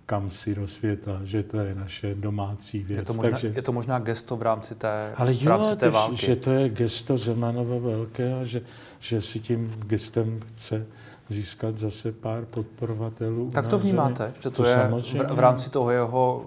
kam 0.06 0.30
si 0.30 0.54
do 0.54 0.68
světa, 0.68 1.20
že 1.24 1.42
to 1.42 1.58
je 1.58 1.74
naše 1.74 2.14
domácí 2.14 2.78
věc. 2.82 2.98
Je 2.98 3.04
to 3.04 3.14
možná, 3.14 3.30
Takže, 3.30 3.52
je 3.56 3.62
to 3.62 3.72
možná 3.72 3.98
gesto 3.98 4.36
v 4.36 4.42
rámci 4.42 4.74
té, 4.74 5.12
ale 5.16 5.34
v 5.34 5.46
rámci 5.46 5.70
jo, 5.70 5.76
té 5.76 5.90
války. 5.90 6.26
že 6.26 6.36
to 6.36 6.50
je 6.50 6.68
gesto 6.68 7.18
Zemanova 7.18 7.76
velké 7.78 8.34
a 8.34 8.44
že, 8.44 8.62
že 8.98 9.20
si 9.20 9.40
tím 9.40 9.74
gestem 9.86 10.40
chce 10.40 10.86
získat 11.28 11.78
zase 11.78 12.12
pár 12.12 12.44
podporovatelů. 12.44 13.50
Tak 13.50 13.68
to 13.68 13.78
vnímáte, 13.78 14.32
že 14.34 14.50
to, 14.50 14.50
to 14.50 14.64
je 14.64 14.76
v, 14.76 15.34
v 15.34 15.38
rámci 15.38 15.70
toho 15.70 15.90
jeho 15.90 16.44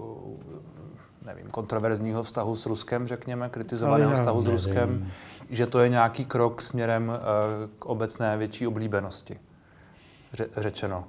nevím, 1.26 1.48
kontroverzního 1.52 2.24
vztahu 2.24 2.56
s 2.56 2.66
Ruskem, 2.66 3.08
řekněme, 3.08 3.50
kritizovaného 3.50 4.16
vztahu 4.16 4.42
nevím. 4.42 4.58
s 4.60 4.66
Ruskem, 4.66 5.08
že 5.50 5.68
to 5.68 5.80
je 5.80 5.90
nějaký 5.90 6.26
krok 6.26 6.62
směrem 6.62 7.12
eh, 7.16 7.20
k 7.80 7.86
obecné 7.86 8.38
větší 8.38 8.68
oblíbenosti? 8.68 9.40
řečeno? 10.58 11.08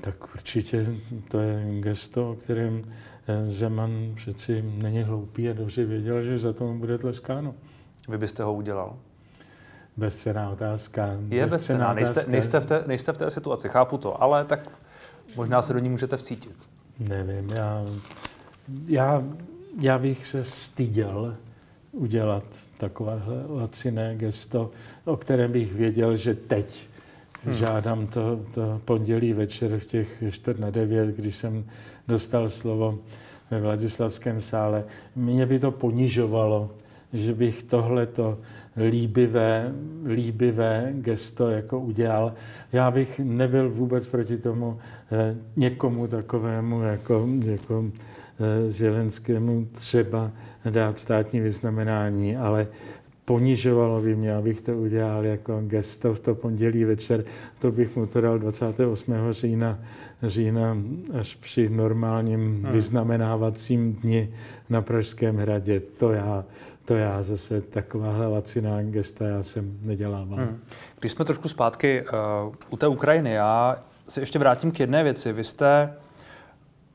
Tak 0.00 0.34
určitě 0.34 0.86
to 1.28 1.40
je 1.40 1.80
gesto, 1.80 2.30
o 2.30 2.34
kterém 2.34 2.84
eh, 3.26 3.50
Zeman 3.50 4.12
přeci 4.14 4.62
není 4.62 5.02
hloupý 5.02 5.48
a 5.48 5.52
dobře 5.52 5.84
věděl, 5.84 6.22
že 6.22 6.38
za 6.38 6.52
to 6.52 6.64
bude 6.72 6.98
tleskáno. 6.98 7.54
Vy 8.08 8.18
byste 8.18 8.42
ho 8.42 8.54
udělal? 8.54 8.96
Bezcená 9.96 10.50
otázka. 10.50 11.08
Je 11.28 11.46
bezcená. 11.46 11.94
Nejste, 11.94 12.24
nejste, 12.28 12.60
v 12.60 12.66
té, 12.66 12.84
nejste 12.86 13.12
v 13.12 13.16
té 13.16 13.30
situaci, 13.30 13.68
chápu 13.68 13.98
to, 13.98 14.22
ale 14.22 14.44
tak 14.44 14.70
možná 15.36 15.62
se 15.62 15.72
do 15.72 15.78
ní 15.78 15.88
můžete 15.88 16.16
vcítit. 16.16 16.56
Nevím, 16.98 17.50
já, 17.50 17.84
já, 18.86 19.22
já 19.80 19.98
bych 19.98 20.26
se 20.26 20.44
styděl 20.44 21.36
udělat 21.92 22.44
takovéhle 22.78 23.44
laciné 23.48 24.14
gesto, 24.16 24.70
o 25.04 25.16
kterém 25.16 25.52
bych 25.52 25.72
věděl, 25.74 26.16
že 26.16 26.34
teď 26.34 26.88
hmm. 27.44 27.54
žádám 27.54 28.06
to, 28.06 28.40
to 28.54 28.80
pondělí 28.84 29.32
večer 29.32 29.78
v 29.78 29.84
těch 29.84 30.22
čtvrt 30.30 30.58
na 30.58 30.70
devět, 30.70 31.16
když 31.16 31.36
jsem 31.36 31.64
dostal 32.08 32.48
slovo 32.48 32.98
ve 33.50 33.60
Vladislavském 33.60 34.40
sále. 34.40 34.84
Mě 35.16 35.46
by 35.46 35.58
to 35.58 35.70
ponižovalo, 35.70 36.70
že 37.12 37.34
bych 37.34 37.62
tohleto 37.62 38.38
líbivé, 38.76 39.72
líbivé 40.06 40.92
gesto 40.92 41.50
jako 41.50 41.80
udělal. 41.80 42.32
Já 42.72 42.90
bych 42.90 43.20
nebyl 43.24 43.70
vůbec 43.70 44.06
proti 44.06 44.38
tomu 44.38 44.78
eh, 45.12 45.36
někomu 45.56 46.06
takovému 46.06 46.82
jako, 46.82 47.28
jako 47.44 47.84
eh, 47.94 48.00
Zelenskému 48.66 49.68
třeba 49.72 50.30
dát 50.70 50.98
státní 50.98 51.40
vyznamenání, 51.40 52.36
ale 52.36 52.66
ponižovalo 53.24 54.00
by 54.00 54.16
mě, 54.16 54.34
abych 54.34 54.62
to 54.62 54.76
udělal 54.76 55.24
jako 55.24 55.60
gesto 55.66 56.14
v 56.14 56.20
to 56.20 56.34
pondělí 56.34 56.84
večer. 56.84 57.24
To 57.58 57.72
bych 57.72 57.96
mu 57.96 58.06
to 58.06 58.20
dal 58.20 58.38
28. 58.38 59.14
října, 59.30 59.78
října 60.22 60.76
až 61.18 61.34
při 61.34 61.68
normálním 61.68 62.40
hmm. 62.40 62.72
vyznamenávacím 62.72 63.92
dni 63.92 64.34
na 64.70 64.82
Pražském 64.82 65.36
hradě. 65.36 65.80
To 65.80 66.12
já, 66.12 66.44
to 66.84 66.96
já 66.96 67.22
zase 67.22 67.60
takováhle 67.60 68.26
laciná 68.26 68.82
gesta 68.82 69.24
já 69.24 69.42
jsem 69.42 69.78
nedělával. 69.82 70.38
Hmm. 70.38 70.60
Když 71.00 71.12
jsme 71.12 71.24
trošku 71.24 71.48
zpátky 71.48 72.02
uh, 72.46 72.54
u 72.70 72.76
té 72.76 72.88
Ukrajiny, 72.88 73.32
já 73.32 73.82
se 74.08 74.20
ještě 74.20 74.38
vrátím 74.38 74.70
k 74.70 74.80
jedné 74.80 75.04
věci. 75.04 75.32
Vy 75.32 75.44
jste 75.44 75.94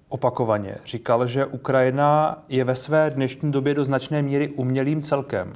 opakovaně 0.09 0.77
říkal, 0.85 1.27
že 1.27 1.45
Ukrajina 1.45 2.43
je 2.49 2.63
ve 2.63 2.75
své 2.75 3.09
dnešní 3.09 3.51
době 3.51 3.73
do 3.73 3.85
značné 3.85 4.21
míry 4.21 4.47
umělým 4.47 5.01
celkem, 5.01 5.53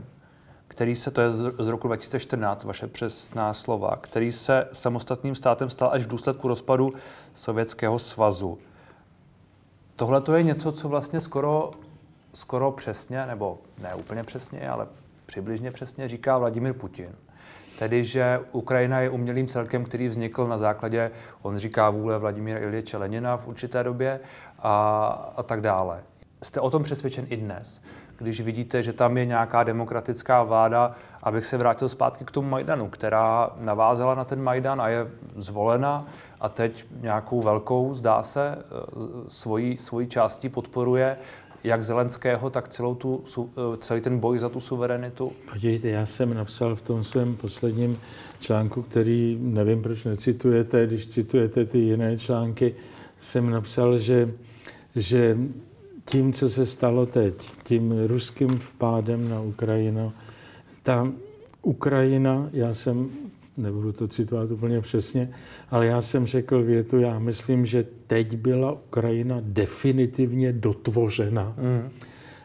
který 0.67 0.95
se, 0.95 1.11
to 1.11 1.21
je 1.21 1.31
z 1.31 1.67
roku 1.67 1.87
2014, 1.87 2.63
vaše 2.63 2.87
přesná 2.87 3.53
slova, 3.53 3.95
který 4.01 4.31
se 4.31 4.67
samostatným 4.73 5.35
státem 5.35 5.69
stal 5.69 5.89
až 5.93 6.03
v 6.03 6.07
důsledku 6.07 6.47
rozpadu 6.47 6.93
Sovětského 7.35 7.99
svazu. 7.99 8.57
Tohle 9.95 10.21
to 10.21 10.35
je 10.35 10.43
něco, 10.43 10.71
co 10.71 10.89
vlastně 10.89 11.21
skoro, 11.21 11.71
skoro 12.33 12.71
přesně, 12.71 13.25
nebo 13.25 13.59
ne 13.83 13.95
úplně 13.95 14.23
přesně, 14.23 14.69
ale 14.69 14.87
přibližně 15.25 15.71
přesně 15.71 16.07
říká 16.07 16.37
Vladimir 16.37 16.73
Putin. 16.73 17.09
Tedy, 17.81 18.03
že 18.03 18.39
Ukrajina 18.51 18.99
je 18.99 19.09
umělým 19.09 19.47
celkem, 19.47 19.85
který 19.85 20.07
vznikl 20.07 20.47
na 20.47 20.57
základě, 20.57 21.11
on 21.41 21.57
říká, 21.57 21.89
vůle 21.89 22.19
Vladimíra 22.19 22.59
Ilječe 22.59 22.97
Lenina 22.97 23.37
v 23.37 23.47
určité 23.47 23.83
době 23.83 24.19
a, 24.59 25.07
a 25.37 25.43
tak 25.43 25.61
dále. 25.61 26.03
Jste 26.43 26.59
o 26.59 26.69
tom 26.69 26.83
přesvědčen 26.83 27.25
i 27.29 27.37
dnes, 27.37 27.81
když 28.17 28.41
vidíte, 28.41 28.83
že 28.83 28.93
tam 28.93 29.17
je 29.17 29.25
nějaká 29.25 29.63
demokratická 29.63 30.43
vláda, 30.43 30.95
abych 31.23 31.45
se 31.45 31.57
vrátil 31.57 31.89
zpátky 31.89 32.25
k 32.25 32.31
tomu 32.31 32.49
Majdanu, 32.49 32.89
která 32.89 33.49
navázala 33.57 34.15
na 34.15 34.25
ten 34.25 34.43
Majdan 34.43 34.81
a 34.81 34.87
je 34.87 35.07
zvolena 35.35 36.05
a 36.41 36.49
teď 36.49 36.85
nějakou 37.01 37.41
velkou, 37.41 37.93
zdá 37.93 38.23
se, 38.23 38.57
eh, 38.57 38.65
svojí, 39.27 39.77
svojí 39.77 40.07
částí 40.07 40.49
podporuje 40.49 41.17
jak 41.63 41.83
Zelenského, 41.83 42.49
tak 42.49 42.67
celou 42.67 42.95
tu, 42.95 43.23
eh, 43.37 43.77
celý 43.77 44.01
ten 44.01 44.19
boj 44.19 44.39
za 44.39 44.49
tu 44.49 44.59
suverenitu? 44.59 45.31
Podívejte, 45.53 45.89
já 45.89 46.05
jsem 46.05 46.33
napsal 46.33 46.75
v 46.75 46.81
tom 46.81 47.03
svém 47.03 47.35
posledním 47.35 47.97
článku, 48.39 48.81
který 48.81 49.37
nevím, 49.41 49.81
proč 49.81 50.03
necitujete, 50.03 50.87
když 50.87 51.07
citujete 51.07 51.65
ty 51.65 51.77
jiné 51.77 52.17
články, 52.17 52.75
jsem 53.19 53.49
napsal, 53.49 53.99
že, 53.99 54.31
že 54.95 55.37
tím, 56.05 56.33
co 56.33 56.49
se 56.49 56.65
stalo 56.65 57.05
teď, 57.05 57.33
tím 57.63 57.93
ruským 58.07 58.49
vpádem 58.49 59.29
na 59.29 59.41
Ukrajinu, 59.41 60.13
ta 60.83 61.11
Ukrajina, 61.61 62.49
já 62.53 62.73
jsem 62.73 63.09
nebudu 63.57 63.91
to 63.91 64.07
citovat 64.07 64.51
úplně 64.51 64.81
přesně, 64.81 65.29
ale 65.69 65.85
já 65.85 66.01
jsem 66.01 66.25
řekl 66.25 66.63
větu, 66.63 66.99
já 66.99 67.19
myslím, 67.19 67.65
že 67.65 67.85
teď 68.07 68.37
byla 68.37 68.71
Ukrajina 68.71 69.37
definitivně 69.41 70.53
dotvořena. 70.53 71.55
Mm. 71.57 71.89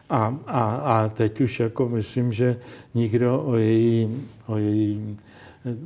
A, 0.09 0.39
a, 0.47 0.61
a 0.75 1.09
teď 1.09 1.41
už 1.41 1.59
jako 1.59 1.89
myslím, 1.89 2.31
že 2.31 2.59
nikdo 2.93 3.43
o, 3.43 3.55
její, 3.55 4.09
o, 4.47 4.57
její, 4.57 5.17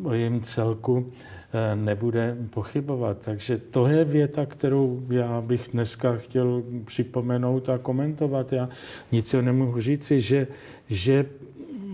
o 0.03 0.13
jejím 0.13 0.41
celku 0.41 1.11
eh, 1.53 1.75
nebude 1.75 2.37
pochybovat. 2.49 3.17
Takže 3.25 3.57
to 3.57 3.87
je 3.87 4.03
věta, 4.03 4.45
kterou 4.45 5.01
já 5.09 5.41
bych 5.41 5.69
dneska 5.73 6.17
chtěl 6.17 6.63
připomenout 6.85 7.69
a 7.69 7.77
komentovat. 7.77 8.53
Já 8.53 8.69
nic 9.11 9.33
nemůžu 9.41 9.81
říci, 9.81 10.19
že, 10.19 10.47
že 10.89 11.25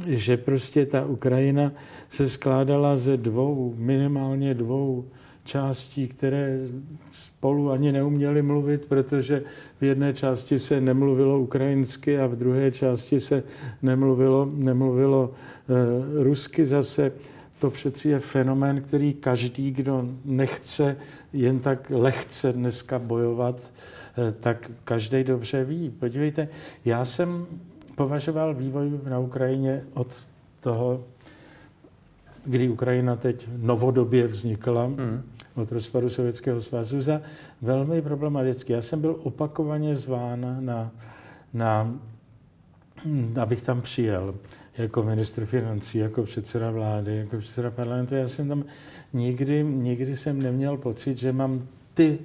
že 0.08 0.38
prostě 0.38 0.86
ta 0.86 1.06
Ukrajina 1.06 1.72
se 2.10 2.30
skládala 2.30 2.98
ze 2.98 3.18
dvou, 3.18 3.74
minimálně 3.78 4.54
dvou 4.54 5.06
částí, 5.44 6.08
které 6.08 6.60
spolu 7.12 7.72
ani 7.72 7.92
neuměli 7.92 8.42
mluvit, 8.42 8.86
protože 8.86 9.44
v 9.82 9.84
jedné 9.84 10.14
části 10.14 10.60
se 10.60 10.82
nemluvilo 10.82 11.40
ukrajinsky 11.40 12.20
a 12.20 12.28
v 12.28 12.36
druhé 12.36 12.72
části 12.72 13.20
se 13.20 13.44
nemluvilo, 13.82 14.50
nemluvilo 14.54 15.32
e, 15.32 16.24
rusky 16.24 16.66
zase. 16.66 17.12
To 17.60 17.70
přeci 17.70 18.10
je 18.10 18.20
fenomén, 18.20 18.82
který 18.82 19.14
každý, 19.14 19.72
kdo 19.72 20.10
nechce 20.26 20.98
jen 21.34 21.60
tak 21.60 21.92
lehce 21.96 22.54
dneska 22.54 23.00
bojovat, 23.00 23.74
e, 24.18 24.32
tak 24.32 24.72
každý 24.84 25.24
dobře 25.24 25.64
ví. 25.64 25.90
Podívejte, 25.90 26.48
já 26.86 27.06
jsem 27.06 27.46
považoval 27.98 28.54
vývoj 28.54 29.02
na 29.10 29.20
Ukrajině 29.20 29.84
od 29.94 30.08
toho, 30.60 31.04
kdy 32.46 32.70
Ukrajina 32.70 33.16
teď 33.16 33.50
novodobě 33.58 34.28
vznikla, 34.28 34.88
mm. 34.88 35.24
od 35.56 35.72
rozpadu 35.72 36.10
Sovětského 36.10 36.62
svazu, 36.62 37.02
za 37.02 37.22
velmi 37.62 38.02
problematický. 38.02 38.74
Já 38.74 38.82
jsem 38.82 39.02
byl 39.02 39.20
opakovaně 39.24 39.96
zván 39.96 40.66
na, 40.66 40.92
na 41.54 41.94
abych 43.42 43.64
tam 43.64 43.82
přijel 43.82 44.36
jako 44.78 45.04
ministr 45.04 45.46
financí, 45.46 45.98
jako 45.98 46.24
předseda 46.24 46.72
vlády, 46.72 47.18
jako 47.18 47.38
předseda 47.38 47.72
parlamentu. 47.72 48.16
Já 48.16 48.28
jsem 48.28 48.48
tam 48.48 48.64
nikdy, 49.14 49.64
nikdy 49.64 50.16
jsem 50.16 50.42
neměl 50.42 50.78
pocit, 50.78 51.18
že 51.18 51.32
mám 51.32 51.68
ty 51.94 52.20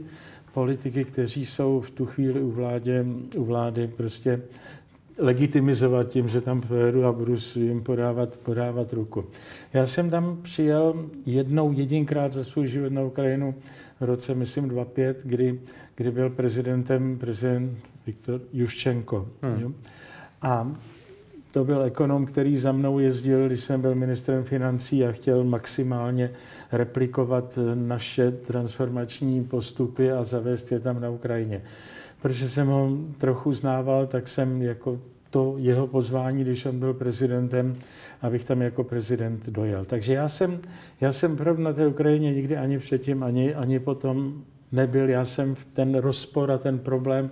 politiky, 0.55 1.05
kteří 1.05 1.47
jsou 1.47 1.81
v 1.81 1.91
tu 1.91 2.07
chvíli 2.07 2.43
u, 2.43 2.51
vládě, 2.51 3.05
u 3.37 3.45
vlády 3.45 3.89
prostě 3.97 4.43
legitimizovat 5.19 6.09
tím, 6.09 6.29
že 6.29 6.41
tam 6.41 6.61
pojedu 6.61 7.05
a 7.05 7.13
budu 7.13 7.37
jim 7.57 7.83
podávat, 7.83 8.37
podávat 8.37 8.93
ruku. 8.93 9.25
Já 9.73 9.87
jsem 9.87 10.11
tam 10.11 10.39
přijel 10.43 11.11
jednou, 11.27 11.73
jedinkrát 11.73 12.33
za 12.33 12.45
svůj 12.45 12.67
život 12.67 12.93
na 12.93 13.03
Ukrajinu 13.03 13.55
v 14.01 14.05
roce, 14.05 14.35
myslím, 14.35 14.69
25, 14.69 15.21
kdy, 15.25 15.61
kdy 15.95 16.11
byl 16.11 16.31
prezidentem 16.31 17.19
prezident 17.19 17.79
Viktor 18.07 18.41
Juščenko. 18.53 19.29
Hmm. 19.43 19.75
A 20.43 20.73
to 21.53 21.65
byl 21.65 21.83
ekonom, 21.83 22.27
který 22.27 22.57
za 22.57 22.73
mnou 22.73 22.99
jezdil, 22.99 23.47
když 23.47 23.65
jsem 23.65 23.81
byl 23.81 23.95
ministrem 23.95 24.45
financí 24.45 25.05
a 25.05 25.13
chtěl 25.13 25.45
maximálně 25.45 26.31
replikovat 26.73 27.59
naše 27.75 28.31
transformační 28.31 29.45
postupy 29.45 30.13
a 30.13 30.25
zavést 30.25 30.73
je 30.73 30.81
tam 30.81 31.01
na 31.01 31.11
Ukrajině 31.11 31.63
protože 32.23 32.49
jsem 32.49 32.66
ho 32.66 32.91
trochu 33.18 33.53
znával, 33.53 34.07
tak 34.07 34.29
jsem 34.29 34.62
jako 34.62 35.01
to 35.31 35.55
jeho 35.59 35.87
pozvání, 35.87 36.45
když 36.45 36.66
on 36.66 36.79
byl 36.79 36.95
prezidentem, 36.95 37.77
abych 38.23 38.45
tam 38.45 38.62
jako 38.62 38.85
prezident 38.85 39.49
dojel. 39.49 39.85
Takže 39.85 40.14
já 40.14 40.29
jsem, 40.29 40.59
já 41.01 41.12
jsem 41.12 41.37
na 41.57 41.73
té 41.73 41.87
Ukrajině 41.87 42.33
nikdy 42.33 42.57
ani 42.57 42.79
předtím, 42.79 43.23
ani, 43.23 43.55
ani 43.55 43.79
potom 43.79 44.45
nebyl. 44.73 45.09
Já 45.09 45.25
jsem 45.25 45.55
v 45.55 45.64
ten 45.64 45.95
rozpor 45.95 46.51
a 46.51 46.59
ten 46.59 46.79
problém, 46.79 47.31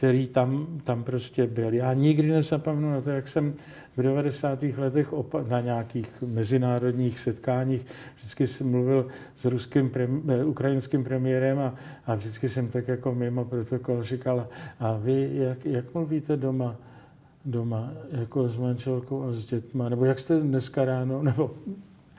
který 0.00 0.28
tam, 0.28 0.80
tam 0.84 1.04
prostě 1.04 1.46
byl. 1.46 1.74
Já 1.74 1.92
nikdy 1.92 2.28
nezapomenu 2.28 2.90
na 2.90 3.00
to, 3.00 3.10
jak 3.10 3.28
jsem 3.28 3.54
v 3.96 4.02
90. 4.02 4.62
letech 4.62 5.14
na 5.48 5.60
nějakých 5.60 6.22
mezinárodních 6.26 7.18
setkáních 7.18 7.86
vždycky 8.16 8.46
jsem 8.46 8.70
mluvil 8.70 9.06
s 9.36 9.44
ruským, 9.44 9.90
eh, 10.28 10.44
ukrajinským 10.44 11.04
premiérem 11.04 11.58
a, 11.58 11.74
a 12.06 12.14
vždycky 12.14 12.48
jsem 12.48 12.68
tak 12.68 12.88
jako 12.88 13.14
mimo 13.14 13.44
protokol 13.44 14.02
říkal, 14.02 14.48
a 14.78 14.96
vy 14.96 15.30
jak, 15.32 15.66
jak 15.66 15.94
mluvíte 15.94 16.36
doma? 16.36 16.76
doma, 17.44 17.90
jako 18.10 18.48
s 18.48 18.56
manželkou 18.56 19.22
a 19.22 19.32
s 19.32 19.46
dětma, 19.46 19.88
nebo 19.88 20.04
jak 20.04 20.18
jste 20.18 20.40
dneska 20.40 20.84
ráno, 20.84 21.22
nebo 21.22 21.50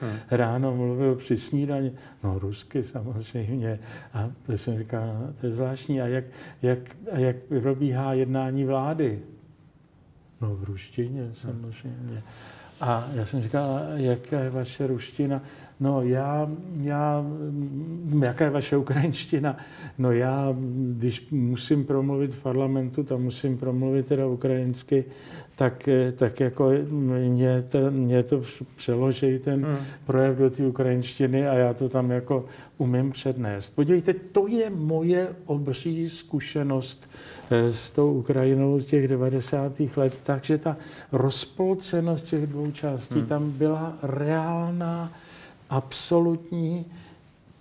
hmm. 0.01 0.19
ráno 0.31 0.75
mluvil 0.75 1.15
při 1.15 1.37
snídani, 1.37 1.93
no 2.23 2.39
rusky 2.39 2.83
samozřejmě. 2.83 3.79
A 4.13 4.31
to 4.45 4.51
jsem 4.51 4.77
říkal, 4.77 5.07
no, 5.07 5.33
to 5.41 5.45
je 5.45 5.51
zvláštní. 5.51 6.01
A 6.01 6.07
jak, 6.07 6.25
jak, 6.61 6.79
a 7.11 7.19
jak 7.19 7.35
probíhá 7.61 8.13
jednání 8.13 8.65
vlády? 8.65 9.19
No 10.41 10.55
v 10.55 10.63
ruštině 10.63 11.31
samozřejmě. 11.41 12.23
A 12.81 13.07
já 13.13 13.25
jsem 13.25 13.41
říkal, 13.41 13.79
jaká 13.95 14.39
je 14.39 14.49
vaše 14.49 14.87
ruština? 14.87 15.41
No 15.81 16.01
já, 16.01 16.49
já, 16.81 17.25
jaká 18.19 18.43
je 18.43 18.49
vaše 18.49 18.77
ukrajinština? 18.77 19.57
No 19.97 20.11
já, 20.11 20.55
když 20.97 21.27
musím 21.31 21.85
promluvit 21.85 22.33
v 22.33 22.41
parlamentu, 22.41 23.03
tam 23.03 23.23
musím 23.23 23.57
promluvit 23.57 24.07
teda 24.07 24.27
ukrajinsky, 24.27 25.05
tak, 25.55 25.89
tak 26.15 26.39
jako 26.39 26.71
mě, 27.27 27.61
ten, 27.61 27.93
mě 27.93 28.23
to 28.23 28.41
přeloží 28.75 29.39
ten 29.39 29.65
hmm. 29.65 29.77
projev 30.05 30.37
do 30.37 30.49
té 30.49 30.67
ukrajinštiny 30.67 31.47
a 31.47 31.53
já 31.53 31.73
to 31.73 31.89
tam 31.89 32.11
jako 32.11 32.45
umím 32.77 33.11
přednést. 33.11 33.75
Podívejte, 33.75 34.13
to 34.13 34.47
je 34.47 34.69
moje 34.69 35.27
obří 35.45 36.09
zkušenost 36.09 37.09
eh, 37.51 37.73
s 37.73 37.91
tou 37.91 38.13
Ukrajinou 38.13 38.79
z 38.79 38.85
těch 38.85 39.07
90. 39.07 39.81
let, 39.95 40.21
takže 40.23 40.57
ta 40.57 40.77
rozpolcenost 41.11 42.25
těch 42.25 42.47
dvou 42.47 42.71
částí 42.71 43.19
hmm. 43.19 43.27
tam 43.27 43.51
byla 43.51 43.97
reálná 44.03 45.11
absolutní 45.71 46.85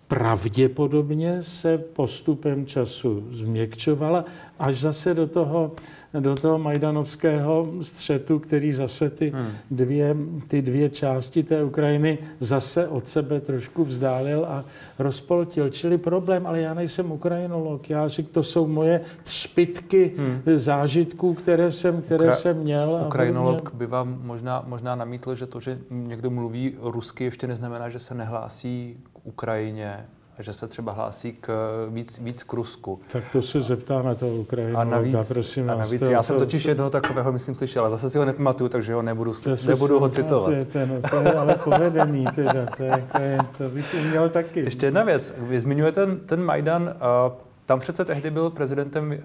pravděpodobně 0.08 1.42
se 1.42 1.78
postupem 1.78 2.66
času 2.66 3.28
změkčovala, 3.32 4.24
až 4.58 4.80
zase 4.80 5.14
do 5.14 5.26
toho 5.26 5.72
do 6.18 6.36
toho 6.36 6.58
majdanovského 6.58 7.68
střetu, 7.82 8.38
který 8.38 8.72
zase 8.72 9.10
ty, 9.10 9.30
hmm. 9.30 9.48
dvě, 9.70 10.16
ty 10.46 10.62
dvě 10.62 10.88
části 10.88 11.42
té 11.42 11.64
Ukrajiny 11.64 12.18
zase 12.40 12.88
od 12.88 13.08
sebe 13.08 13.40
trošku 13.40 13.84
vzdálil 13.84 14.44
a 14.48 14.64
rozpoltil. 14.98 15.70
Čili 15.70 15.98
problém, 15.98 16.46
ale 16.46 16.60
já 16.60 16.74
nejsem 16.74 17.12
ukrajinolog, 17.12 17.90
já 17.90 18.08
řík, 18.08 18.30
to 18.30 18.42
jsou 18.42 18.66
moje 18.66 19.00
třpitky 19.22 20.12
hmm. 20.16 20.42
zážitků, 20.56 21.34
které 21.34 21.70
jsem, 21.70 22.02
které 22.02 22.26
Ukra- 22.26 22.34
jsem 22.34 22.56
měl. 22.56 23.02
Ukrajinolog 23.06 23.74
by 23.74 23.86
vám 23.86 24.20
možná, 24.22 24.64
možná 24.66 24.94
namítl, 24.94 25.34
že 25.34 25.46
to, 25.46 25.60
že 25.60 25.78
někdo 25.90 26.30
mluví 26.30 26.76
rusky, 26.80 27.24
ještě 27.24 27.46
neznamená, 27.46 27.88
že 27.88 27.98
se 27.98 28.14
nehlásí 28.14 28.96
k 29.12 29.26
Ukrajině 29.26 30.06
že 30.42 30.52
se 30.52 30.68
třeba 30.68 30.92
hlásí 30.92 31.32
k 31.40 31.50
víc, 31.90 32.18
víc 32.18 32.42
k 32.42 32.52
Rusku. 32.52 33.00
Tak 33.12 33.24
to 33.32 33.42
se 33.42 33.60
zeptáme 33.60 34.14
toho 34.14 34.36
Ukrajinu. 34.36 34.78
A 34.78 34.84
navíc, 34.84 35.28
prosím 35.28 35.70
a 35.70 35.74
navíc 35.74 36.02
já 36.02 36.22
jsem 36.22 36.38
totiž 36.38 36.64
jednoho 36.64 36.90
takového, 36.90 37.32
myslím, 37.32 37.54
slyšel, 37.54 37.82
ale 37.82 37.90
zase 37.90 38.10
si 38.10 38.18
ho 38.18 38.24
nepamatuju, 38.24 38.68
takže 38.68 38.94
ho 38.94 39.02
nebudu, 39.02 39.32
nebudu 39.66 40.00
ho 40.00 40.08
citovat. 40.08 40.44
To 40.44 40.52
je, 40.52 40.64
ten, 40.64 41.02
to 41.10 41.16
je 41.16 41.32
ale 41.32 41.54
povedený, 41.54 42.26
teda, 42.34 42.66
to, 42.76 42.82
je, 42.82 43.06
to, 43.12 43.22
je, 43.22 43.38
to 43.58 43.68
bych 43.68 43.94
uměl 44.00 44.28
taky. 44.28 44.60
Ještě 44.60 44.86
jedna 44.86 45.04
věc, 45.04 45.34
vy 45.38 45.60
zmiňujete 45.60 46.06
ten, 46.06 46.18
ten 46.18 46.44
Majdan, 46.44 46.82
uh, 46.82 47.32
tam 47.70 47.80
přece 47.80 48.04
tehdy 48.04 48.30
byl 48.30 48.50
prezidentem 48.50 49.10
uh, 49.10 49.16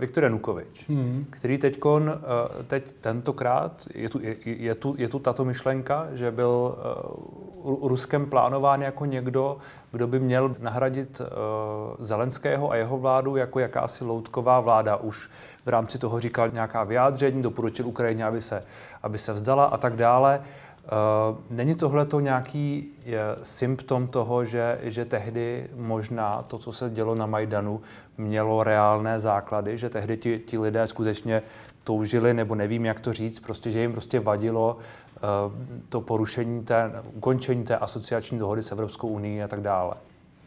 Viktor 0.00 0.24
Janukovič, 0.24 0.88
hmm. 0.88 1.26
který 1.30 1.58
teďkon, 1.58 2.02
uh, 2.02 2.62
teď 2.66 2.92
tentokrát, 3.00 3.86
je 3.94 4.08
tu, 4.08 4.20
je, 4.20 4.36
je, 4.44 4.74
tu, 4.74 4.94
je 4.98 5.08
tu 5.08 5.18
tato 5.18 5.44
myšlenka, 5.44 6.06
že 6.12 6.30
byl 6.30 6.76
uh, 7.64 7.88
Ruskem 7.88 8.26
plánován 8.26 8.82
jako 8.82 9.04
někdo, 9.04 9.56
kdo 9.92 10.06
by 10.06 10.20
měl 10.20 10.56
nahradit 10.58 11.20
uh, 11.20 11.26
Zelenského 11.98 12.70
a 12.70 12.76
jeho 12.76 12.98
vládu 12.98 13.36
jako 13.36 13.60
jakási 13.60 14.04
loutková 14.04 14.60
vláda. 14.60 14.96
Už 14.96 15.30
v 15.64 15.68
rámci 15.68 15.98
toho 15.98 16.20
říkal 16.20 16.50
nějaká 16.50 16.84
vyjádření, 16.84 17.42
doporučil 17.42 17.86
Ukrajině, 17.86 18.24
aby 18.24 18.42
se, 18.42 18.60
aby 19.02 19.18
se 19.18 19.32
vzdala 19.32 19.64
a 19.64 19.76
tak 19.76 19.96
dále. 19.96 20.38
Uh, 20.38 20.63
není 21.50 21.74
tohle 21.74 22.06
to 22.06 22.20
nějaký 22.20 22.92
je, 23.04 23.20
symptom 23.42 24.06
toho, 24.06 24.44
že, 24.44 24.78
že 24.82 25.04
tehdy 25.04 25.68
možná 25.76 26.42
to, 26.42 26.58
co 26.58 26.72
se 26.72 26.90
dělo 26.90 27.14
na 27.14 27.26
Majdanu, 27.26 27.80
mělo 28.18 28.64
reálné 28.64 29.20
základy, 29.20 29.78
že 29.78 29.90
tehdy 29.90 30.16
ti, 30.16 30.38
ti 30.46 30.58
lidé 30.58 30.86
skutečně 30.86 31.42
toužili, 31.84 32.34
nebo 32.34 32.54
nevím, 32.54 32.84
jak 32.84 33.00
to 33.00 33.12
říct, 33.12 33.40
prostě, 33.40 33.70
že 33.70 33.80
jim 33.80 33.92
prostě 33.92 34.20
vadilo 34.20 34.76
uh, 34.76 35.52
to 35.88 36.00
porušení 36.00 36.64
té, 36.64 36.92
ukončení 37.14 37.64
té 37.64 37.76
asociační 37.76 38.38
dohody 38.38 38.62
s 38.62 38.72
Evropskou 38.72 39.08
unii 39.08 39.42
a 39.42 39.48
tak 39.48 39.60
dále. 39.60 39.94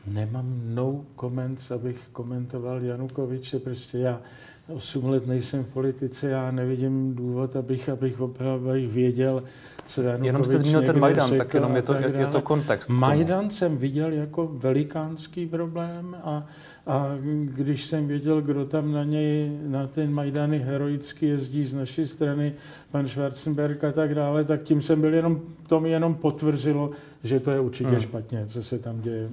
Nemám 0.07 0.61
no 0.63 1.01
comments, 1.19 1.71
abych 1.71 1.99
komentoval 2.11 2.83
Janukoviče, 2.83 3.59
prostě 3.59 3.97
já 3.97 4.21
8 4.67 5.09
let 5.09 5.27
nejsem 5.27 5.63
v 5.63 5.67
politice, 5.67 6.29
já 6.29 6.51
nevidím 6.51 7.15
důvod, 7.15 7.55
abych, 7.55 7.89
abych, 7.89 8.21
abych 8.55 8.91
věděl, 8.91 9.43
co 9.85 10.01
Janukovič 10.01 10.27
Jenom 10.27 10.43
jste 10.43 10.59
zmínil 10.59 10.81
ten 10.81 10.99
Majdan, 10.99 11.37
tak 11.37 11.53
jenom 11.53 11.75
je 11.75 11.81
to, 11.81 11.93
tak 11.93 12.15
je 12.15 12.27
to 12.27 12.41
kontext. 12.41 12.89
Majdan 12.89 13.49
jsem 13.49 13.77
viděl 13.77 14.13
jako 14.13 14.47
velikánský 14.47 15.45
problém 15.45 16.17
a, 16.23 16.45
a 16.87 17.07
když 17.43 17.85
jsem 17.85 18.07
věděl, 18.07 18.41
kdo 18.41 18.65
tam 18.65 18.91
na 18.91 19.03
něj, 19.03 19.51
na 19.67 19.87
ten 19.87 20.13
Majdany 20.13 20.59
heroicky 20.59 21.25
jezdí 21.25 21.63
z 21.63 21.73
naší 21.73 22.07
strany, 22.07 22.53
pan 22.91 23.07
Schwarzenberg 23.07 23.83
a 23.83 23.91
tak 23.91 24.15
dále, 24.15 24.43
tak 24.43 24.61
tím 24.61 24.81
jsem 24.81 25.01
byl 25.01 25.13
jenom, 25.13 25.41
to 25.67 25.79
mi 25.79 25.89
jenom 25.89 26.15
potvrzilo, 26.15 26.91
že 27.23 27.39
to 27.39 27.51
je 27.51 27.59
určitě 27.59 27.89
hmm. 27.89 27.99
špatně, 27.99 28.45
co 28.47 28.63
se 28.63 28.79
tam 28.79 29.01
děje. 29.01 29.29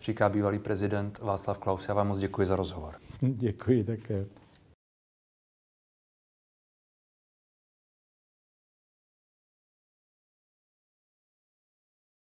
Říká 0.00 0.28
bývalý 0.28 0.58
prezident 0.58 1.18
Václav 1.22 1.58
Klaus. 1.58 1.88
Já 1.88 1.94
vám 1.94 2.08
moc 2.08 2.18
děkuji 2.18 2.46
za 2.46 2.56
rozhovor. 2.56 2.94
Děkuji 3.20 3.84
také. 3.84 4.24